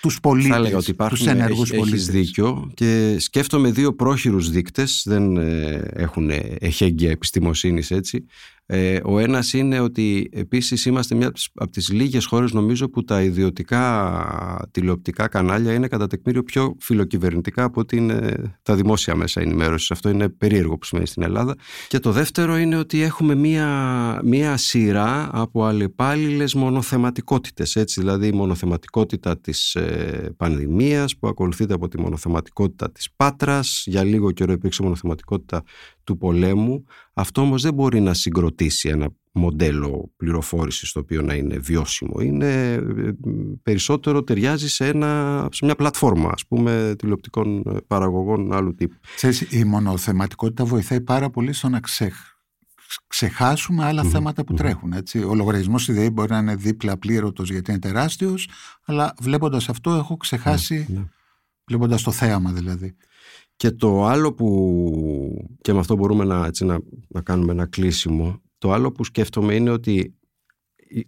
τους 0.00 0.20
πολίτε. 0.20 0.48
Θα 0.48 0.56
έλεγα 0.56 0.76
ότι 0.76 0.90
υπάρχουν 0.90 1.28
ενεργούς 1.28 1.70
πολίτες. 1.70 2.08
Έχει 2.08 2.18
δίκιο 2.18 2.70
και 2.74 3.16
σκέφτομαι 3.18 3.70
δύο 3.70 3.94
πρόχειρους 3.94 4.50
δείκτες, 4.50 5.02
δεν 5.06 5.36
ε, 5.36 5.90
έχουν 5.94 6.30
εχέγγυα 6.58 7.10
επιστημοσύνης 7.10 7.90
έτσι. 7.90 8.24
Ε, 8.68 9.00
ο 9.04 9.18
ένας 9.18 9.52
είναι 9.52 9.80
ότι 9.80 10.28
επίσης 10.32 10.84
είμαστε 10.84 11.14
μια 11.14 11.32
από 11.54 11.70
τις 11.70 11.90
λίγες 11.90 12.26
χώρες, 12.26 12.52
νομίζω, 12.52 12.88
που 12.88 13.04
τα 13.04 13.22
ιδιωτικά 13.22 14.68
τηλεοπτικά 14.70 15.28
κανάλια 15.28 15.72
είναι 15.72 15.88
κατά 15.88 16.06
τεκμήριο 16.06 16.42
πιο 16.42 16.76
φιλοκυβερνητικά 16.80 17.64
από 17.64 17.80
ότι 17.80 17.96
είναι 17.96 18.34
τα 18.62 18.74
δημόσια 18.74 19.14
μέσα 19.14 19.40
ενημέρωσης. 19.40 19.90
Αυτό 19.90 20.08
είναι 20.08 20.28
περίεργο 20.28 20.78
που 20.78 20.84
σημαίνει 20.84 21.06
στην 21.06 21.22
Ελλάδα. 21.22 21.54
Και 21.88 21.98
το 21.98 22.12
δεύτερο 22.12 22.56
είναι 22.56 22.76
ότι 22.76 23.02
έχουμε 23.02 23.34
μια, 23.34 24.20
μια 24.24 24.56
σειρά 24.56 25.28
από 25.32 25.64
αλλεπάλληλες 25.64 26.54
μονοθεματικότητες. 26.54 27.76
Έτσι, 27.76 28.00
δηλαδή 28.00 28.26
η 28.26 28.32
μονοθεματικότητα 28.32 29.38
της 29.38 29.74
ε, 29.74 30.34
πανδημίας 30.36 31.16
που 31.16 31.28
ακολουθείται 31.28 31.74
από 31.74 31.88
τη 31.88 32.00
μονοθεματικότητα 32.00 32.92
της 32.92 33.08
Πάτρας 33.16 33.82
για 33.86 34.04
λίγο 34.04 34.32
καιρό 34.32 34.52
υπήρξε 34.52 34.82
μονοθεματικότητα 34.82 35.62
του 36.06 36.16
πολέμου 36.16 36.84
αυτό 37.12 37.40
όμως 37.40 37.62
δεν 37.62 37.74
μπορεί 37.74 38.00
να 38.00 38.14
συγκροτήσει 38.14 38.88
ένα 38.88 39.08
μοντέλο 39.32 40.12
πληροφόρησης 40.16 40.92
το 40.92 41.00
οποίο 41.00 41.22
να 41.22 41.34
είναι 41.34 41.58
βιώσιμο 41.58 42.20
είναι 42.20 42.72
ε, 42.72 42.82
περισσότερο 43.62 44.22
ταιριάζει 44.22 44.68
σε, 44.68 44.86
ένα, 44.86 45.42
σε 45.52 45.64
μια 45.64 45.74
πλατφόρμα 45.74 46.30
ας 46.32 46.46
πούμε 46.46 46.94
τηλεοπτικών 46.98 47.62
παραγωγών 47.86 48.52
άλλου 48.52 48.74
τύπου 48.74 48.96
Ξέρεις, 49.14 49.40
η 49.40 49.64
μονοθεματικότητα 49.64 50.64
βοηθάει 50.64 51.00
πάρα 51.00 51.30
πολύ 51.30 51.52
στο 51.52 51.68
να 51.68 51.80
ξεχ 51.80 52.14
ξεχάσουμε 53.06 53.84
άλλα 53.84 54.02
θέματα 54.04 54.44
που 54.44 54.54
τρέχουν. 54.54 54.92
Έτσι. 54.92 55.22
Ο 55.22 55.34
λογαριασμός 55.34 55.82
στη 55.82 55.92
ΔΕΗ 55.92 56.10
μπορεί 56.12 56.30
να 56.30 56.38
είναι 56.38 56.54
δίπλα 56.54 56.98
πλήρωτος 56.98 57.50
γιατί 57.50 57.70
είναι 57.70 57.80
τεράστιος, 57.80 58.48
αλλά 58.84 59.14
βλέποντας 59.20 59.68
αυτό 59.68 59.94
έχω 59.94 60.16
ξεχάσει. 60.16 60.86
Ναι, 60.88 60.98
ναι. 60.98 61.04
Βλέποντας 61.66 62.02
το 62.02 62.10
θέαμα 62.10 62.52
δηλαδή. 62.52 62.96
Και 63.56 63.70
το 63.70 64.04
άλλο 64.04 64.32
που. 64.32 65.48
και 65.60 65.72
με 65.72 65.78
αυτό 65.78 65.96
μπορούμε 65.96 66.24
να, 66.24 66.46
έτσι, 66.46 66.64
να, 66.64 66.78
να 67.08 67.20
κάνουμε 67.20 67.52
ένα 67.52 67.66
κλείσιμο. 67.66 68.40
Το 68.58 68.72
άλλο 68.72 68.92
που 68.92 69.04
σκέφτομαι 69.04 69.54
είναι 69.54 69.70
ότι 69.70 70.14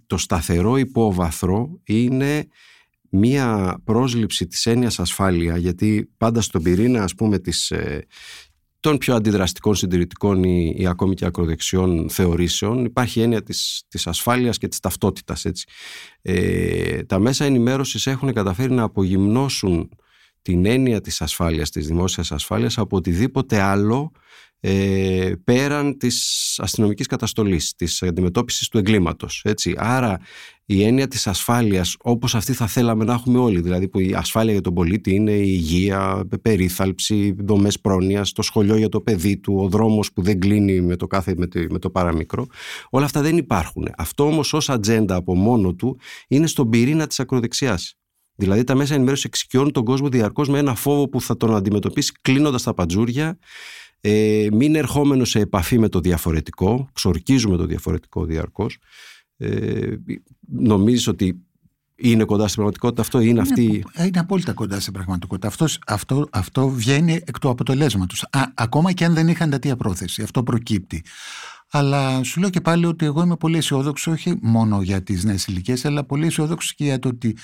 το 0.06 0.16
σταθερό 0.16 0.76
υπόβαθρο 0.76 1.80
είναι 1.84 2.46
μία 3.10 3.80
πρόσληψη 3.84 4.46
της 4.46 4.66
έννοιας 4.66 4.98
ασφάλεια 4.98 5.56
γιατί 5.56 6.10
πάντα 6.16 6.40
στον 6.40 6.62
πυρήνα 6.62 7.02
ας 7.02 7.14
πούμε 7.14 7.38
της, 7.38 7.70
ε, 7.70 8.06
των 8.80 8.98
πιο 8.98 9.14
αντιδραστικών 9.14 9.74
συντηρητικών 9.74 10.44
ή, 10.44 10.74
ή 10.76 10.86
ακόμη 10.86 11.14
και 11.14 11.24
ακροδεξιών 11.24 12.10
θεωρήσεων 12.10 12.84
υπάρχει 12.84 13.20
έννοια 13.20 13.42
της, 13.42 13.82
της 13.88 14.06
ασφάλειας 14.06 14.58
και 14.58 14.68
της 14.68 14.80
ταυτότητας. 14.80 15.44
Έτσι. 15.44 15.66
Ε, 16.22 17.02
τα 17.02 17.18
μέσα 17.18 17.44
ενημέρωσης 17.44 18.06
έχουν 18.06 18.32
καταφέρει 18.32 18.72
να 18.72 18.82
απογυμνώσουν 18.82 19.88
την 20.48 20.66
έννοια 20.66 21.00
της 21.00 21.20
ασφάλειας, 21.20 21.70
της 21.70 21.86
δημόσιας 21.86 22.32
ασφάλειας 22.32 22.78
από 22.78 22.96
οτιδήποτε 22.96 23.60
άλλο 23.60 24.12
ε, 24.60 25.32
πέραν 25.44 25.98
της 25.98 26.54
αστυνομικής 26.62 27.06
καταστολής, 27.06 27.74
της 27.74 28.02
αντιμετώπισης 28.02 28.68
του 28.68 28.78
εγκλήματος. 28.78 29.42
Έτσι. 29.44 29.74
Άρα 29.76 30.20
η 30.64 30.82
έννοια 30.84 31.08
της 31.08 31.26
ασφάλειας 31.26 31.96
όπως 32.00 32.34
αυτή 32.34 32.52
θα 32.52 32.66
θέλαμε 32.66 33.04
να 33.04 33.12
έχουμε 33.12 33.38
όλοι, 33.38 33.60
δηλαδή 33.60 33.88
που 33.88 33.98
η 33.98 34.14
ασφάλεια 34.14 34.52
για 34.52 34.60
τον 34.60 34.74
πολίτη 34.74 35.14
είναι 35.14 35.32
η 35.32 35.44
υγεία, 35.46 36.24
περίθαλψη, 36.42 37.34
δομές 37.38 37.80
πρόνοιας, 37.80 38.32
το 38.32 38.42
σχολείο 38.42 38.76
για 38.76 38.88
το 38.88 39.00
παιδί 39.00 39.36
του, 39.36 39.54
ο 39.58 39.68
δρόμος 39.68 40.12
που 40.12 40.22
δεν 40.22 40.40
κλείνει 40.40 40.80
με 40.80 40.96
το, 40.96 41.06
κάθε, 41.06 41.34
με 41.36 41.46
το, 41.46 41.66
με 41.70 41.78
το 41.78 41.90
παραμικρό, 41.90 42.46
όλα 42.90 43.04
αυτά 43.04 43.20
δεν 43.22 43.36
υπάρχουν. 43.36 43.88
Αυτό 43.96 44.24
όμως 44.24 44.52
ως 44.52 44.70
ατζέντα 44.70 45.14
από 45.14 45.34
μόνο 45.34 45.74
του 45.74 45.98
είναι 46.28 46.46
στον 46.46 46.68
πυρήνα 46.70 47.06
της 47.06 47.20
ακροδεξιάς. 47.20 47.97
Δηλαδή 48.40 48.64
τα 48.64 48.74
μέσα 48.74 48.94
ενημέρωσης 48.94 49.24
εξοικειώνουν 49.24 49.72
τον 49.72 49.84
κόσμο 49.84 50.08
διαρκώς 50.08 50.48
με 50.48 50.58
ένα 50.58 50.74
φόβο 50.74 51.08
που 51.08 51.20
θα 51.20 51.36
τον 51.36 51.54
αντιμετωπίσει 51.54 52.12
κλείνοντας 52.20 52.62
τα 52.62 52.74
παντζούρια, 52.74 53.38
ε, 54.00 54.46
μην 54.52 54.74
ερχόμενο 54.74 55.24
σε 55.24 55.38
επαφή 55.38 55.78
με 55.78 55.88
το 55.88 56.00
διαφορετικό, 56.00 56.88
ξορκίζουμε 56.92 57.56
το 57.56 57.66
διαφορετικό 57.66 58.24
διαρκώς. 58.24 58.78
Ε, 59.36 59.94
νομίζεις 60.48 61.06
ότι 61.06 61.42
είναι 61.94 62.24
κοντά 62.24 62.42
στην 62.42 62.54
πραγματικότητα 62.54 63.02
αυτό, 63.02 63.20
είναι, 63.20 63.30
είναι 63.30 63.40
αυτή; 63.40 63.84
Είναι 63.98 64.18
απόλυτα 64.18 64.52
κοντά 64.52 64.80
στην 64.80 64.92
πραγματικότητα. 64.92 65.48
Αυτός, 65.48 65.78
αυτό, 65.86 66.28
αυτό 66.30 66.68
βγαίνει 66.68 67.12
εκ 67.12 67.38
του 67.38 67.48
αποτελέσματος. 67.48 68.26
Ακόμα 68.54 68.92
και 68.92 69.04
αν 69.04 69.14
δεν 69.14 69.28
είχαν 69.28 69.50
τέτοια 69.50 69.76
πρόθεση. 69.76 70.22
Αυτό 70.22 70.42
προκύπτει. 70.42 71.04
Αλλά 71.70 72.22
σου 72.22 72.40
λέω 72.40 72.50
και 72.50 72.60
πάλι 72.60 72.86
ότι 72.86 73.04
εγώ 73.04 73.22
είμαι 73.22 73.36
πολύ 73.36 73.56
αισιόδοξο, 73.56 74.10
όχι 74.10 74.38
μόνο 74.42 74.82
για 74.82 75.02
τις 75.02 75.24
νέες 75.24 75.46
ηλικίες, 75.46 75.84
αλλά 75.84 76.04
πολύ 76.04 76.26
αισιόδοξο 76.26 76.72
και 76.76 76.84
για 76.84 76.98
το 76.98 77.08
ότι 77.08 77.36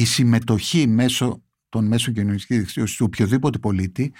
η 0.00 0.04
συμμετοχή 0.04 0.86
μέσω 0.86 1.42
των 1.68 1.86
μέσων 1.86 2.14
κοινωνικής 2.14 2.58
δικτύωση 2.58 2.96
του 2.96 3.04
οποιοδήποτε 3.08 3.58
πολίτη 3.58 4.12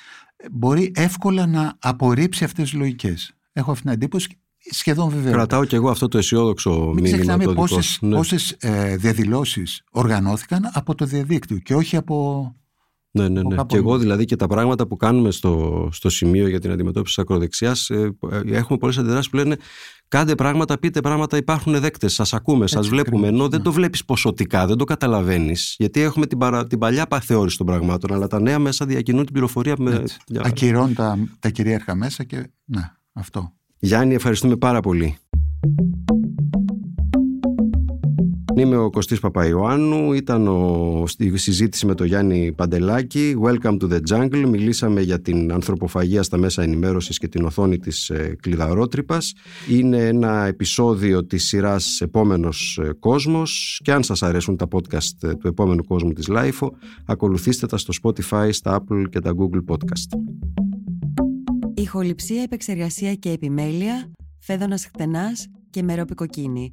μπορεί 0.53 0.93
εύκολα 0.95 1.47
να 1.47 1.77
απορρίψει 1.79 2.45
αυτές 2.45 2.71
τις 2.71 2.79
λογικές. 2.79 3.33
Έχω 3.53 3.71
αυτή 3.71 3.83
την 3.83 3.93
εντύπωση 3.93 4.29
σχεδόν 4.71 5.09
βεβαίως. 5.09 5.35
Κρατάω 5.35 5.65
και 5.65 5.77
εγώ 5.77 5.91
αυτό 5.91 6.09
το 6.09 6.19
αισιόδοξο 6.19 6.71
Μην 6.71 6.81
μήνυμα. 6.81 7.01
Μην 7.01 7.13
ξεχνάμε 7.13 7.55
πόσες 7.55 7.99
ναι. 8.01 8.15
πόσες, 8.15 8.57
ε, 8.61 8.97
διαδηλώσεις 8.97 9.83
οργανώθηκαν 9.91 10.71
από 10.73 10.95
το 10.95 11.05
διαδίκτυο 11.05 11.59
και 11.59 11.75
όχι 11.75 11.97
από. 11.97 12.53
Ναι, 13.11 13.29
ναι, 13.29 13.43
ναι. 13.43 13.57
Και 13.67 13.77
εγώ 13.77 13.99
δηλαδή 13.99 14.25
και 14.25 14.37
τα 14.37 14.47
πράγματα 14.47 14.87
που 14.87 14.97
κάνουμε 14.97 15.31
στο, 15.31 15.89
στο 15.93 16.09
σημείο 16.11 16.49
για 16.49 16.61
την 16.61 16.71
αντιμετώπιση 16.71 17.15
της 17.15 17.25
ακροδεξιάς, 17.25 17.91
ε, 17.91 18.17
ε, 18.31 18.57
έχουμε 18.57 18.79
πολλές 18.79 18.99
αντιδράσεις 18.99 19.31
που 19.31 19.37
λένε 19.37 19.57
Κάντε 20.09 20.35
πράγματα, 20.35 20.79
πείτε 20.79 21.01
πράγματα, 21.01 21.37
υπάρχουν 21.37 21.81
δέκτες. 21.81 22.15
Σας 22.15 22.33
ακούμε, 22.35 22.67
σας 22.67 22.89
βλέπουμε. 22.89 23.27
Ενώ 23.27 23.49
δεν 23.49 23.59
ναι. 23.59 23.65
το 23.65 23.73
βλέπεις 23.73 24.05
ποσοτικά, 24.05 24.67
δεν 24.67 24.77
το 24.77 24.85
καταλαβαίνεις. 24.85 25.75
Γιατί 25.79 26.01
έχουμε 26.01 26.27
την, 26.27 26.39
παρα, 26.39 26.67
την 26.67 26.79
παλιά 26.79 27.07
παθεώρηση 27.07 27.57
των 27.57 27.67
πραγμάτων, 27.67 28.13
αλλά 28.13 28.27
τα 28.27 28.41
νέα 28.41 28.59
μέσα 28.59 28.87
διακινούν 28.87 29.25
την 29.25 29.33
πληροφορία 29.33 29.75
με. 29.79 30.05
Ακυρώνουν 30.43 30.95
τα, 30.95 31.19
τα 31.39 31.51
κυρίαρχα 31.51 31.95
μέσα 31.95 32.25
και. 32.25 32.51
Ναι, 32.65 32.91
αυτό. 33.13 33.53
Γιάννη, 33.79 34.15
ευχαριστούμε 34.15 34.57
πάρα 34.57 34.81
πολύ. 34.81 35.19
Είμαι 38.59 38.77
ο 38.77 38.91
Κωστής 38.91 39.21
Παπαϊωάννου, 39.21 40.13
ήταν 40.13 40.47
ο, 40.49 41.05
στη 41.07 41.37
συζήτηση 41.37 41.87
με 41.87 41.95
τον 41.95 42.07
Γιάννη 42.07 42.53
Παντελάκη. 42.53 43.37
Welcome 43.43 43.77
to 43.81 43.89
the 43.91 44.01
jungle. 44.11 44.45
Μιλήσαμε 44.49 45.01
για 45.01 45.21
την 45.21 45.53
ανθρωποφαγία 45.53 46.23
στα 46.23 46.37
μέσα 46.37 46.63
ενημέρωσης 46.63 47.19
και 47.19 47.29
την 47.29 47.45
οθόνη 47.45 47.79
της 47.79 48.11
ε, 48.11 48.37
κλειδαρότρυπας. 48.41 49.33
Είναι 49.69 50.07
ένα 50.07 50.47
επεισόδιο 50.47 51.27
της 51.27 51.45
σειράς 51.47 52.01
«Επόμενος 52.01 52.81
ε, 52.83 52.93
κόσμος» 52.99 53.81
και 53.85 53.93
αν 53.93 54.03
σας 54.03 54.23
αρέσουν 54.23 54.57
τα 54.57 54.67
podcast 54.71 55.29
ε, 55.29 55.35
του 55.35 55.49
επόμενου 55.49 55.85
κόσμου 55.85 56.13
της 56.13 56.27
LIFO, 56.31 56.69
ακολουθήστε 57.07 57.67
τα 57.67 57.77
στο 57.77 57.93
Spotify, 58.03 58.49
στα 58.51 58.83
Apple 58.83 59.05
και 59.11 59.21
τα 59.21 59.33
Google 59.39 59.73
Podcast. 59.75 60.19
Ηχοληψία, 61.75 62.43
επεξεργασία 62.43 63.15
και 63.15 63.31
επιμέλεια, 63.31 64.11
Φαίδωνας 64.39 64.87
Χτενάς 64.87 65.47
και 65.71 65.83
Μερόπη 65.83 66.24
Κοκκίνη 66.24 66.73